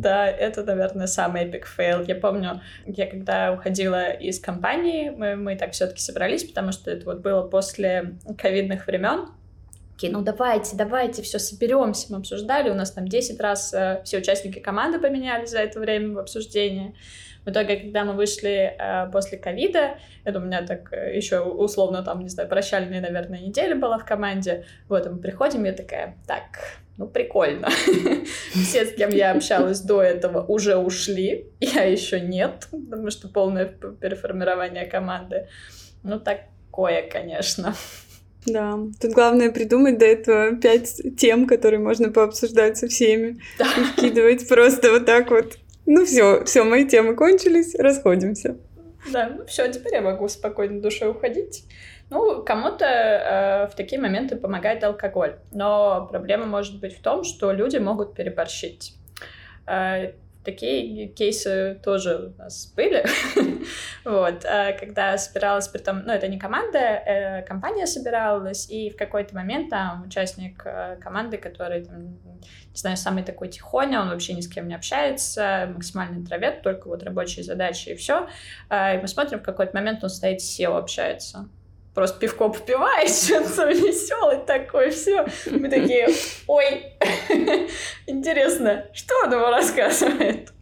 Да, 0.00 0.28
это, 0.28 0.62
наверное, 0.62 1.08
самый 1.08 1.42
epic 1.42 1.66
fail. 1.66 2.02
Я 2.02 2.14
помню, 2.14 2.60
я 2.86 3.06
когда 3.06 3.52
уходила 3.52 4.10
из 4.10 4.38
компании, 4.38 5.10
мы, 5.10 5.34
мы 5.34 5.56
так 5.56 5.72
все-таки 5.72 6.00
собрались, 6.00 6.44
потому 6.44 6.70
что 6.70 6.90
это 6.90 7.04
вот 7.04 7.20
было 7.20 7.42
после 7.42 8.14
ковидных 8.38 8.86
времен, 8.86 9.28
Такие, 9.98 10.12
ну 10.12 10.22
давайте, 10.22 10.76
давайте, 10.76 11.22
все, 11.22 11.40
соберемся. 11.40 12.06
Мы 12.10 12.18
обсуждали, 12.18 12.70
у 12.70 12.74
нас 12.74 12.92
там 12.92 13.08
10 13.08 13.40
раз 13.40 13.74
э, 13.74 14.00
все 14.04 14.18
участники 14.18 14.60
команды 14.60 15.00
поменялись 15.00 15.50
за 15.50 15.58
это 15.58 15.80
время 15.80 16.14
в 16.14 16.18
обсуждении. 16.18 16.94
В 17.48 17.50
итоге, 17.50 17.76
когда 17.76 18.04
мы 18.04 18.12
вышли 18.12 18.76
э, 18.78 19.10
после 19.10 19.38
ковида, 19.38 19.96
это 20.24 20.38
у 20.38 20.42
меня 20.42 20.66
так 20.66 20.92
э, 20.92 21.16
еще 21.16 21.40
условно 21.40 22.02
там, 22.02 22.20
не 22.20 22.28
знаю, 22.28 22.46
прощальная, 22.46 23.00
наверное, 23.00 23.40
неделя 23.40 23.74
была 23.74 23.96
в 23.96 24.04
команде. 24.04 24.66
Вот, 24.86 25.06
и 25.06 25.08
мы 25.08 25.16
приходим, 25.16 25.64
я 25.64 25.72
такая, 25.72 26.18
так, 26.26 26.42
ну, 26.98 27.08
прикольно. 27.08 27.70
Все, 28.52 28.84
с 28.84 28.92
кем 28.92 29.08
я 29.12 29.32
общалась 29.32 29.80
до 29.80 30.02
этого, 30.02 30.44
уже 30.44 30.76
ушли, 30.76 31.46
я 31.58 31.84
еще 31.84 32.20
нет, 32.20 32.68
потому 32.70 33.10
что 33.10 33.28
полное 33.28 33.64
переформирование 33.64 34.84
команды. 34.84 35.48
Ну, 36.02 36.20
такое, 36.20 37.08
конечно. 37.08 37.74
Да, 38.44 38.78
тут 39.00 39.12
главное 39.12 39.50
придумать 39.50 39.96
до 39.96 40.04
этого 40.04 40.54
пять 40.56 41.00
тем, 41.16 41.46
которые 41.46 41.80
можно 41.80 42.12
пообсуждать 42.12 42.76
со 42.76 42.88
всеми. 42.88 43.38
Да. 43.58 43.64
И 43.64 43.84
вкидывать 43.84 44.46
просто 44.46 44.90
вот 44.90 45.06
так 45.06 45.30
вот. 45.30 45.56
Ну 45.90 46.04
все, 46.04 46.44
все, 46.44 46.64
мои 46.64 46.86
темы 46.86 47.16
кончились, 47.16 47.74
расходимся. 47.74 48.58
Да, 49.10 49.30
ну 49.30 49.46
все, 49.46 49.72
теперь 49.72 49.94
я 49.94 50.02
могу 50.02 50.28
спокойно 50.28 50.82
душой 50.82 51.10
уходить. 51.10 51.64
Ну, 52.10 52.42
кому-то 52.44 52.84
э, 52.84 53.72
в 53.72 53.74
такие 53.74 53.98
моменты 53.98 54.36
помогает 54.36 54.84
алкоголь, 54.84 55.36
но 55.50 56.06
проблема 56.10 56.44
может 56.44 56.78
быть 56.78 56.94
в 56.94 57.00
том, 57.00 57.24
что 57.24 57.52
люди 57.52 57.78
могут 57.78 58.14
переборщить. 58.14 58.96
Э, 59.66 60.12
такие 60.48 61.08
кейсы 61.08 61.78
тоже 61.84 62.32
у 62.34 62.38
нас 62.38 62.72
были. 62.74 63.04
вот, 64.04 64.44
э, 64.44 64.72
когда 64.80 65.18
собиралась, 65.18 65.68
при 65.68 65.78
том, 65.78 66.02
ну, 66.06 66.12
это 66.12 66.26
не 66.28 66.38
команда, 66.38 66.78
э, 66.78 67.42
компания 67.42 67.86
собиралась, 67.86 68.70
и 68.70 68.88
в 68.88 68.96
какой-то 68.96 69.34
момент 69.34 69.68
там 69.68 70.04
участник 70.06 70.62
э, 70.64 70.96
команды, 71.02 71.36
который, 71.36 71.84
там, 71.84 72.18
не 72.72 72.76
знаю, 72.76 72.96
самый 72.96 73.24
такой 73.24 73.48
тихоня, 73.48 74.00
он 74.00 74.08
вообще 74.08 74.32
ни 74.32 74.40
с 74.40 74.48
кем 74.48 74.68
не 74.68 74.74
общается, 74.74 75.70
максимальный 75.74 76.18
интроверт, 76.18 76.62
только 76.62 76.88
вот 76.88 77.02
рабочие 77.02 77.44
задачи 77.44 77.90
и 77.90 77.94
все. 77.94 78.26
Э, 78.70 78.96
и 78.96 79.02
мы 79.02 79.08
смотрим, 79.08 79.40
в 79.40 79.42
какой-то 79.42 79.76
момент 79.76 80.02
он 80.02 80.08
стоит 80.08 80.40
с 80.40 80.58
SEO 80.58 80.78
общается 80.78 81.48
просто 81.98 82.20
пивко 82.20 82.48
попивает, 82.48 83.10
что-то 83.10 83.64
веселый 83.72 84.38
такой, 84.46 84.90
все. 84.90 85.26
Мы 85.50 85.68
такие, 85.68 86.06
ой, 86.46 86.94
интересно, 88.06 88.84
что 88.92 89.14
он 89.24 89.32
ему 89.32 89.46
рассказывает? 89.46 90.52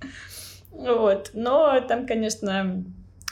Вот, 0.70 1.32
но 1.34 1.78
там, 1.86 2.06
конечно, 2.06 2.82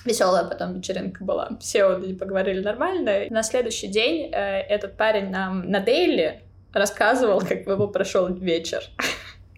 веселая 0.05 0.45
потом 0.45 0.75
вечеринка 0.75 1.25
была. 1.25 1.57
Все 1.61 1.87
вот 1.87 2.19
поговорили 2.19 2.61
нормально. 2.61 3.23
На 3.31 3.43
следующий 3.43 3.87
день 3.87 4.31
э, 4.31 4.61
этот 4.61 4.99
парень 4.99 5.31
нам 5.31 5.71
на 5.71 5.81
дейли 5.81 6.43
рассказывал, 6.75 7.41
как 7.41 7.67
его 7.67 7.89
прошел 7.89 8.27
вечер. 8.27 8.83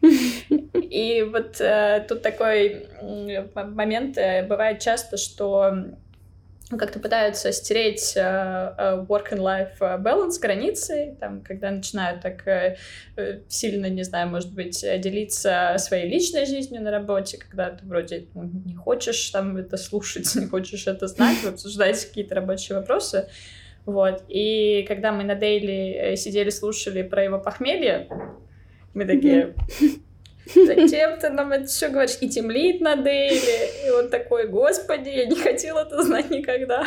И 0.00 1.28
вот 1.32 1.61
э, 1.61 2.06
тут 2.09 2.22
такой 2.22 2.87
момент 3.54 4.16
э, 4.18 4.46
бывает 4.46 4.78
часто, 4.78 5.16
что 5.16 5.96
как-то 6.68 6.98
пытаются 6.98 7.52
стереть 7.52 8.14
э, 8.16 8.20
э, 8.20 9.05
work 9.09 9.31
and 9.31 9.38
life 9.38 9.76
э, 9.81 10.02
balance, 10.02 10.40
границы, 10.40 11.16
там, 11.20 11.42
когда 11.42 11.70
начинают 11.70 12.22
так 12.22 12.79
сильно, 13.48 13.87
не 13.87 14.02
знаю, 14.02 14.29
может 14.29 14.52
быть, 14.52 14.81
делиться 14.83 15.76
своей 15.79 16.09
личной 16.11 16.44
жизнью 16.44 16.83
на 16.83 16.90
работе, 16.90 17.38
когда 17.38 17.70
ты 17.70 17.87
вроде 17.87 18.26
ну, 18.35 18.50
не 18.64 18.74
хочешь 18.74 19.31
там 19.31 19.57
это 19.57 19.76
слушать, 19.76 20.35
не 20.35 20.46
хочешь 20.46 20.87
это 20.87 21.07
знать, 21.07 21.44
обсуждать 21.44 22.05
какие-то 22.05 22.35
рабочие 22.35 22.76
вопросы. 22.76 23.29
Вот. 23.85 24.24
И 24.29 24.85
когда 24.88 25.12
мы 25.12 25.22
на 25.22 25.37
дейли 25.37 26.16
сидели, 26.16 26.50
слушали 26.50 27.02
про 27.02 27.22
его 27.22 27.38
похмелье, 27.38 28.09
мы 28.92 29.05
такие, 29.05 29.55
Зачем 30.54 31.18
ты 31.18 31.30
нам 31.30 31.52
это 31.52 31.66
все 31.66 31.88
говоришь? 31.88 32.18
И 32.20 32.28
темлит 32.28 32.80
на 32.80 32.96
Дейли. 32.96 33.87
И 33.87 33.90
он 33.90 34.09
такой, 34.11 34.48
господи, 34.48 35.09
я 35.09 35.26
не 35.26 35.37
хотел 35.37 35.78
это 35.78 36.02
знать 36.02 36.30
никогда. 36.30 36.87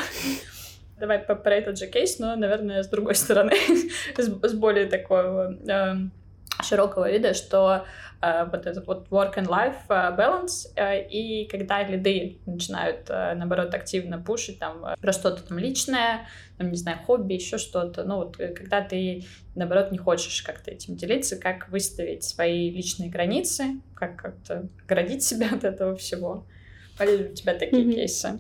Давай 0.99 1.19
про 1.19 1.55
этот 1.55 1.77
же 1.77 1.87
кейс, 1.87 2.19
но, 2.19 2.35
наверное, 2.35 2.83
с 2.83 2.87
другой 2.87 3.15
стороны, 3.15 3.53
с, 4.17 4.53
более 4.53 4.85
такого 4.85 5.57
э, 5.65 5.93
широкого 6.61 7.09
вида, 7.09 7.33
что 7.33 7.85
вот 8.21 8.65
этот 8.65 8.85
вот 8.85 9.07
work 9.09 9.35
and 9.35 9.47
life 9.47 9.77
э, 9.87 10.15
balance, 10.15 10.67
э, 10.75 11.07
и 11.07 11.47
когда 11.47 11.83
лиды 11.83 12.39
начинают, 12.45 13.09
э, 13.09 13.33
наоборот, 13.35 13.73
активно 13.73 14.19
пушить 14.19 14.59
там 14.59 14.85
э, 14.85 14.95
про 14.99 15.13
что-то 15.13 15.41
там 15.43 15.57
личное, 15.57 16.27
там, 16.57 16.69
не 16.69 16.77
знаю, 16.77 16.99
хобби, 17.05 17.35
еще 17.35 17.57
что-то, 17.57 18.03
ну 18.03 18.17
вот 18.17 18.39
э, 18.39 18.53
когда 18.53 18.81
ты, 18.81 19.25
наоборот, 19.55 19.91
не 19.91 19.97
хочешь 19.97 20.41
как-то 20.41 20.71
этим 20.71 20.95
делиться, 20.95 21.37
как 21.37 21.69
выставить 21.69 22.23
свои 22.23 22.69
личные 22.69 23.09
границы, 23.09 23.81
как 23.95 24.17
как-то 24.17 24.67
оградить 24.83 25.23
себя 25.23 25.49
от 25.53 25.63
этого 25.63 25.95
всего. 25.95 26.45
Были 26.97 27.29
у 27.31 27.33
тебя 27.33 27.53
такие 27.53 27.85
mm-hmm. 27.85 27.93
кейсы? 27.93 28.39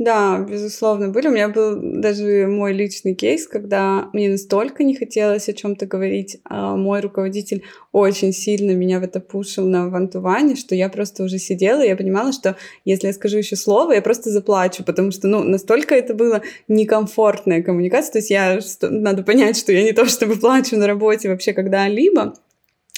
Да, 0.00 0.38
безусловно, 0.38 1.08
были. 1.10 1.28
У 1.28 1.30
меня 1.30 1.50
был 1.50 1.78
даже 1.78 2.46
мой 2.46 2.72
личный 2.72 3.14
кейс, 3.14 3.46
когда 3.46 4.08
мне 4.14 4.30
настолько 4.30 4.82
не 4.82 4.94
хотелось 4.94 5.46
о 5.50 5.52
чем-то 5.52 5.84
говорить, 5.84 6.38
а 6.44 6.74
мой 6.74 7.00
руководитель 7.00 7.64
очень 7.92 8.32
сильно 8.32 8.70
меня 8.70 8.98
в 8.98 9.02
это 9.02 9.20
пушил 9.20 9.66
на 9.66 9.90
вантуване, 9.90 10.56
что 10.56 10.74
я 10.74 10.88
просто 10.88 11.22
уже 11.22 11.36
сидела, 11.36 11.82
и 11.82 11.88
я 11.88 11.96
понимала, 11.96 12.32
что 12.32 12.56
если 12.86 13.08
я 13.08 13.12
скажу 13.12 13.36
еще 13.36 13.56
слово, 13.56 13.92
я 13.92 14.00
просто 14.00 14.30
заплачу, 14.30 14.84
потому 14.84 15.10
что, 15.10 15.28
ну, 15.28 15.42
настолько 15.42 15.94
это 15.94 16.14
было 16.14 16.40
некомфортная 16.66 17.62
коммуникация, 17.62 18.12
то 18.12 18.18
есть 18.20 18.30
я, 18.30 18.62
что, 18.62 18.88
надо 18.88 19.22
понять, 19.22 19.58
что 19.58 19.70
я 19.70 19.82
не 19.82 19.92
то 19.92 20.06
чтобы 20.06 20.36
плачу 20.36 20.78
на 20.78 20.86
работе 20.86 21.28
вообще 21.28 21.52
когда-либо, 21.52 22.32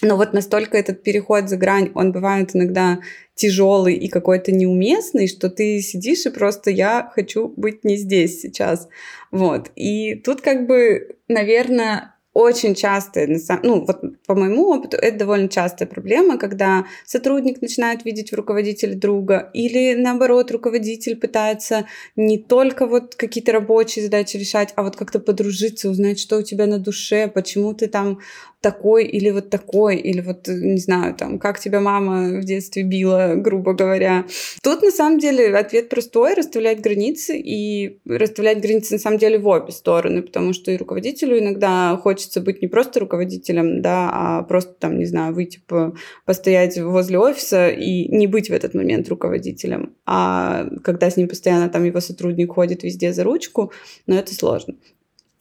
но 0.02 0.16
вот 0.16 0.32
настолько 0.32 0.76
этот 0.76 1.04
переход 1.04 1.48
за 1.48 1.56
грань, 1.56 1.92
он 1.94 2.10
бывает 2.10 2.54
иногда 2.54 2.98
тяжелый 3.34 3.94
и 3.94 4.08
какой-то 4.08 4.52
неуместный, 4.52 5.28
что 5.28 5.48
ты 5.48 5.80
сидишь 5.80 6.26
и 6.26 6.30
просто 6.30 6.70
я 6.70 7.10
хочу 7.14 7.48
быть 7.56 7.84
не 7.84 7.96
здесь 7.96 8.40
сейчас. 8.40 8.88
Вот. 9.30 9.70
И 9.76 10.16
тут 10.16 10.40
как 10.40 10.66
бы, 10.66 11.16
наверное, 11.28 12.16
очень 12.34 12.74
часто, 12.74 13.26
ну 13.62 13.84
вот 13.84 14.00
по 14.26 14.34
моему 14.34 14.68
опыту, 14.68 14.96
это 14.96 15.18
довольно 15.18 15.48
частая 15.48 15.86
проблема, 15.86 16.38
когда 16.38 16.86
сотрудник 17.04 17.60
начинает 17.60 18.04
видеть 18.04 18.32
в 18.32 18.34
руководителе 18.34 18.94
друга, 18.94 19.50
или 19.52 19.94
наоборот, 19.94 20.50
руководитель 20.50 21.16
пытается 21.16 21.86
не 22.16 22.38
только 22.38 22.86
вот 22.86 23.14
какие-то 23.14 23.52
рабочие 23.52 24.04
задачи 24.04 24.36
решать, 24.36 24.72
а 24.76 24.82
вот 24.82 24.96
как-то 24.96 25.18
подружиться, 25.20 25.90
узнать, 25.90 26.18
что 26.18 26.38
у 26.38 26.42
тебя 26.42 26.66
на 26.66 26.78
душе, 26.78 27.28
почему 27.28 27.74
ты 27.74 27.86
там 27.86 28.18
такой 28.62 29.06
или 29.06 29.30
вот 29.30 29.50
такой, 29.50 29.96
или 29.96 30.20
вот, 30.20 30.46
не 30.46 30.78
знаю, 30.78 31.14
там, 31.14 31.38
как 31.38 31.58
тебя 31.58 31.80
мама 31.80 32.40
в 32.40 32.44
детстве 32.44 32.84
била, 32.84 33.34
грубо 33.34 33.74
говоря. 33.74 34.24
Тут, 34.62 34.82
на 34.82 34.92
самом 34.92 35.18
деле, 35.18 35.54
ответ 35.56 35.88
простой— 35.88 36.34
расставлять 36.36 36.80
границы, 36.80 37.36
и 37.36 37.98
расставлять 38.06 38.60
границы, 38.60 38.94
на 38.94 39.00
самом 39.00 39.18
деле, 39.18 39.38
в 39.38 39.48
обе 39.48 39.72
стороны, 39.72 40.22
потому 40.22 40.52
что 40.52 40.70
и 40.70 40.76
руководителю 40.76 41.40
иногда 41.40 41.98
хочется 42.00 42.21
быть 42.40 42.62
не 42.62 42.68
просто 42.68 43.00
руководителем, 43.00 43.82
да, 43.82 44.10
а 44.12 44.42
просто, 44.42 44.74
там, 44.74 44.98
не 44.98 45.04
знаю, 45.04 45.34
выйти 45.34 45.60
по, 45.66 45.94
постоять 46.24 46.78
возле 46.78 47.18
офиса 47.18 47.68
и 47.68 48.08
не 48.08 48.26
быть 48.26 48.50
в 48.50 48.52
этот 48.52 48.74
момент 48.74 49.08
руководителем, 49.08 49.94
а 50.06 50.66
когда 50.84 51.10
с 51.10 51.16
ним 51.16 51.28
постоянно 51.28 51.68
там 51.68 51.84
его 51.84 52.00
сотрудник 52.00 52.52
ходит 52.52 52.82
везде 52.82 53.12
за 53.12 53.24
ручку, 53.24 53.72
но 54.06 54.16
это 54.16 54.34
сложно. 54.34 54.74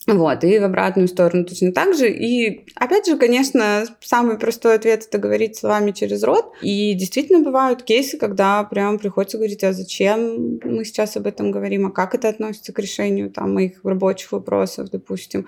Вот, 0.08 0.44
и 0.44 0.58
в 0.58 0.64
обратную 0.64 1.08
сторону 1.08 1.46
точно 1.46 1.72
так 1.72 1.96
же. 1.96 2.10
И, 2.10 2.66
опять 2.76 3.06
же, 3.06 3.18
конечно, 3.18 3.86
самый 4.00 4.40
простой 4.40 4.76
ответ— 4.76 5.06
это 5.08 5.20
говорить 5.20 5.58
словами 5.58 5.92
через 5.92 6.24
рот. 6.24 6.54
И 6.64 6.94
действительно 6.96 7.42
бывают 7.42 7.84
кейсы, 7.84 8.18
когда 8.18 8.64
прям 8.64 8.98
приходится 8.98 9.38
говорить, 9.38 9.64
а 9.64 9.74
зачем 9.74 10.60
мы 10.64 10.86
сейчас 10.86 11.18
об 11.18 11.28
этом 11.28 11.52
говорим, 11.52 11.86
а 11.86 11.92
как 11.92 12.16
это 12.16 12.30
относится 12.30 12.74
к 12.74 12.80
решению 12.80 13.30
там 13.30 13.54
моих 13.54 13.80
рабочих 13.84 14.32
вопросов, 14.32 14.90
допустим. 14.90 15.46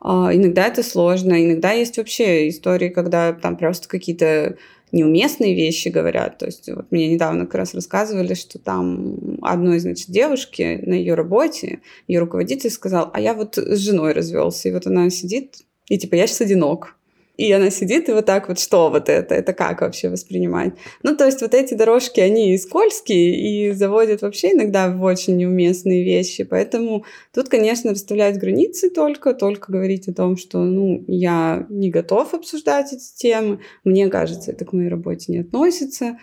А, 0.00 0.30
иногда 0.34 0.66
это 0.66 0.82
сложно, 0.82 1.44
иногда 1.44 1.72
есть 1.72 1.96
вообще 1.96 2.48
истории, 2.48 2.88
когда 2.88 3.32
там 3.32 3.56
просто 3.56 3.88
какие-то 3.88 4.56
неуместные 4.92 5.54
вещи 5.54 5.88
говорят. 5.88 6.38
То 6.38 6.46
есть 6.46 6.68
вот 6.68 6.90
мне 6.90 7.08
недавно 7.08 7.46
как 7.46 7.56
раз 7.56 7.74
рассказывали, 7.74 8.34
что 8.34 8.58
там 8.58 9.38
одной, 9.42 9.78
значит, 9.78 10.10
девушки 10.10 10.80
на 10.84 10.94
ее 10.94 11.14
работе, 11.14 11.80
ее 12.06 12.20
руководитель 12.20 12.70
сказал, 12.70 13.10
а 13.12 13.20
я 13.20 13.34
вот 13.34 13.56
с 13.56 13.78
женой 13.78 14.12
развелся. 14.12 14.68
И 14.68 14.72
вот 14.72 14.86
она 14.86 15.10
сидит, 15.10 15.56
и 15.88 15.98
типа, 15.98 16.14
я 16.14 16.26
сейчас 16.26 16.42
одинок. 16.42 16.95
И 17.36 17.52
она 17.52 17.70
сидит 17.70 18.08
и 18.08 18.12
вот 18.12 18.24
так 18.24 18.48
вот, 18.48 18.58
что 18.58 18.90
вот 18.90 19.08
это, 19.08 19.34
это 19.34 19.52
как 19.52 19.82
вообще 19.82 20.08
воспринимать? 20.08 20.72
Ну, 21.02 21.16
то 21.16 21.26
есть 21.26 21.42
вот 21.42 21.54
эти 21.54 21.74
дорожки, 21.74 22.20
они 22.20 22.56
скользкие 22.56 23.36
и 23.36 23.72
заводят 23.72 24.22
вообще 24.22 24.52
иногда 24.52 24.88
в 24.88 25.02
очень 25.02 25.36
неуместные 25.36 26.02
вещи, 26.02 26.44
поэтому 26.44 27.04
тут, 27.34 27.48
конечно, 27.48 27.90
расставлять 27.90 28.38
границы 28.38 28.90
только, 28.90 29.34
только 29.34 29.70
говорить 29.70 30.08
о 30.08 30.14
том, 30.14 30.36
что, 30.36 30.58
ну, 30.58 31.04
я 31.06 31.66
не 31.68 31.90
готов 31.90 32.32
обсуждать 32.32 32.92
эти 32.92 33.14
темы, 33.14 33.60
мне 33.84 34.08
кажется, 34.08 34.52
это 34.52 34.64
к 34.64 34.72
моей 34.72 34.88
работе 34.88 35.32
не 35.32 35.38
относится, 35.38 36.18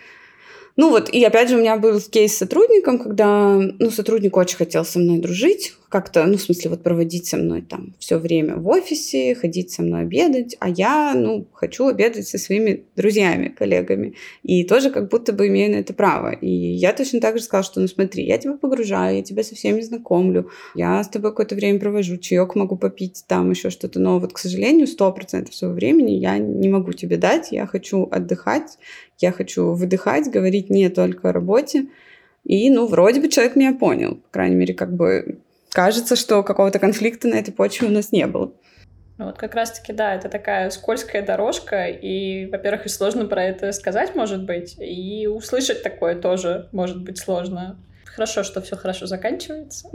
ну 0.76 0.90
вот, 0.90 1.08
и 1.08 1.22
опять 1.22 1.48
же 1.48 1.56
у 1.56 1.60
меня 1.60 1.76
был 1.76 2.00
кейс 2.00 2.34
с 2.34 2.38
сотрудником, 2.38 2.98
когда, 2.98 3.60
ну, 3.78 3.90
сотрудник 3.90 4.36
очень 4.36 4.56
хотел 4.56 4.84
со 4.84 4.98
мной 4.98 5.18
дружить, 5.18 5.74
как-то, 5.94 6.24
ну, 6.26 6.36
в 6.36 6.42
смысле, 6.42 6.70
вот 6.70 6.82
проводить 6.82 7.26
со 7.26 7.36
мной 7.36 7.62
там 7.62 7.94
все 8.00 8.18
время 8.18 8.56
в 8.56 8.66
офисе, 8.66 9.36
ходить 9.36 9.70
со 9.70 9.80
мной 9.80 10.00
обедать, 10.00 10.56
а 10.58 10.68
я, 10.68 11.14
ну, 11.14 11.46
хочу 11.52 11.86
обедать 11.86 12.26
со 12.26 12.36
своими 12.36 12.82
друзьями, 12.96 13.54
коллегами, 13.56 14.16
и 14.42 14.64
тоже 14.64 14.90
как 14.90 15.08
будто 15.08 15.32
бы 15.32 15.46
имею 15.46 15.70
на 15.70 15.76
это 15.76 15.94
право. 15.94 16.32
И 16.32 16.50
я 16.50 16.92
точно 16.92 17.20
так 17.20 17.38
же 17.38 17.44
сказала, 17.44 17.62
что, 17.62 17.78
ну, 17.78 17.86
смотри, 17.86 18.24
я 18.24 18.38
тебя 18.38 18.54
погружаю, 18.54 19.18
я 19.18 19.22
тебя 19.22 19.44
со 19.44 19.54
всеми 19.54 19.82
знакомлю, 19.82 20.50
я 20.74 21.00
с 21.00 21.08
тобой 21.08 21.30
какое-то 21.30 21.54
время 21.54 21.78
провожу, 21.78 22.16
чаек 22.16 22.56
могу 22.56 22.76
попить, 22.76 23.22
там 23.28 23.50
еще 23.50 23.70
что-то, 23.70 24.00
но 24.00 24.18
вот, 24.18 24.32
к 24.32 24.38
сожалению, 24.38 24.88
сто 24.88 25.12
процентов 25.12 25.54
своего 25.54 25.76
времени 25.76 26.14
я 26.14 26.38
не 26.38 26.68
могу 26.68 26.92
тебе 26.92 27.18
дать, 27.18 27.52
я 27.52 27.68
хочу 27.68 28.08
отдыхать, 28.10 28.78
я 29.20 29.30
хочу 29.30 29.74
выдыхать, 29.74 30.28
говорить 30.28 30.70
не 30.70 30.88
только 30.88 31.28
о 31.28 31.32
работе, 31.32 31.86
и, 32.44 32.68
ну, 32.68 32.86
вроде 32.86 33.20
бы 33.20 33.28
человек 33.28 33.56
меня 33.56 33.74
понял. 33.74 34.16
По 34.16 34.30
крайней 34.32 34.56
мере, 34.56 34.74
как 34.74 34.92
бы 34.92 35.38
кажется, 35.74 36.16
что 36.16 36.42
какого-то 36.42 36.78
конфликта 36.78 37.28
на 37.28 37.34
этой 37.34 37.52
почве 37.52 37.88
у 37.88 37.90
нас 37.90 38.12
не 38.12 38.26
было. 38.26 38.52
Ну 39.18 39.26
вот 39.26 39.36
как 39.38 39.54
раз-таки, 39.54 39.92
да, 39.92 40.14
это 40.14 40.28
такая 40.28 40.70
скользкая 40.70 41.24
дорожка, 41.24 41.86
и, 41.86 42.46
во-первых, 42.46 42.86
и 42.86 42.88
сложно 42.88 43.26
про 43.26 43.44
это 43.44 43.70
сказать, 43.72 44.14
может 44.14 44.44
быть, 44.44 44.76
и 44.78 45.26
услышать 45.26 45.82
такое 45.82 46.14
тоже 46.20 46.68
может 46.72 47.02
быть 47.02 47.18
сложно. 47.18 47.78
Хорошо, 48.04 48.44
что 48.44 48.60
все 48.62 48.76
хорошо 48.76 49.06
заканчивается. 49.06 49.88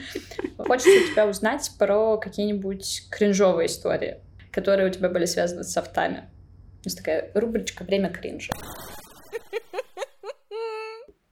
Хочется 0.58 0.90
у 0.90 1.12
тебя 1.12 1.26
узнать 1.26 1.70
про 1.78 2.16
какие-нибудь 2.18 3.08
кринжовые 3.10 3.66
истории, 3.66 4.18
которые 4.52 4.88
у 4.88 4.92
тебя 4.92 5.08
были 5.08 5.26
связаны 5.26 5.64
с 5.64 5.72
софтами. 5.72 6.28
То 6.82 6.86
есть 6.86 6.98
такая 6.98 7.30
рубричка 7.34 7.82
«Время 7.82 8.10
кринжа». 8.10 8.52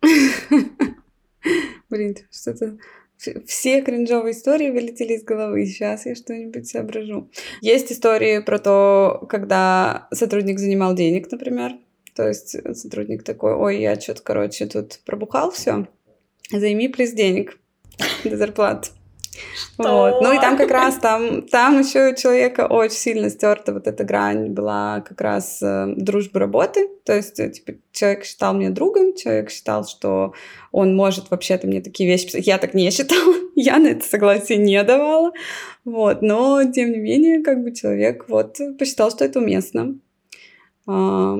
Блин, 1.90 2.16
что-то 2.30 2.76
все 3.16 3.82
кринжовые 3.82 4.32
истории 4.32 4.70
вылетели 4.70 5.14
из 5.14 5.24
головы. 5.24 5.66
Сейчас 5.66 6.06
я 6.06 6.14
что-нибудь 6.14 6.66
соображу. 6.66 7.30
Есть 7.60 7.92
истории 7.92 8.40
про 8.40 8.58
то, 8.58 9.26
когда 9.28 10.08
сотрудник 10.12 10.58
занимал 10.58 10.94
денег, 10.94 11.30
например. 11.30 11.72
То 12.14 12.28
есть 12.28 12.56
сотрудник 12.76 13.24
такой, 13.24 13.54
ой, 13.54 13.80
я 13.80 13.98
что-то, 14.00 14.22
короче, 14.22 14.66
тут 14.66 15.00
пробухал 15.04 15.50
все. 15.50 15.88
Займи 16.50 16.88
плюс 16.88 17.10
денег 17.10 17.58
до 18.24 18.36
зарплаты. 18.36 18.90
Вот. 19.78 20.20
Ну 20.20 20.32
и 20.32 20.40
там 20.40 20.56
как 20.56 20.70
раз, 20.70 20.96
там, 20.96 21.42
там 21.42 21.80
еще 21.80 22.12
у 22.12 22.16
человека 22.16 22.66
очень 22.68 22.96
сильно 22.96 23.30
стерта 23.30 23.72
вот 23.72 23.86
эта 23.86 24.04
грань 24.04 24.50
была 24.50 25.00
как 25.00 25.20
раз 25.20 25.60
э, 25.62 25.92
дружбы 25.96 26.40
работы. 26.40 26.88
То 27.04 27.14
есть, 27.14 27.40
э, 27.40 27.50
типа, 27.50 27.74
человек 27.92 28.24
считал 28.24 28.54
меня 28.54 28.70
другом, 28.70 29.14
человек 29.14 29.50
считал, 29.50 29.86
что 29.86 30.34
он 30.72 30.94
может 30.94 31.30
вообще-то 31.30 31.66
мне 31.66 31.80
такие 31.80 32.08
вещи 32.08 32.26
писать. 32.26 32.46
Я 32.46 32.58
так 32.58 32.74
не 32.74 32.90
считала, 32.90 33.34
я 33.54 33.78
на 33.78 33.88
это 33.88 34.04
согласие 34.04 34.58
не 34.58 34.82
давала. 34.82 35.32
Вот. 35.84 36.22
Но, 36.22 36.62
тем 36.70 36.92
не 36.92 36.98
менее, 36.98 37.42
как 37.42 37.62
бы 37.62 37.72
человек 37.72 38.26
вот 38.28 38.58
посчитал, 38.78 39.10
что 39.10 39.24
это 39.24 39.40
уместно. 39.40 39.98
А, 40.86 41.38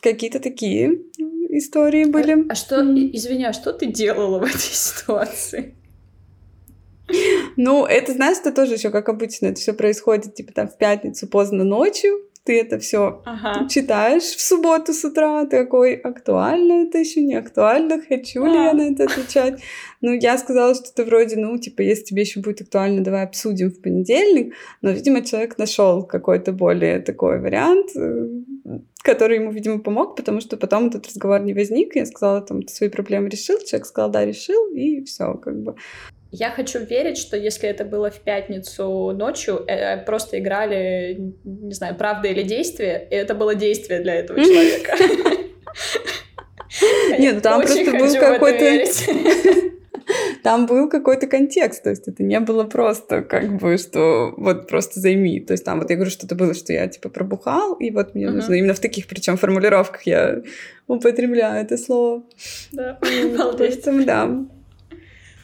какие-то 0.00 0.40
такие 0.40 1.00
истории 1.50 2.04
были. 2.04 2.32
А, 2.32 2.52
а 2.52 2.54
что, 2.54 2.82
извини, 2.82 3.44
а 3.44 3.52
что 3.52 3.72
ты 3.72 3.86
делала 3.86 4.38
в 4.38 4.42
этой 4.42 4.58
ситуации? 4.60 5.74
Ну, 7.56 7.86
это, 7.86 8.12
знаешь, 8.12 8.38
это 8.38 8.52
тоже 8.52 8.74
еще 8.74 8.90
как 8.90 9.08
обычно, 9.08 9.46
это 9.46 9.60
все 9.60 9.72
происходит, 9.72 10.34
типа, 10.34 10.52
там, 10.52 10.68
в 10.68 10.76
пятницу 10.78 11.26
поздно 11.26 11.64
ночью, 11.64 12.30
ты 12.44 12.58
это 12.58 12.78
все 12.78 13.22
ага. 13.24 13.68
читаешь 13.68 14.22
в 14.22 14.40
субботу 14.40 14.92
с 14.92 15.04
утра, 15.04 15.44
такой, 15.46 15.94
актуально 15.94 16.84
это 16.84 16.98
еще 16.98 17.22
не 17.22 17.34
актуально, 17.34 18.00
хочу 18.00 18.44
ли 18.46 18.54
я 18.54 18.72
на 18.72 18.90
это 18.90 19.04
отвечать. 19.04 19.60
Ну, 20.00 20.12
я 20.12 20.38
сказала, 20.38 20.74
что 20.74 20.92
ты 20.94 21.04
вроде, 21.04 21.36
ну, 21.36 21.58
типа, 21.58 21.82
если 21.82 22.04
тебе 22.04 22.22
еще 22.22 22.40
будет 22.40 22.62
актуально, 22.62 23.04
давай 23.04 23.24
обсудим 23.24 23.70
в 23.70 23.80
понедельник. 23.82 24.54
Но, 24.80 24.90
видимо, 24.90 25.22
человек 25.22 25.58
нашел 25.58 26.02
какой-то 26.02 26.52
более 26.52 27.00
такой 27.00 27.38
вариант, 27.38 27.90
э, 27.94 28.28
который 29.02 29.36
ему, 29.36 29.52
видимо, 29.52 29.78
помог, 29.78 30.16
потому 30.16 30.40
что 30.40 30.56
потом 30.56 30.88
этот 30.88 31.06
разговор 31.06 31.40
не 31.40 31.52
возник. 31.52 31.94
Я 31.96 32.06
сказала, 32.06 32.40
там, 32.40 32.62
ты 32.62 32.72
свои 32.72 32.88
проблемы 32.88 33.28
решил? 33.28 33.58
Человек 33.58 33.86
сказал, 33.86 34.10
да, 34.10 34.24
решил, 34.24 34.72
и 34.74 35.04
все, 35.04 35.34
как 35.34 35.62
бы. 35.62 35.76
Я 36.32 36.50
хочу 36.50 36.78
верить, 36.78 37.18
что 37.18 37.36
если 37.36 37.68
это 37.68 37.84
было 37.84 38.10
в 38.10 38.20
пятницу 38.20 39.12
ночью, 39.12 39.64
э, 39.66 39.98
просто 40.04 40.38
играли, 40.38 41.34
не 41.44 41.74
знаю, 41.74 41.96
правда 41.96 42.28
или 42.28 42.42
действие, 42.42 43.08
и 43.10 43.14
это 43.14 43.34
было 43.34 43.56
действие 43.56 44.00
для 44.00 44.14
этого 44.14 44.40
человека. 44.40 44.96
Нет, 47.18 47.34
ну 47.34 47.40
там 47.40 47.62
просто 47.62 47.90
был 47.90 48.14
какой-то... 48.14 48.84
Там 50.42 50.66
был 50.66 50.88
какой-то 50.88 51.26
контекст, 51.26 51.84
то 51.84 51.90
есть 51.90 52.08
это 52.08 52.22
не 52.22 52.40
было 52.40 52.64
просто 52.64 53.22
как 53.22 53.58
бы, 53.58 53.76
что 53.76 54.32
вот 54.36 54.68
просто 54.68 54.98
займи. 54.98 55.40
То 55.40 55.52
есть 55.52 55.64
там 55.64 55.78
вот 55.78 55.90
я 55.90 55.96
говорю, 55.96 56.10
что 56.10 56.26
это 56.26 56.34
было, 56.34 56.54
что 56.54 56.72
я 56.72 56.88
типа 56.88 57.10
пробухал, 57.10 57.74
и 57.74 57.90
вот 57.90 58.14
мне 58.14 58.30
нужно 58.30 58.54
именно 58.54 58.74
в 58.74 58.80
таких, 58.80 59.06
причем 59.06 59.36
формулировках 59.36 60.02
я 60.04 60.42
употребляю 60.88 61.62
это 61.62 61.76
слово. 61.76 62.24
Да, 62.72 62.98
Поэтому 63.58 64.04
да. 64.04 64.46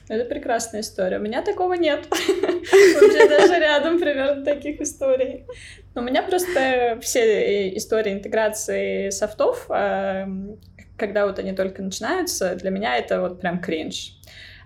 Это 0.09 0.25
прекрасная 0.25 0.83
история. 0.83 1.19
У 1.19 1.21
меня 1.21 1.42
такого 1.42 1.75
нет. 1.75 2.07
Вообще 2.11 3.29
даже 3.29 3.59
рядом 3.59 3.99
примерно 3.99 4.45
таких 4.45 4.81
историй. 4.81 5.47
У 5.95 6.01
меня 6.01 6.23
просто 6.23 6.99
все 7.03 7.77
истории 7.77 8.12
интеграции 8.12 9.11
софтов, 9.11 9.66
эм, 9.69 10.61
когда 10.97 11.27
вот 11.27 11.40
они 11.40 11.53
только 11.53 11.83
начинаются, 11.83 12.55
для 12.55 12.71
меня 12.71 12.97
это 12.97 13.21
вот 13.21 13.40
прям 13.40 13.61
кринж. 13.61 14.12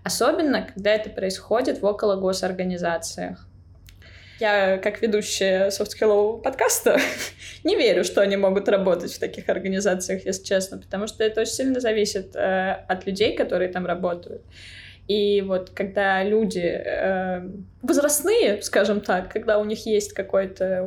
Особенно, 0.04 0.62
когда 0.62 0.92
это 0.92 1.08
происходит 1.08 1.80
в 1.80 1.86
около 1.86 2.16
госорганизациях. 2.16 3.46
Я, 4.40 4.78
как 4.78 5.02
ведущая 5.02 5.70
софт-скиллового 5.70 6.38
подкаста, 6.38 6.98
не 7.64 7.76
верю, 7.76 8.04
что 8.04 8.22
они 8.22 8.36
могут 8.36 8.68
работать 8.68 9.12
в 9.12 9.18
таких 9.18 9.48
организациях, 9.50 10.24
если 10.24 10.44
честно, 10.44 10.78
потому 10.78 11.06
что 11.06 11.24
это 11.24 11.42
очень 11.42 11.52
сильно 11.52 11.80
зависит 11.80 12.34
э, 12.34 12.84
от 12.88 13.06
людей, 13.06 13.36
которые 13.36 13.70
там 13.70 13.84
работают. 13.84 14.42
И 15.10 15.42
вот 15.42 15.70
когда 15.70 16.22
люди 16.22 16.60
э, 16.60 17.42
возрастные, 17.82 18.62
скажем 18.62 19.00
так, 19.00 19.32
когда 19.32 19.58
у 19.58 19.64
них 19.64 19.84
есть 19.84 20.12
какое-то 20.12 20.86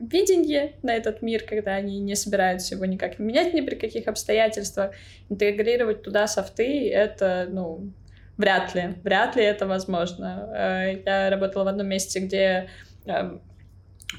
видение 0.00 0.74
на 0.84 0.94
этот 0.94 1.22
мир, 1.22 1.42
когда 1.42 1.74
они 1.74 1.98
не 1.98 2.14
собираются 2.14 2.76
его 2.76 2.84
никак 2.84 3.18
менять 3.18 3.52
ни 3.52 3.62
при 3.62 3.74
каких 3.74 4.06
обстоятельствах, 4.06 4.92
интегрировать 5.28 6.04
туда 6.04 6.28
софты, 6.28 6.88
это, 6.88 7.48
ну, 7.50 7.90
вряд 8.36 8.76
ли, 8.76 8.94
вряд 9.02 9.34
ли 9.34 9.42
это 9.42 9.66
возможно. 9.66 10.48
Э, 10.54 11.02
я 11.04 11.28
работала 11.28 11.64
в 11.64 11.66
одном 11.66 11.88
месте, 11.88 12.20
где 12.20 12.68
э, 13.06 13.38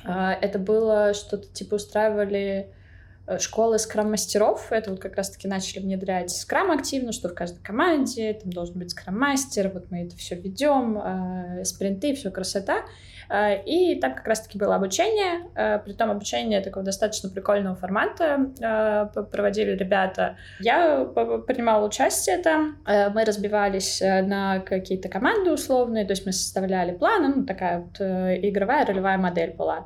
э, 0.04 0.32
это 0.42 0.60
было 0.60 1.14
что-то 1.14 1.48
типа 1.48 1.76
устраивали 1.76 2.74
школы 3.40 3.80
скрам-мастеров. 3.80 4.72
Это 4.72 4.92
вот 4.92 5.00
как 5.00 5.16
раз-таки 5.16 5.48
начали 5.48 5.80
внедрять 5.80 6.32
скрам 6.32 6.72
активно, 6.72 7.12
что 7.12 7.30
в 7.30 7.34
каждой 7.34 7.62
команде 7.62 8.34
там 8.34 8.52
должен 8.52 8.78
быть 8.78 8.92
скрам-мастер, 8.92 9.70
вот 9.74 9.92
мы 9.92 10.06
это 10.06 10.16
все 10.16 10.36
ведем, 10.36 10.98
э, 10.98 11.66
спринты, 11.66 12.14
все 12.16 12.30
красота. 12.32 12.86
Э, 13.30 13.64
и 13.64 14.00
там 14.00 14.14
как 14.14 14.28
раз-таки 14.28 14.58
было 14.58 14.76
обучение, 14.76 15.50
э, 15.56 15.80
при 15.80 15.94
том 15.94 16.12
обучение 16.12 16.62
такого 16.62 16.86
достаточно 16.86 17.30
прикольного 17.30 17.76
формата 17.76 18.52
э, 18.60 19.24
проводили 19.24 19.72
ребята. 19.72 20.38
Я 20.60 21.06
принимала 21.06 21.86
участие 21.86 22.38
там, 22.38 22.78
э, 22.86 23.10
мы 23.10 23.26
разбивались 23.26 24.02
э, 24.02 24.22
на 24.22 24.60
какие-то 24.60 25.10
команды 25.10 25.52
условные, 25.52 26.06
то 26.06 26.12
есть 26.12 26.26
мы 26.26 26.32
составляли 26.32 26.96
планы, 26.96 27.34
ну 27.36 27.46
такая 27.46 27.80
вот 27.80 28.00
э, 28.00 28.40
игровая 28.48 28.86
ролевая 28.86 29.18
модель 29.18 29.54
была. 29.54 29.86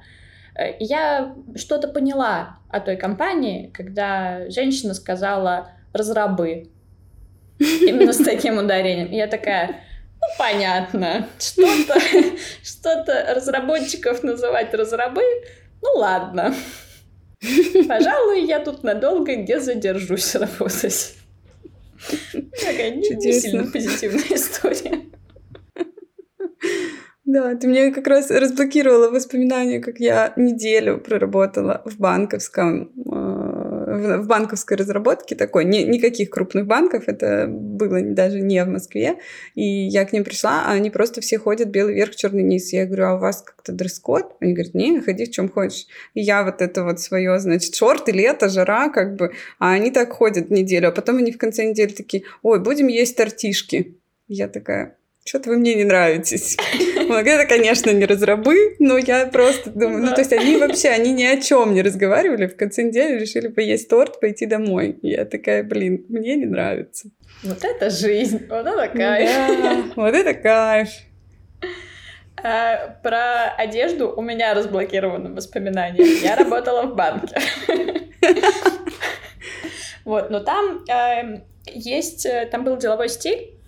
Э, 0.55 0.75
я 0.79 1.35
что-то 1.55 1.87
поняла 1.87 2.59
о 2.69 2.79
той 2.79 2.97
компании, 2.97 3.71
когда 3.73 4.49
женщина 4.49 4.93
сказала 4.93 5.71
«разрабы». 5.93 6.69
Именно 7.59 8.13
с 8.13 8.17
таким 8.17 8.57
ударением. 8.57 9.11
я 9.11 9.27
такая, 9.27 9.81
ну, 10.21 10.27
понятно, 10.37 11.27
что-то, 11.39 11.99
что-то 12.63 13.33
разработчиков 13.35 14.23
называть 14.23 14.73
разрабы, 14.73 15.23
ну, 15.81 15.89
ладно. 15.95 16.53
Пожалуй, 17.87 18.45
я 18.45 18.59
тут 18.59 18.83
надолго 18.83 19.35
не 19.35 19.59
задержусь 19.59 20.35
работать. 20.35 21.15
Такая 22.31 22.91
не 22.91 23.33
сильно 23.33 23.69
позитивная 23.69 24.35
история. 24.37 25.01
Да, 27.29 27.53
ты 27.53 27.67
мне 27.67 27.91
как 27.91 28.07
раз 28.07 28.31
разблокировала 28.31 29.11
воспоминания, 29.11 29.79
как 29.79 29.99
я 29.99 30.33
неделю 30.35 30.97
проработала 30.97 31.83
в 31.85 31.99
банковском 31.99 32.91
э, 33.05 34.17
в 34.17 34.25
банковской 34.25 34.75
разработке 34.77 35.35
такой, 35.35 35.65
ни, 35.65 35.77
никаких 35.77 36.31
крупных 36.31 36.65
банков, 36.65 37.03
это 37.05 37.45
было 37.47 38.01
даже 38.01 38.39
не 38.41 38.63
в 38.63 38.69
Москве, 38.69 39.19
и 39.53 39.61
я 39.61 40.05
к 40.05 40.13
ним 40.13 40.23
пришла, 40.23 40.63
а 40.65 40.71
они 40.71 40.89
просто 40.89 41.21
все 41.21 41.37
ходят 41.37 41.69
белый 41.69 41.93
верх, 41.93 42.15
черный 42.15 42.41
низ. 42.41 42.73
Я 42.73 42.87
говорю, 42.87 43.05
а 43.05 43.15
у 43.17 43.19
вас 43.19 43.43
как-то 43.43 43.73
дресс-код? 43.73 44.37
Они 44.39 44.53
говорят, 44.53 44.73
не, 44.73 44.99
ходи 44.99 45.25
в 45.25 45.31
чем 45.31 45.49
хочешь. 45.49 45.85
И 46.15 46.21
я 46.21 46.43
вот 46.43 46.63
это 46.63 46.83
вот 46.83 46.99
свое, 46.99 47.37
значит, 47.37 47.75
шорты, 47.75 48.11
лето, 48.11 48.49
жара, 48.49 48.89
как 48.89 49.17
бы, 49.17 49.33
а 49.59 49.73
они 49.73 49.91
так 49.91 50.11
ходят 50.13 50.49
неделю, 50.49 50.87
а 50.87 50.91
потом 50.91 51.17
они 51.17 51.31
в 51.31 51.37
конце 51.37 51.69
недели 51.69 51.93
такие, 51.93 52.23
ой, 52.41 52.59
будем 52.59 52.87
есть 52.87 53.15
тортишки. 53.15 53.99
Я 54.27 54.47
такая, 54.47 54.95
что-то 55.29 55.51
вы 55.51 55.57
мне 55.57 55.75
не 55.75 55.83
нравитесь. 55.83 56.57
Это, 57.09 57.45
конечно, 57.45 57.91
не 57.91 58.05
разрабы, 58.05 58.75
но 58.79 58.97
я 58.97 59.27
просто 59.27 59.69
думаю, 59.69 60.03
ну, 60.03 60.11
то 60.11 60.21
есть 60.21 60.33
они 60.33 60.57
вообще, 60.57 60.89
они 60.89 61.13
ни 61.13 61.23
о 61.23 61.39
чем 61.39 61.75
не 61.75 61.83
разговаривали, 61.83 62.47
в 62.47 62.57
конце 62.57 62.81
недели 62.81 63.19
решили 63.19 63.47
поесть 63.47 63.87
торт, 63.89 64.19
пойти 64.19 64.47
домой. 64.47 64.97
И 65.03 65.09
я 65.09 65.25
такая, 65.25 65.61
блин, 65.63 66.03
мне 66.09 66.35
не 66.35 66.47
нравится. 66.47 67.09
Вот 67.43 67.63
это 67.63 67.91
жизнь, 67.91 68.47
вот 68.49 68.65
это 68.65 68.87
кайф. 68.87 69.29
Да, 69.29 69.83
вот 69.95 70.15
это 70.15 70.33
кайф. 70.33 70.89
А, 72.41 72.97
про 73.03 73.51
одежду 73.55 74.11
у 74.11 74.23
меня 74.23 74.55
разблокированы 74.55 75.29
воспоминания. 75.35 76.03
Я 76.23 76.37
работала 76.37 76.87
в 76.87 76.95
банке. 76.95 77.37
Вот, 80.05 80.31
но 80.31 80.39
там 80.39 80.85
э, 80.89 81.41
есть, 81.67 82.25
э, 82.25 82.47
там 82.51 82.63
был 82.63 82.77
деловой 82.77 83.09
стиль, 83.09 83.58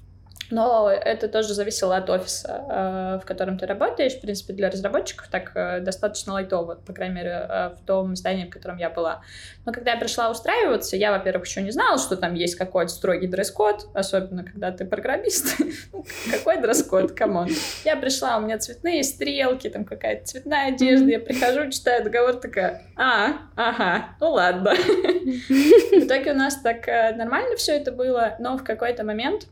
но 0.51 0.89
это 0.91 1.27
тоже 1.27 1.53
зависело 1.53 1.95
от 1.95 2.09
офиса, 2.09 2.65
э, 2.69 3.19
в 3.23 3.25
котором 3.25 3.57
ты 3.57 3.65
работаешь. 3.65 4.13
В 4.13 4.21
принципе, 4.21 4.53
для 4.53 4.69
разработчиков 4.69 5.27
так 5.29 5.51
э, 5.55 5.79
достаточно 5.79 6.33
лайтово, 6.33 6.75
по 6.75 6.93
крайней 6.93 7.15
мере, 7.15 7.47
э, 7.49 7.69
в 7.69 7.85
том 7.85 8.15
здании, 8.15 8.45
в 8.45 8.49
котором 8.49 8.77
я 8.77 8.89
была. 8.89 9.21
Но 9.65 9.71
когда 9.71 9.93
я 9.93 9.97
пришла 9.97 10.29
устраиваться, 10.29 10.97
я, 10.97 11.11
во-первых, 11.11 11.47
еще 11.47 11.61
не 11.61 11.71
знала, 11.71 11.97
что 11.97 12.17
там 12.17 12.33
есть 12.33 12.55
какой-то 12.55 12.91
строгий 12.91 13.27
дресс-код, 13.27 13.87
особенно 13.93 14.43
когда 14.43 14.71
ты 14.71 14.85
программист. 14.85 15.55
Ну, 15.93 16.05
какой 16.31 16.61
дресс-код, 16.61 17.11
come 17.13 17.34
on. 17.34 17.49
Я 17.83 17.95
пришла, 17.95 18.37
у 18.37 18.41
меня 18.41 18.57
цветные 18.59 19.03
стрелки, 19.03 19.69
там 19.69 19.83
какая-то 19.83 20.25
цветная 20.25 20.73
одежда. 20.73 21.07
Я 21.07 21.19
прихожу, 21.19 21.69
читаю 21.69 22.03
договор, 22.03 22.35
такая, 22.35 22.81
а, 22.95 23.33
ага, 23.55 24.15
ну 24.19 24.31
ладно. 24.31 24.73
В 24.73 26.05
итоге 26.05 26.31
у 26.31 26.35
нас 26.35 26.57
так 26.61 26.87
нормально 26.87 27.55
все 27.55 27.73
это 27.73 27.91
было, 27.91 28.35
но 28.39 28.57
в 28.57 28.63
какой-то 28.63 29.03
момент 29.03 29.47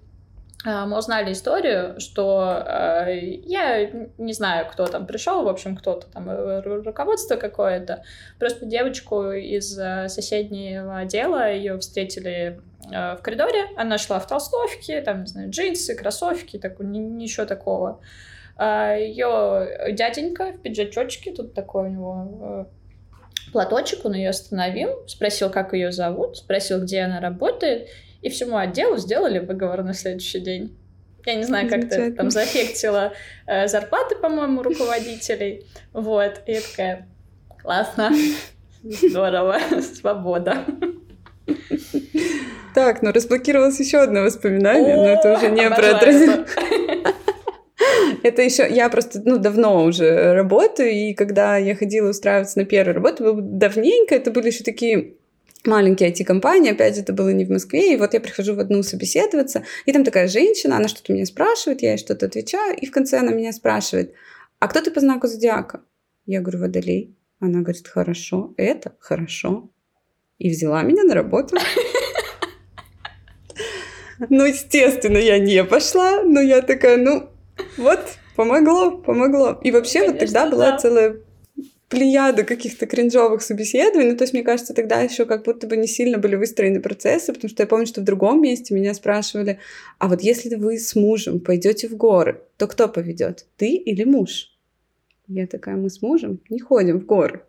мы 0.65 0.98
узнали 0.98 1.32
историю, 1.32 1.98
что 2.02 2.63
э, 2.65 3.17
я 3.45 3.89
не 4.17 4.34
знаю, 4.34 4.67
кто 4.69 4.88
там 4.88 5.06
пришел, 5.06 5.43
в 5.43 5.48
общем, 5.48 5.78
кто-то 5.78 6.08
там, 6.08 6.30
э, 6.30 6.60
руководство 6.60 7.38
какое-то. 7.38 8.04
Просто 8.39 8.65
девочку 8.65 9.32
из 9.32 9.80
э, 9.80 10.10
соседнего 10.10 10.98
отдела 10.98 11.50
ее 11.50 11.78
встретили 11.78 12.60
э, 12.91 13.15
в 13.15 13.22
коридоре. 13.22 13.67
Она 13.78 13.98
шла 13.98 14.19
в 14.19 14.28
толстовке, 14.28 15.00
там, 15.02 15.22
не 15.22 15.28
знаю, 15.28 15.50
джинсы, 15.50 15.95
кроссовки, 15.95 16.60
так, 16.60 16.78
ничего 16.80 17.45
такого. 17.45 18.02
А 18.58 18.95
ее 18.95 19.93
дяденька 19.93 20.52
в 20.52 20.62
пиджачочке, 20.62 21.32
тут 21.32 21.54
такой 21.54 21.86
у 21.86 21.91
него 21.91 22.67
э, 23.48 23.52
платочек, 23.54 24.04
он 24.04 24.13
ее 24.13 24.32
остановил, 24.32 25.08
спросил, 25.08 25.50
как 25.50 25.72
ее 25.72 25.93
зовут, 25.93 26.36
спросил, 26.36 26.82
где 26.82 27.00
она 27.00 27.22
работает, 27.22 27.88
и 28.21 28.29
всему 28.29 28.58
отделу 28.58 28.97
сделали 28.97 29.39
выговор 29.39 29.84
на 29.84 29.93
следующий 29.93 30.39
день. 30.39 30.77
Я 31.25 31.36
не 31.36 31.43
знаю, 31.43 31.69
как 31.69 31.84
это 31.86 32.12
там 32.13 32.32
заэффектило 32.32 33.13
э, 33.45 33.67
зарплаты, 33.67 34.15
по-моему, 34.15 34.63
руководителей. 34.63 35.65
Вот. 35.93 36.41
И 36.47 36.53
я 36.53 36.62
такая, 36.62 37.08
классно, 37.62 38.12
здорово, 38.84 39.60
свобода. 39.82 40.65
Так, 42.73 43.01
ну 43.01 43.12
разблокировалось 43.12 43.79
еще 43.79 43.97
одно 43.99 44.21
воспоминание, 44.21 44.95
но 44.95 45.08
это 45.08 45.34
уже 45.34 45.49
не 45.49 45.67
про. 45.69 45.99
Это 48.23 48.41
еще 48.41 48.67
я 48.69 48.89
просто 48.89 49.21
ну 49.25 49.38
давно 49.38 49.84
уже 49.84 50.34
работаю, 50.34 50.91
и 50.91 51.13
когда 51.13 51.58
я 51.58 51.75
ходила 51.75 52.10
устраиваться 52.10 52.60
на 52.60 52.65
первую 52.65 52.95
работу, 52.95 53.36
давненько, 53.39 54.15
это 54.15 54.32
были 54.32 54.47
еще 54.47 54.63
такие 54.63 55.15
маленькие 55.65 56.12
IT-компании, 56.12 56.72
опять 56.72 56.98
это 56.98 57.13
было 57.13 57.30
не 57.30 57.45
в 57.45 57.50
Москве, 57.50 57.93
и 57.93 57.98
вот 57.98 58.13
я 58.13 58.19
прихожу 58.19 58.56
в 58.56 58.60
одну 58.60 58.84
собеседоваться, 58.84 59.63
и 59.86 59.91
там 59.91 60.04
такая 60.04 60.28
женщина, 60.28 60.78
она 60.78 60.88
что-то 60.88 61.13
меня 61.13 61.26
спрашивает, 61.26 61.82
я 61.82 61.91
ей 61.91 61.98
что-то 61.98 62.28
отвечаю, 62.28 62.78
и 62.78 62.86
в 62.86 62.91
конце 62.91 63.19
она 63.19 63.32
меня 63.32 63.52
спрашивает, 63.52 64.13
а 64.60 64.67
кто 64.67 64.82
ты 64.82 64.91
по 64.91 65.00
знаку 65.00 65.28
зодиака? 65.28 65.82
Я 66.26 66.41
говорю, 66.41 66.60
водолей. 66.60 67.15
Она 67.39 67.62
говорит, 67.62 67.88
хорошо, 67.88 68.54
это 68.58 68.95
хорошо. 69.00 69.69
И 70.38 70.50
взяла 70.50 70.84
меня 70.84 71.04
на 71.04 71.13
работу. 71.13 71.56
Ну, 74.28 74.43
естественно, 74.43 75.17
я 75.17 75.39
не 75.39 75.63
пошла, 75.63 76.24
но 76.24 76.41
я 76.41 76.62
такая, 76.62 76.98
ну, 76.98 77.30
вот, 77.78 78.02
помогло, 78.36 78.98
помогло. 78.98 79.58
И 79.63 79.72
вообще 79.72 80.06
вот 80.06 80.19
тогда 80.19 80.50
была 80.50 80.78
целая 80.78 81.22
плеяду 81.89 82.45
каких-то 82.45 82.86
кринжовых 82.86 83.41
собеседований. 83.41 84.12
Ну, 84.12 84.17
то 84.17 84.23
есть, 84.23 84.34
мне 84.34 84.43
кажется, 84.43 84.73
тогда 84.73 85.02
еще 85.02 85.25
как 85.25 85.43
будто 85.43 85.67
бы 85.67 85.75
не 85.75 85.88
сильно 85.88 86.19
были 86.19 86.36
выстроены 86.36 86.82
процессы, 86.82 87.34
потому 87.34 87.49
что 87.49 87.63
я 87.63 87.67
помню, 87.67 87.88
что 87.88 88.02
в 88.02 88.04
другом 88.04 88.41
месте 88.41 88.73
меня 88.75 88.93
спрашивали, 88.93 89.60
а 89.97 90.08
вот 90.08 90.21
если 90.21 90.56
вы 90.56 90.78
с 90.78 90.95
мужем 90.95 91.39
пойдете 91.39 91.88
в 91.88 91.97
горы, 91.97 92.41
то 92.58 92.67
кто 92.67 92.88
поведет, 92.88 93.45
ты 93.58 93.73
или 93.73 94.04
муж? 94.04 94.56
Я 95.28 95.47
такая, 95.47 95.75
мы 95.75 95.89
с 95.89 96.02
мужем 96.02 96.39
не 96.49 96.60
ходим 96.60 96.99
в 96.99 97.06
горы. 97.06 97.43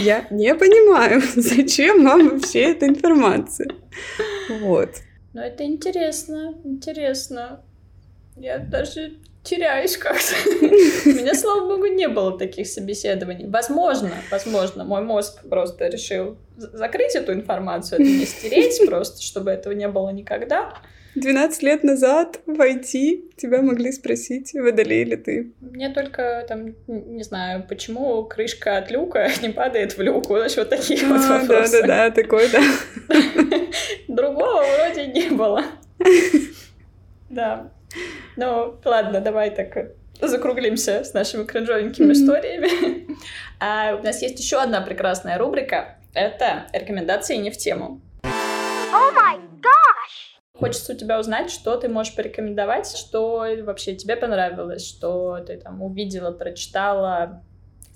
Я 0.00 0.26
не 0.30 0.54
понимаю, 0.54 1.22
зачем 1.36 2.04
вам 2.04 2.30
вообще 2.30 2.72
эта 2.72 2.86
информация. 2.86 3.68
Вот. 4.60 4.90
Ну, 5.34 5.40
это 5.40 5.64
интересно, 5.64 6.54
интересно. 6.64 7.62
Я 8.36 8.58
даже 8.58 9.18
теряюсь 9.44 9.96
как-то. 9.96 10.34
У 10.60 11.08
меня, 11.08 11.34
слава 11.34 11.68
богу, 11.68 11.86
не 11.86 12.08
было 12.08 12.36
таких 12.36 12.66
собеседований. 12.66 13.46
Возможно, 13.46 14.10
возможно, 14.30 14.84
мой 14.84 15.02
мозг 15.02 15.42
просто 15.48 15.88
решил 15.88 16.36
закрыть 16.56 17.14
эту 17.14 17.32
информацию, 17.32 18.00
это 18.00 18.10
не 18.10 18.24
стереть 18.24 18.80
просто, 18.86 19.22
чтобы 19.22 19.50
этого 19.50 19.74
не 19.74 19.88
было 19.88 20.10
никогда. 20.10 20.74
12 21.14 21.62
лет 21.62 21.84
назад 21.84 22.40
в 22.44 22.60
IT 22.60 23.36
тебя 23.36 23.62
могли 23.62 23.92
спросить, 23.92 24.52
водолей 24.54 25.04
ли 25.04 25.16
ты. 25.16 25.52
Мне 25.60 25.90
только 25.90 26.44
там, 26.48 26.74
не 26.88 27.22
знаю, 27.22 27.64
почему 27.68 28.24
крышка 28.24 28.78
от 28.78 28.90
люка 28.90 29.28
не 29.42 29.50
падает 29.50 29.96
в 29.96 30.02
люк. 30.02 30.26
Значит, 30.26 30.56
вот 30.56 30.70
такие 30.70 31.04
а, 31.04 31.08
вот 31.08 31.20
вопросы. 31.20 31.82
Да-да-да, 31.82 32.10
такой, 32.10 32.48
да. 32.50 32.62
Другого 34.08 34.64
вроде 34.76 35.06
не 35.06 35.30
было. 35.30 35.62
Да. 37.30 37.70
Ну, 38.36 38.80
ладно, 38.84 39.20
давай 39.20 39.54
так 39.54 39.94
закруглимся 40.20 41.04
с 41.04 41.12
нашими 41.14 41.44
кринжовенькими 41.44 42.12
историями. 42.12 43.04
А 43.60 43.94
у 43.94 44.02
нас 44.02 44.20
есть 44.20 44.38
еще 44.38 44.60
одна 44.60 44.80
прекрасная 44.80 45.38
рубрика. 45.38 45.96
Это 46.12 46.66
рекомендации 46.72 47.36
не 47.36 47.50
в 47.50 47.56
тему. 47.56 48.00
Oh 48.24 49.14
my 49.14 49.38
gosh! 49.60 50.58
Хочется 50.58 50.92
у 50.92 50.96
тебя 50.96 51.18
узнать, 51.18 51.50
что 51.50 51.76
ты 51.76 51.88
можешь 51.88 52.14
порекомендовать, 52.14 52.94
что 52.94 53.46
вообще 53.62 53.94
тебе 53.94 54.16
понравилось, 54.16 54.86
что 54.86 55.38
ты 55.38 55.56
там 55.56 55.82
увидела, 55.82 56.30
прочитала, 56.30 57.42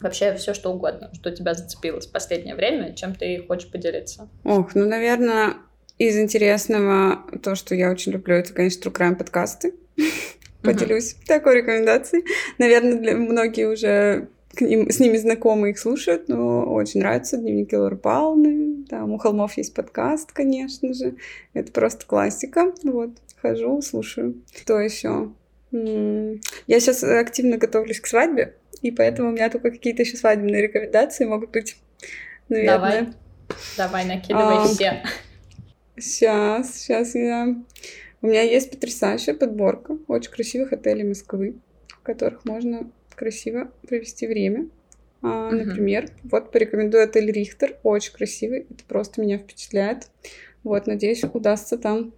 вообще 0.01 0.35
все 0.35 0.55
что 0.55 0.73
угодно, 0.73 1.11
что 1.13 1.31
тебя 1.31 1.55
зацепило 1.55 2.01
в 2.01 2.11
последнее 2.11 2.55
время, 2.55 2.95
чем 2.95 3.15
ты 3.15 3.45
хочешь 3.47 3.71
поделиться. 3.71 4.29
Ох, 4.45 4.75
ну, 4.75 4.87
наверное, 4.87 5.55
из 5.99 6.19
интересного 6.19 7.25
то, 7.43 7.55
что 7.55 7.75
я 7.75 7.91
очень 7.91 8.13
люблю, 8.13 8.37
это, 8.37 8.55
конечно, 8.55 8.89
True 8.89 8.95
Crime 8.95 9.17
подкасты. 9.17 9.75
Поделюсь 10.63 11.13
uh-huh. 11.13 11.27
такой 11.27 11.57
рекомендацией. 11.57 12.25
Наверное, 12.59 12.95
для 12.95 13.17
многие 13.17 13.69
уже 13.69 14.29
к 14.55 14.61
ним, 14.61 14.91
с 14.91 14.99
ними 14.99 15.17
знакомы 15.17 15.71
их 15.71 15.79
слушают, 15.79 16.29
но 16.29 16.65
очень 16.65 17.01
нравится 17.01 17.37
Дневники 17.37 17.77
Лоры 17.77 17.97
Павловны. 17.97 18.85
Там 18.89 19.13
у 19.13 19.19
холмов 19.19 19.57
есть 19.57 19.75
подкаст, 19.75 20.33
конечно 20.33 20.93
же. 20.95 21.17
Это 21.53 21.71
просто 21.71 22.07
классика. 22.07 22.73
Вот, 22.83 23.11
хожу, 23.41 23.81
слушаю. 23.83 24.43
Что 24.55 24.81
еще? 24.81 25.31
Я 25.71 26.81
сейчас 26.81 27.05
активно 27.05 27.59
готовлюсь 27.59 28.01
к 28.01 28.07
свадьбе, 28.07 28.55
и 28.81 28.91
поэтому 28.91 29.29
у 29.29 29.33
меня 29.33 29.51
только 29.51 29.71
какие-то 29.71 30.03
еще 30.03 30.17
свадебные 30.17 30.63
рекомендации 30.63 31.25
могут 31.27 31.51
быть. 31.51 31.77
Наверное. 32.49 33.15
Давай, 33.77 34.05
давай, 34.05 34.05
накидывай 34.07 34.57
а, 34.57 34.65
все. 34.65 35.03
Сейчас, 35.99 36.75
сейчас 36.75 37.15
я... 37.15 37.55
У 38.21 38.27
меня 38.27 38.43
есть 38.43 38.71
потрясающая 38.71 39.35
подборка 39.35 39.97
очень 40.09 40.31
красивых 40.31 40.73
отелей 40.73 41.05
Москвы, 41.05 41.57
в 41.89 42.03
которых 42.03 42.45
можно 42.45 42.91
красиво 43.15 43.71
провести 43.87 44.27
время. 44.27 44.69
А, 45.23 45.51
uh-huh. 45.51 45.65
Например, 45.65 46.09
вот 46.25 46.53
порекомендую 46.53 47.05
отель 47.05 47.31
Рихтер, 47.31 47.77
очень 47.83 48.13
красивый, 48.13 48.67
это 48.71 48.85
просто 48.87 49.21
меня 49.21 49.39
впечатляет. 49.39 50.09
Вот, 50.63 50.87
надеюсь, 50.87 51.25
удастся 51.25 51.79
там 51.79 52.13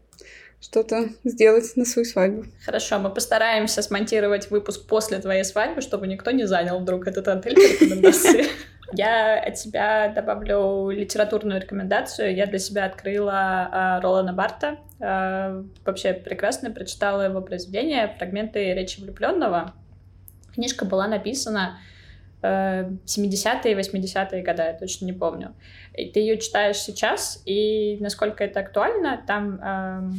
что-то 0.61 1.09
сделать 1.25 1.75
на 1.77 1.85
свою 1.85 2.05
свадьбу. 2.05 2.45
Хорошо, 2.65 2.99
мы 2.99 3.11
постараемся 3.11 3.81
смонтировать 3.81 4.51
выпуск 4.51 4.87
после 4.87 5.19
твоей 5.19 5.45
свадьбы, 5.45 5.81
чтобы 5.81 6.07
никто 6.07 6.31
не 6.31 6.47
занял 6.47 6.79
вдруг 6.81 7.07
этот 7.07 7.29
отель 7.29 7.55
по 7.55 7.85
рекомендации. 7.85 8.47
Я 8.93 9.39
от 9.39 9.59
себя 9.59 10.13
добавлю 10.15 10.91
литературную 10.91 11.61
рекомендацию. 11.61 12.35
Я 12.35 12.47
для 12.47 12.59
себя 12.59 12.87
открыла 12.87 13.69
э, 13.73 14.03
Ролана 14.03 14.33
Барта. 14.33 14.79
Э, 15.01 15.63
вообще 15.85 16.13
прекрасно 16.13 16.71
прочитала 16.71 17.23
его 17.23 17.41
произведение 17.41 18.15
«Фрагменты 18.19 18.75
речи 18.75 19.01
влюбленного». 19.01 19.75
Книжка 20.55 20.85
была 20.85 21.09
написана 21.09 21.79
э, 22.43 22.91
70-е, 23.07 23.75
80-е 23.75 24.43
годы, 24.43 24.63
я 24.63 24.73
точно 24.75 25.07
не 25.07 25.13
помню. 25.13 25.55
И 25.95 26.11
ты 26.11 26.21
ее 26.21 26.39
читаешь 26.39 26.77
сейчас, 26.79 27.43
и 27.47 27.99
насколько 28.01 28.45
это 28.45 28.61
актуально, 28.61 29.23
там... 29.27 29.61
Э, 29.63 30.11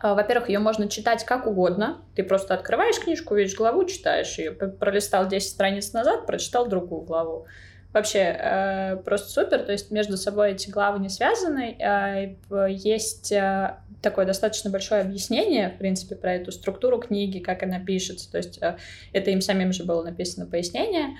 А, 0.00 0.14
во-первых, 0.14 0.48
ее 0.48 0.58
можно 0.58 0.88
читать 0.88 1.24
как 1.24 1.46
угодно. 1.46 2.02
Ты 2.14 2.22
просто 2.24 2.54
открываешь 2.54 2.98
книжку, 2.98 3.34
видишь 3.34 3.56
главу, 3.56 3.84
читаешь 3.84 4.38
ее. 4.38 4.52
Пролистал 4.52 5.28
10 5.28 5.50
страниц 5.50 5.92
назад, 5.92 6.26
прочитал 6.26 6.66
другую 6.66 7.02
главу. 7.02 7.46
Вообще 7.92 8.20
э, 8.20 8.96
просто 9.04 9.28
супер. 9.28 9.60
То 9.60 9.72
есть 9.72 9.90
между 9.90 10.16
собой 10.16 10.52
эти 10.52 10.70
главы 10.70 10.98
не 10.98 11.08
связаны. 11.08 11.76
Э, 11.78 12.34
есть 12.70 13.32
э, 13.32 13.76
такое 14.00 14.24
достаточно 14.24 14.70
большое 14.70 15.02
объяснение, 15.02 15.68
в 15.70 15.78
принципе, 15.78 16.16
про 16.16 16.34
эту 16.34 16.52
структуру 16.52 16.98
книги, 16.98 17.38
как 17.38 17.62
она 17.62 17.80
пишется. 17.80 18.30
То 18.30 18.38
есть 18.38 18.58
э, 18.62 18.76
это 19.12 19.30
им 19.30 19.40
самим 19.40 19.72
же 19.72 19.84
было 19.84 20.02
написано 20.02 20.46
пояснение. 20.46 21.08
А, 21.08 21.14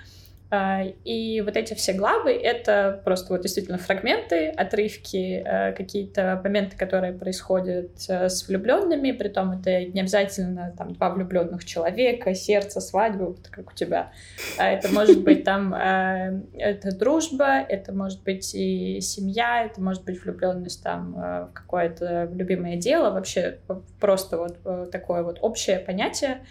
и 1.05 1.41
вот 1.41 1.57
эти 1.57 1.73
все 1.73 1.95
главы— 1.95 2.33
это 2.43 3.01
просто 3.05 3.33
вот 3.33 3.41
действительно 3.41 3.79
фрагменты, 3.79 4.49
отрывки, 4.49 5.43
э, 5.43 5.73
какие-то 5.73 6.39
моменты, 6.45 6.77
которые 6.77 7.15
происходят 7.15 7.91
э, 8.09 8.29
с 8.29 8.47
влюбленными, 8.47 9.13
притом 9.13 9.53
это 9.53 9.83
не 9.87 10.01
обязательно 10.01 10.75
там 10.77 10.93
два 10.93 11.09
влюбленных 11.09 11.65
человека, 11.65 12.35
сердце, 12.35 12.83
свадьба, 12.83 13.25
вот 13.25 13.49
как 13.49 13.71
у 13.71 13.75
тебя. 13.75 14.13
А 14.59 14.69
это 14.69 14.93
может 14.93 15.25
быть 15.25 15.45
там 15.45 15.75
э, 15.75 16.43
это 16.59 16.95
дружба, 16.95 17.61
это 17.61 17.93
может 17.93 18.23
быть 18.23 18.55
и 18.55 19.01
семья, 19.01 19.65
это 19.65 19.81
может 19.81 20.05
быть 20.05 20.23
влюбленность 20.23 20.83
там 20.83 21.15
в 21.15 21.51
какое-то 21.55 22.29
любимое 22.31 22.77
дело, 22.77 23.11
вообще 23.11 23.59
просто 24.01 24.37
вот 24.37 24.91
такое 24.91 25.23
вот 25.23 25.39
общее 25.41 25.79
понятие. 25.79 26.43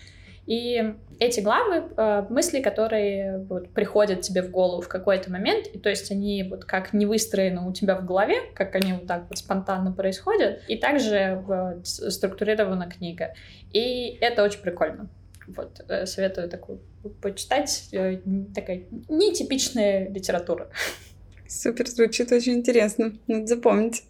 И 0.48 0.96
эти 1.20 1.39
главы, 1.39 1.84
э, 1.96 2.26
мысли, 2.30 2.62
которые 2.62 3.46
вот, 3.48 3.70
приходят 3.70 4.22
тебе 4.22 4.42
в 4.42 4.50
голову 4.50 4.82
в 4.82 4.88
какой-то 4.88 5.32
момент, 5.32 5.68
и 5.68 5.78
то 5.78 5.89
есть 5.89 6.12
они 6.12 6.44
вот 6.44 6.66
как 6.66 6.94
не 6.94 7.06
выстроены 7.06 7.62
у 7.68 7.72
тебя 7.72 7.96
в 7.96 8.06
голове, 8.06 8.36
как 8.56 8.76
они 8.76 8.94
вот 8.94 9.06
так 9.06 9.26
вот 9.30 9.38
спонтанно 9.38 9.92
происходят, 9.92 10.64
и 10.68 10.78
также 10.78 11.42
вот, 11.46 11.86
структурирована 11.86 12.89
книга. 12.89 13.34
И 13.72 14.18
это 14.20 14.44
очень 14.44 14.62
прикольно. 14.62 15.10
Вот, 15.48 15.82
э, 15.88 16.06
советую 16.06 16.50
такую 16.50 16.80
почитать. 17.22 17.89
Э, 17.92 18.18
такая 18.56 18.84
нетипичная 19.10 20.10
литература. 20.10 20.70
Супер, 21.48 21.88
звучит 21.88 22.32
очень 22.32 22.54
интересно. 22.54 23.14
Надо 23.28 23.46
запомнить. 23.46 24.04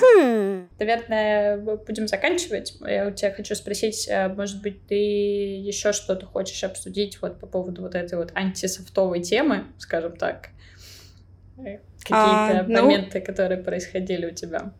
Хм. 0.00 0.37
Наверное, 0.78 1.56
будем 1.58 2.06
заканчивать. 2.06 2.76
Я 2.86 3.08
у 3.08 3.10
тебя 3.10 3.32
хочу 3.32 3.54
спросить, 3.56 4.06
э, 4.08 4.28
может 4.28 4.62
быть, 4.62 4.86
ты 4.86 4.94
еще 4.94 5.92
что-то 5.92 6.24
хочешь 6.26 6.62
обсудить 6.62 7.20
вот 7.20 7.40
по 7.40 7.46
поводу 7.46 7.82
вот 7.82 7.96
этой 7.96 8.16
вот 8.16 8.30
антисофтовой 8.34 9.20
темы, 9.22 9.64
скажем 9.78 10.16
так? 10.16 10.50
Э, 11.58 11.78
какие-то 11.98 12.60
а, 12.60 12.64
ну... 12.68 12.82
моменты, 12.82 13.20
которые 13.20 13.60
происходили 13.60 14.26
у 14.26 14.30
тебя? 14.30 14.72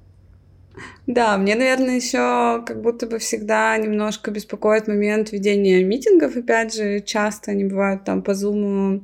Да, 1.06 1.36
мне, 1.36 1.56
наверное, 1.56 1.96
еще 1.96 2.62
как 2.64 2.80
будто 2.80 3.06
бы 3.06 3.18
всегда 3.18 3.76
немножко 3.76 4.30
беспокоит 4.30 4.86
момент 4.86 5.32
ведения 5.32 5.82
митингов. 5.82 6.36
Опять 6.36 6.74
же, 6.74 7.00
часто 7.00 7.50
они 7.50 7.64
бывают 7.64 8.04
там 8.04 8.22
по 8.22 8.34
зуму 8.34 9.02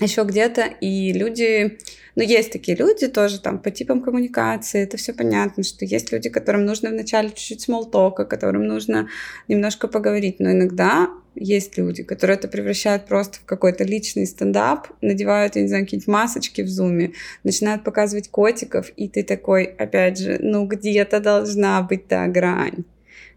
еще 0.00 0.24
где-то, 0.24 0.64
и 0.80 1.12
люди 1.12 1.78
но 2.16 2.22
есть 2.22 2.52
такие 2.52 2.76
люди 2.76 3.08
тоже 3.08 3.40
там 3.40 3.58
по 3.58 3.70
типам 3.70 4.00
коммуникации, 4.00 4.82
это 4.82 4.96
все 4.96 5.12
понятно, 5.12 5.62
что 5.62 5.84
есть 5.84 6.12
люди, 6.12 6.28
которым 6.28 6.64
нужно 6.64 6.90
вначале 6.90 7.30
чуть-чуть 7.30 7.62
смолтока, 7.62 8.24
которым 8.24 8.66
нужно 8.66 9.08
немножко 9.48 9.88
поговорить, 9.88 10.38
но 10.38 10.52
иногда 10.52 11.08
есть 11.34 11.76
люди, 11.76 12.04
которые 12.04 12.36
это 12.36 12.46
превращают 12.46 13.06
просто 13.06 13.38
в 13.38 13.44
какой-то 13.44 13.82
личный 13.82 14.26
стендап, 14.26 14.86
надевают, 15.00 15.56
я 15.56 15.62
не 15.62 15.68
знаю, 15.68 15.84
какие-нибудь 15.84 16.06
масочки 16.06 16.62
в 16.62 16.68
зуме, 16.68 17.12
начинают 17.42 17.82
показывать 17.82 18.28
котиков, 18.28 18.90
и 18.96 19.08
ты 19.08 19.24
такой, 19.24 19.64
опять 19.64 20.18
же, 20.18 20.38
ну 20.40 20.66
где-то 20.66 21.18
должна 21.18 21.82
быть 21.82 22.06
та 22.06 22.28
грань 22.28 22.84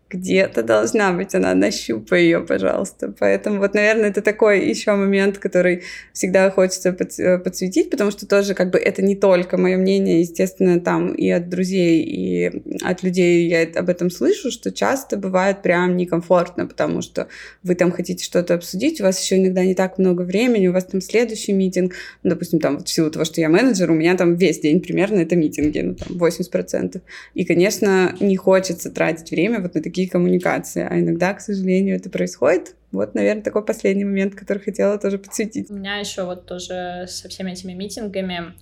где-то 0.10 0.64
должна 0.64 1.12
быть 1.12 1.36
она, 1.36 1.54
нащупай 1.54 2.24
ее, 2.24 2.40
пожалуйста. 2.40 3.14
Поэтому 3.20 3.60
вот, 3.60 3.74
наверное, 3.74 4.10
это 4.10 4.22
такой 4.22 4.68
еще 4.68 4.94
момент, 4.94 5.38
который 5.38 5.84
всегда 6.14 6.50
хочется 6.50 6.90
э, 6.90 7.38
подсветить, 7.38 7.90
потому 7.90 8.12
что 8.12 8.26
тоже 8.28 8.54
как 8.54 8.72
бы 8.72 8.80
это 8.80 9.02
не 9.02 9.16
только 9.16 9.58
мое 9.58 9.78
мнение, 9.78 10.22
естественно, 10.22 10.80
там 10.80 11.14
и 11.14 11.30
от 11.30 11.50
друзей, 11.50 12.04
и 12.04 12.64
от 12.84 13.04
людей 13.04 13.48
я 13.48 13.68
об 13.80 13.90
этом 13.90 14.10
слышу, 14.10 14.52
что 14.52 14.72
часто 14.72 15.18
бывает 15.18 15.62
прям 15.62 15.98
некомфортно, 15.98 16.68
потому 16.68 17.02
что 17.02 17.28
вы 17.64 17.76
там 17.76 17.92
хотите 17.92 18.24
что-то 18.24 18.54
обсудить, 18.54 19.02
у 19.02 19.04
вас 19.04 19.22
еще 19.22 19.38
иногда 19.38 19.64
не 19.64 19.76
так 19.76 19.98
много 19.98 20.22
времени, 20.22 20.68
у 20.68 20.74
вас 20.74 20.86
там 20.86 21.02
следующий 21.02 21.54
митинг, 21.54 21.94
ну, 22.24 22.30
допустим, 22.30 22.60
там 22.60 22.78
вот 22.78 22.88
в 22.88 22.92
силу 22.92 23.12
того, 23.12 23.26
что 23.26 23.42
я 23.42 23.50
менеджер, 23.50 23.92
у 23.92 23.96
меня 23.96 24.16
там 24.16 24.36
весь 24.36 24.60
день 24.60 24.80
примерно 24.82 25.20
это 25.20 25.36
митинги, 25.36 25.80
ну, 25.80 25.96
там 25.96 26.18
80%. 26.18 27.02
И, 27.34 27.46
конечно, 27.46 28.16
не 28.20 28.38
хочется 28.38 28.90
тратить 28.90 29.32
время 29.32 29.60
вот 29.60 29.76
на 29.76 29.82
такие 29.82 29.97
такие 29.98 30.10
коммуникации. 30.10 30.88
А 30.88 31.00
иногда, 31.00 31.34
к 31.34 31.42
сожалению, 31.42 31.96
это 31.96 32.12
происходит. 32.12 32.76
Вот, 32.92 33.16
наверное, 33.16 33.42
такой 33.42 33.66
последний 33.66 34.06
момент, 34.06 34.36
который 34.36 34.60
хотела 34.60 35.00
тоже 35.00 35.18
подсветить. 35.18 35.72
У 35.72 35.74
меня 35.74 35.98
еще 35.98 36.24
вот 36.24 36.46
тоже 36.46 37.06
со 37.08 37.28
всеми 37.30 37.52
этими 37.52 37.74
митингами 37.74 38.54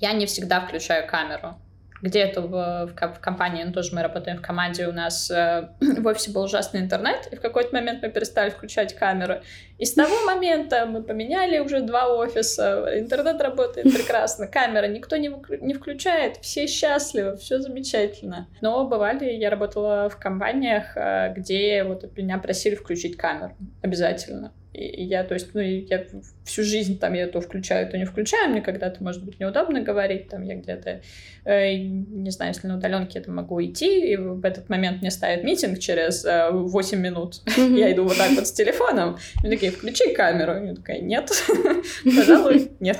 я 0.00 0.12
не 0.12 0.26
всегда 0.26 0.60
включаю 0.60 1.08
камеру 1.08 1.54
где-то 2.06 2.42
в, 2.42 2.86
в, 2.86 2.94
в 2.94 3.20
компании, 3.20 3.64
ну, 3.64 3.72
тоже 3.72 3.94
мы 3.94 4.02
работаем 4.02 4.38
в 4.38 4.42
команде, 4.42 4.86
у 4.86 4.92
нас 4.92 5.30
э, 5.30 5.68
в 5.80 6.06
офисе 6.06 6.30
был 6.30 6.44
ужасный 6.44 6.80
интернет, 6.80 7.28
и 7.30 7.36
в 7.36 7.40
какой-то 7.40 7.74
момент 7.74 8.02
мы 8.02 8.08
перестали 8.10 8.50
включать 8.50 8.94
камеры. 8.94 9.42
И 9.78 9.84
с 9.84 9.94
того 9.94 10.14
момента 10.26 10.86
мы 10.86 11.02
поменяли 11.02 11.58
уже 11.58 11.80
два 11.80 12.08
офиса, 12.14 12.86
интернет 12.94 13.40
работает 13.40 13.92
прекрасно, 13.94 14.46
камера 14.46 14.86
никто 14.86 15.16
не, 15.16 15.34
не 15.60 15.74
включает, 15.74 16.36
все 16.38 16.66
счастливы, 16.66 17.36
все 17.36 17.58
замечательно. 17.58 18.48
Но 18.60 18.86
бывали, 18.86 19.32
я 19.32 19.50
работала 19.50 20.08
в 20.08 20.16
компаниях, 20.18 20.96
э, 20.96 21.32
где 21.34 21.82
вот 21.82 22.16
меня 22.16 22.38
просили 22.38 22.76
включить 22.76 23.16
камеру 23.16 23.56
обязательно. 23.82 24.52
И 24.76 25.04
я, 25.04 25.24
то 25.24 25.34
есть, 25.34 25.54
ну, 25.54 25.60
я 25.60 26.04
всю 26.44 26.62
жизнь 26.62 26.98
там 26.98 27.14
я 27.14 27.26
то 27.28 27.40
включаю, 27.40 27.88
то 27.90 27.96
не 27.96 28.04
включаю. 28.04 28.50
Мне 28.50 28.60
когда-то, 28.60 29.02
может 29.02 29.24
быть, 29.24 29.40
неудобно 29.40 29.80
говорить. 29.80 30.28
Там 30.28 30.42
я 30.42 30.54
где-то, 30.56 31.00
э, 31.44 31.76
не 31.76 32.30
знаю, 32.30 32.52
если 32.52 32.66
на 32.66 32.76
удаленке 32.76 33.18
это 33.18 33.30
могу 33.30 33.62
идти, 33.64 34.12
и 34.12 34.16
в 34.16 34.44
этот 34.44 34.68
момент 34.68 35.00
мне 35.00 35.10
ставят 35.10 35.44
митинг 35.44 35.78
через 35.78 36.24
э, 36.24 36.50
8 36.50 37.00
минут. 37.00 37.42
Я 37.56 37.90
иду 37.92 38.04
вот 38.04 38.18
так 38.18 38.32
вот 38.32 38.46
с 38.46 38.52
телефоном. 38.52 39.16
И 39.42 39.48
такие, 39.48 39.72
включи 39.72 40.12
камеру. 40.12 40.62
Я 40.62 40.74
такая, 40.74 41.00
нет, 41.00 41.30
пожалуй, 42.04 42.70
нет. 42.80 42.98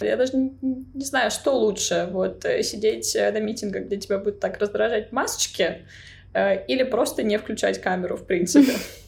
Я 0.00 0.16
даже 0.16 0.36
не, 0.36 0.52
не 0.62 1.04
знаю, 1.04 1.30
что 1.30 1.58
лучше, 1.58 2.08
вот 2.12 2.44
э, 2.44 2.62
сидеть 2.62 3.16
э, 3.16 3.30
на 3.32 3.38
митингах, 3.38 3.84
где 3.84 3.96
тебя 3.96 4.18
будут 4.18 4.40
так 4.40 4.58
раздражать 4.58 5.12
масочки, 5.12 5.82
э, 6.34 6.64
или 6.66 6.82
просто 6.84 7.22
не 7.22 7.36
включать 7.38 7.80
камеру, 7.80 8.16
в 8.16 8.26
принципе. 8.26 8.72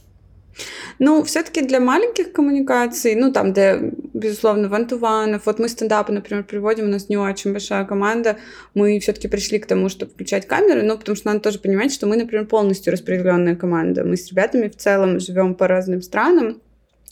Ну, 0.98 1.22
все-таки 1.22 1.62
для 1.62 1.80
маленьких 1.80 2.32
коммуникаций, 2.32 3.14
ну, 3.14 3.32
там, 3.32 3.52
где, 3.52 3.92
безусловно, 4.14 4.68
ван-ту-ванов, 4.68 5.46
вот 5.46 5.59
мы 5.59 5.68
стендапы, 5.68 6.12
например, 6.12 6.44
приводим, 6.44 6.86
у 6.86 6.88
нас 6.88 7.09
не 7.09 7.16
очень 7.16 7.52
большая 7.52 7.84
команда, 7.84 8.36
мы 8.74 8.98
все-таки 9.00 9.28
пришли 9.28 9.59
к 9.59 9.66
тому, 9.66 9.88
чтобы 9.88 10.12
включать 10.12 10.46
камеры, 10.46 10.82
но 10.82 10.96
потому 10.96 11.16
что 11.16 11.28
надо 11.28 11.40
тоже 11.40 11.59
понимать, 11.59 11.92
что 11.92 12.07
мы, 12.07 12.16
например, 12.16 12.46
полностью 12.46 12.92
распределенная 12.92 13.57
команда. 13.57 14.04
Мы 14.04 14.16
с 14.16 14.30
ребятами 14.30 14.68
в 14.68 14.76
целом 14.76 15.20
живем 15.20 15.54
по 15.54 15.68
разным 15.68 16.02
странам, 16.02 16.61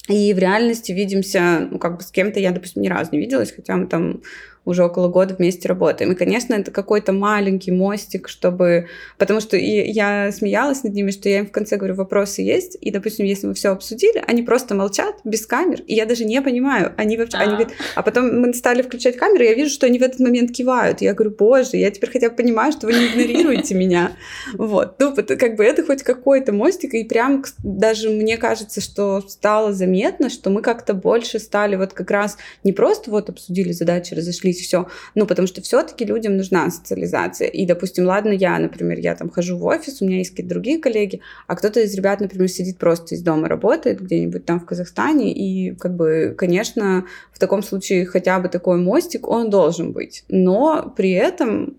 и 0.07 0.33
в 0.33 0.37
реальности 0.37 0.91
видимся, 0.91 1.67
ну, 1.71 1.79
как 1.79 1.97
бы 1.97 2.03
с 2.03 2.11
кем-то 2.11 2.39
я, 2.39 2.51
допустим, 2.51 2.81
ни 2.81 2.87
разу 2.87 3.09
не 3.11 3.19
виделась, 3.19 3.51
хотя 3.51 3.75
мы 3.75 3.87
там 3.87 4.21
уже 4.65 4.83
около 4.83 5.07
года 5.07 5.35
вместе 5.35 5.67
работаем. 5.67 6.11
И, 6.11 6.15
конечно, 6.15 6.53
это 6.53 6.71
какой-то 6.71 7.13
маленький 7.13 7.71
мостик, 7.71 8.27
чтобы... 8.27 8.87
Потому 9.17 9.39
что 9.39 9.55
я 9.57 10.31
смеялась 10.31 10.83
над 10.83 10.93
ними, 10.93 11.11
что 11.11 11.29
я 11.29 11.39
им 11.39 11.47
в 11.47 11.51
конце 11.51 11.77
говорю, 11.77 11.95
вопросы 11.95 12.41
есть, 12.41 12.77
и, 12.81 12.91
допустим, 12.91 13.25
если 13.25 13.47
мы 13.47 13.53
все 13.53 13.69
обсудили, 13.69 14.23
они 14.27 14.43
просто 14.43 14.75
молчат 14.75 15.15
без 15.23 15.45
камер, 15.45 15.81
и 15.81 15.95
я 15.95 16.05
даже 16.05 16.25
не 16.25 16.41
понимаю. 16.41 16.93
Они 16.97 17.17
вообще... 17.17 17.37
Они 17.37 17.51
говорят... 17.51 17.73
А 17.95 18.01
потом 18.01 18.39
мы 18.39 18.53
стали 18.53 18.81
включать 18.81 19.17
камеры, 19.17 19.45
я 19.45 19.53
вижу, 19.53 19.69
что 19.69 19.85
они 19.85 19.99
в 19.99 20.03
этот 20.03 20.19
момент 20.19 20.51
кивают. 20.51 21.01
Я 21.01 21.13
говорю, 21.13 21.35
боже, 21.37 21.77
я 21.77 21.91
теперь 21.91 22.11
хотя 22.11 22.29
бы 22.29 22.35
понимаю, 22.35 22.71
что 22.71 22.87
вы 22.87 22.93
не 22.93 23.07
игнорируете 23.07 23.75
меня. 23.75 24.13
Вот. 24.53 24.95
Ну, 24.99 25.15
как 25.15 25.55
бы 25.55 25.63
это 25.63 25.83
хоть 25.83 26.03
какой-то 26.03 26.51
мостик, 26.51 26.93
и 26.93 27.03
прям 27.03 27.43
даже 27.63 28.09
мне 28.09 28.37
кажется, 28.37 28.81
что 28.81 29.21
стало 29.21 29.73
заметно, 29.73 30.29
что 30.29 30.49
мы 30.49 30.61
как-то 30.61 30.93
больше 30.93 31.39
стали 31.39 31.75
вот 31.75 31.93
как 31.93 32.09
раз 32.11 32.37
не 32.63 32.73
просто 32.73 33.11
вот 33.11 33.29
обсудили 33.29 33.71
задачи, 33.71 34.13
разошлись, 34.13 34.54
и 34.59 34.63
все. 34.63 34.87
Ну, 35.15 35.25
потому 35.25 35.47
что 35.47 35.61
все-таки 35.61 36.05
людям 36.05 36.37
нужна 36.37 36.69
социализация. 36.69 37.47
И, 37.47 37.65
допустим, 37.65 38.05
ладно, 38.05 38.31
я, 38.31 38.57
например, 38.59 38.99
я 38.99 39.15
там 39.15 39.29
хожу 39.29 39.57
в 39.57 39.65
офис, 39.65 40.01
у 40.01 40.05
меня 40.05 40.17
есть 40.17 40.31
какие-то 40.31 40.49
другие 40.49 40.79
коллеги, 40.79 41.21
а 41.47 41.55
кто-то 41.55 41.79
из 41.79 41.93
ребят, 41.95 42.21
например, 42.21 42.47
сидит 42.49 42.77
просто 42.77 43.15
из 43.15 43.21
дома, 43.21 43.47
работает 43.47 44.01
где-нибудь 44.01 44.45
там 44.45 44.59
в 44.59 44.65
Казахстане, 44.65 45.33
и, 45.33 45.75
как 45.75 45.95
бы, 45.95 46.35
конечно, 46.37 47.05
в 47.31 47.39
таком 47.39 47.63
случае 47.63 48.05
хотя 48.05 48.39
бы 48.39 48.49
такой 48.49 48.77
мостик, 48.77 49.27
он 49.27 49.49
должен 49.49 49.91
быть. 49.91 50.23
Но 50.29 50.93
при 50.95 51.11
этом 51.11 51.77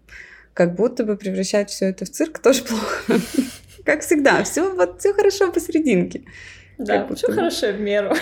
как 0.54 0.74
будто 0.74 1.04
бы 1.04 1.16
превращать 1.16 1.70
все 1.70 1.86
это 1.86 2.04
в 2.04 2.10
цирк 2.10 2.38
тоже 2.38 2.62
плохо. 2.62 3.20
Как 3.84 4.00
всегда, 4.00 4.42
все 4.42 4.74
вот 4.74 5.00
все 5.00 5.12
хорошо 5.12 5.52
посерединке. 5.52 6.22
Да, 6.78 7.06
все 7.14 7.30
хорошо 7.32 7.72
в 7.72 7.80
меру. 7.80 8.14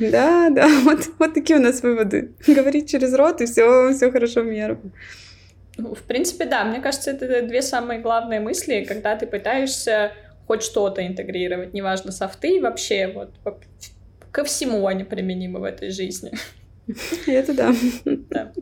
Да, 0.00 0.50
да, 0.50 0.68
вот, 0.84 1.08
вот 1.18 1.34
такие 1.34 1.58
у 1.58 1.62
нас 1.62 1.82
выводы. 1.82 2.32
Говорить 2.46 2.90
через 2.90 3.14
рот, 3.14 3.40
и 3.40 3.46
все, 3.46 3.92
все 3.92 4.10
хорошо 4.10 4.42
в 4.42 4.46
меру. 4.46 4.80
Ну, 5.76 5.94
в 5.94 6.02
принципе, 6.02 6.46
да. 6.46 6.64
Мне 6.64 6.80
кажется, 6.80 7.10
это 7.10 7.42
две 7.42 7.62
самые 7.62 8.00
главные 8.00 8.40
мысли, 8.40 8.84
когда 8.86 9.16
ты 9.16 9.26
пытаешься 9.26 10.12
хоть 10.46 10.62
что-то 10.62 11.06
интегрировать, 11.06 11.72
неважно, 11.74 12.12
софты 12.12 12.60
вообще, 12.60 13.06
вот 13.06 13.34
ко 14.32 14.44
всему 14.44 14.86
они 14.86 15.04
применимы 15.04 15.60
в 15.60 15.64
этой 15.64 15.90
жизни. 15.90 16.32
Это 17.26 17.54
да. 17.54 17.72
да. 18.30 18.52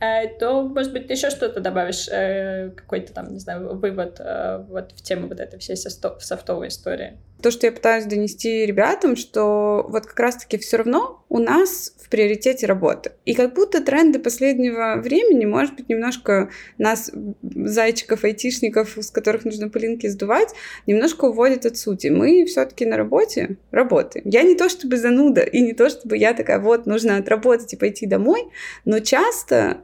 Э, 0.00 0.28
то, 0.38 0.62
может 0.62 0.92
быть, 0.92 1.06
ты 1.06 1.14
еще 1.14 1.30
что-то 1.30 1.60
добавишь, 1.60 2.08
э, 2.10 2.70
какой-то 2.74 3.12
там, 3.12 3.32
не 3.32 3.38
знаю, 3.38 3.74
вывод 3.76 4.18
э, 4.18 4.64
вот 4.68 4.92
в 4.92 5.02
тему 5.02 5.28
вот 5.28 5.40
этой 5.40 5.58
всей 5.58 5.76
софтовой 5.76 6.68
истории? 6.68 7.18
То, 7.42 7.50
что 7.50 7.66
я 7.66 7.72
пытаюсь 7.72 8.04
донести 8.04 8.66
ребятам, 8.66 9.16
что 9.16 9.86
вот 9.88 10.06
как 10.06 10.18
раз-таки 10.18 10.58
все 10.58 10.78
равно 10.78 11.24
у 11.28 11.38
нас 11.38 11.94
в 11.98 12.08
приоритете 12.08 12.66
работа. 12.66 13.12
И 13.24 13.34
как 13.34 13.54
будто 13.54 13.82
тренды 13.82 14.18
последнего 14.18 14.96
времени, 14.96 15.44
может 15.44 15.76
быть, 15.76 15.88
немножко 15.88 16.50
нас, 16.76 17.10
зайчиков, 17.42 18.24
айтишников, 18.24 18.98
с 18.98 19.10
которых 19.10 19.44
нужно 19.44 19.68
пылинки 19.68 20.06
сдувать, 20.08 20.50
немножко 20.86 21.26
уводят 21.26 21.66
от 21.66 21.76
сути. 21.76 22.08
Мы 22.08 22.44
все-таки 22.46 22.84
на 22.84 22.96
работе 22.96 23.56
работаем. 23.70 24.28
Я 24.28 24.42
не 24.42 24.54
то 24.54 24.68
чтобы 24.68 24.96
зануда, 24.96 25.42
и 25.42 25.60
не 25.60 25.72
то 25.72 25.88
чтобы 25.88 26.16
я 26.16 26.34
такая, 26.34 26.58
вот, 26.58 26.86
нужно 26.86 27.16
отработать 27.16 27.72
и 27.72 27.76
пойти 27.76 28.06
домой, 28.06 28.48
но 28.84 28.98
часто 28.98 29.82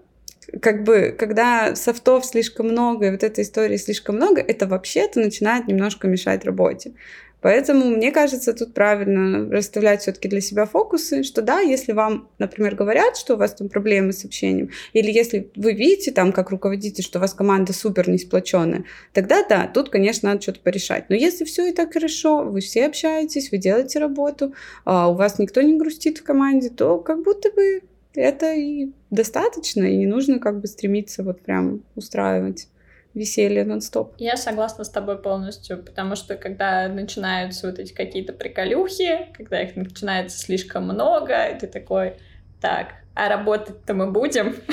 как 0.60 0.84
бы, 0.84 1.14
когда 1.16 1.74
софтов 1.74 2.24
слишком 2.24 2.68
много, 2.68 3.06
и 3.06 3.10
вот 3.10 3.22
этой 3.22 3.42
истории 3.42 3.76
слишком 3.76 4.16
много, 4.16 4.40
это 4.40 4.66
вообще-то 4.66 5.20
начинает 5.20 5.66
немножко 5.66 6.06
мешать 6.08 6.44
работе. 6.44 6.92
Поэтому, 7.40 7.84
мне 7.84 8.10
кажется, 8.12 8.54
тут 8.54 8.74
правильно 8.74 9.50
расставлять 9.50 10.02
все-таки 10.02 10.28
для 10.28 10.40
себя 10.40 10.66
фокусы, 10.66 11.22
что 11.22 11.42
да, 11.42 11.60
если 11.60 11.92
вам, 11.92 12.28
например, 12.38 12.74
говорят, 12.74 13.16
что 13.16 13.34
у 13.34 13.36
вас 13.36 13.54
там 13.54 13.68
проблемы 13.68 14.12
с 14.12 14.24
общением, 14.24 14.70
или 14.94 15.10
если 15.10 15.50
вы 15.54 15.72
видите 15.72 16.12
там, 16.12 16.32
как 16.32 16.50
руководитель, 16.50 17.04
что 17.04 17.18
у 17.18 17.20
вас 17.20 17.34
команда 17.34 17.72
супер 17.72 18.08
не 18.08 18.18
сплоченная, 18.18 18.84
тогда 19.12 19.44
да, 19.48 19.70
тут, 19.72 19.90
конечно, 19.90 20.30
надо 20.30 20.42
что-то 20.42 20.60
порешать. 20.60 21.06
Но 21.08 21.14
если 21.14 21.44
все 21.44 21.68
и 21.68 21.72
так 21.72 21.92
хорошо, 21.92 22.42
вы 22.42 22.60
все 22.60 22.86
общаетесь, 22.86 23.52
вы 23.52 23.58
делаете 23.58 23.98
работу, 23.98 24.54
а 24.84 25.08
у 25.10 25.14
вас 25.14 25.38
никто 25.38 25.60
не 25.60 25.76
грустит 25.76 26.18
в 26.18 26.24
команде, 26.24 26.70
то 26.70 26.98
как 26.98 27.22
будто 27.22 27.50
бы 27.50 27.82
это 28.14 28.54
и 28.54 28.90
достаточно, 29.10 29.84
и 29.84 29.96
не 29.96 30.06
нужно 30.06 30.38
как 30.38 30.60
бы 30.60 30.66
стремиться 30.66 31.22
вот 31.22 31.42
прям 31.42 31.82
устраивать 31.94 32.68
веселье 33.16 33.64
нон-стоп. 33.64 34.14
Я 34.18 34.36
согласна 34.36 34.84
с 34.84 34.90
тобой 34.90 35.18
полностью, 35.18 35.82
потому 35.82 36.14
что 36.14 36.36
когда 36.36 36.86
начинаются 36.86 37.66
вот 37.66 37.78
эти 37.78 37.92
какие-то 37.92 38.32
приколюхи, 38.32 39.28
когда 39.34 39.62
их 39.62 39.74
начинается 39.74 40.38
слишком 40.38 40.84
много, 40.84 41.46
и 41.46 41.58
ты 41.58 41.66
такой, 41.66 42.14
так, 42.60 42.88
а 43.14 43.28
работать-то 43.28 43.94
мы 43.94 44.10
будем? 44.10 44.56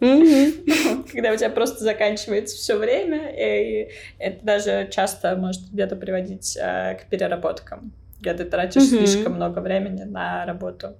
Когда 0.00 1.32
у 1.32 1.36
тебя 1.36 1.50
просто 1.50 1.84
заканчивается 1.84 2.56
все 2.56 2.76
время, 2.76 3.34
и 3.36 3.90
это 4.18 4.42
даже 4.42 4.88
часто 4.90 5.36
может 5.36 5.70
где-то 5.70 5.94
приводить 5.94 6.56
э, 6.56 6.94
к 6.94 7.10
переработкам, 7.10 7.92
когда 8.16 8.42
ты 8.42 8.50
тратишь 8.50 8.84
слишком 8.84 9.34
много 9.34 9.58
времени 9.58 10.04
на 10.04 10.46
работу. 10.46 10.96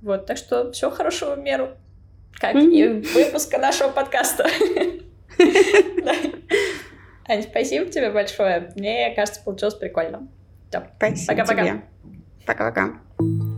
Вот, 0.00 0.24
так 0.24 0.38
что 0.38 0.72
все 0.72 0.90
хорошего 0.90 1.34
в 1.34 1.38
меру. 1.38 1.72
Как 2.32 2.54
и 2.54 2.86
выпуска 3.14 3.58
нашего 3.58 3.90
подкаста. 3.90 4.46
Ань, 7.28 7.42
спасибо 7.42 7.86
тебе 7.86 8.10
большое. 8.10 8.72
Мне 8.76 9.12
кажется, 9.14 9.42
получилось 9.42 9.74
прикольно. 9.74 10.28
Спасибо 10.68 11.44
Пока-пока. 11.44 11.82
Пока-пока. 12.46 13.49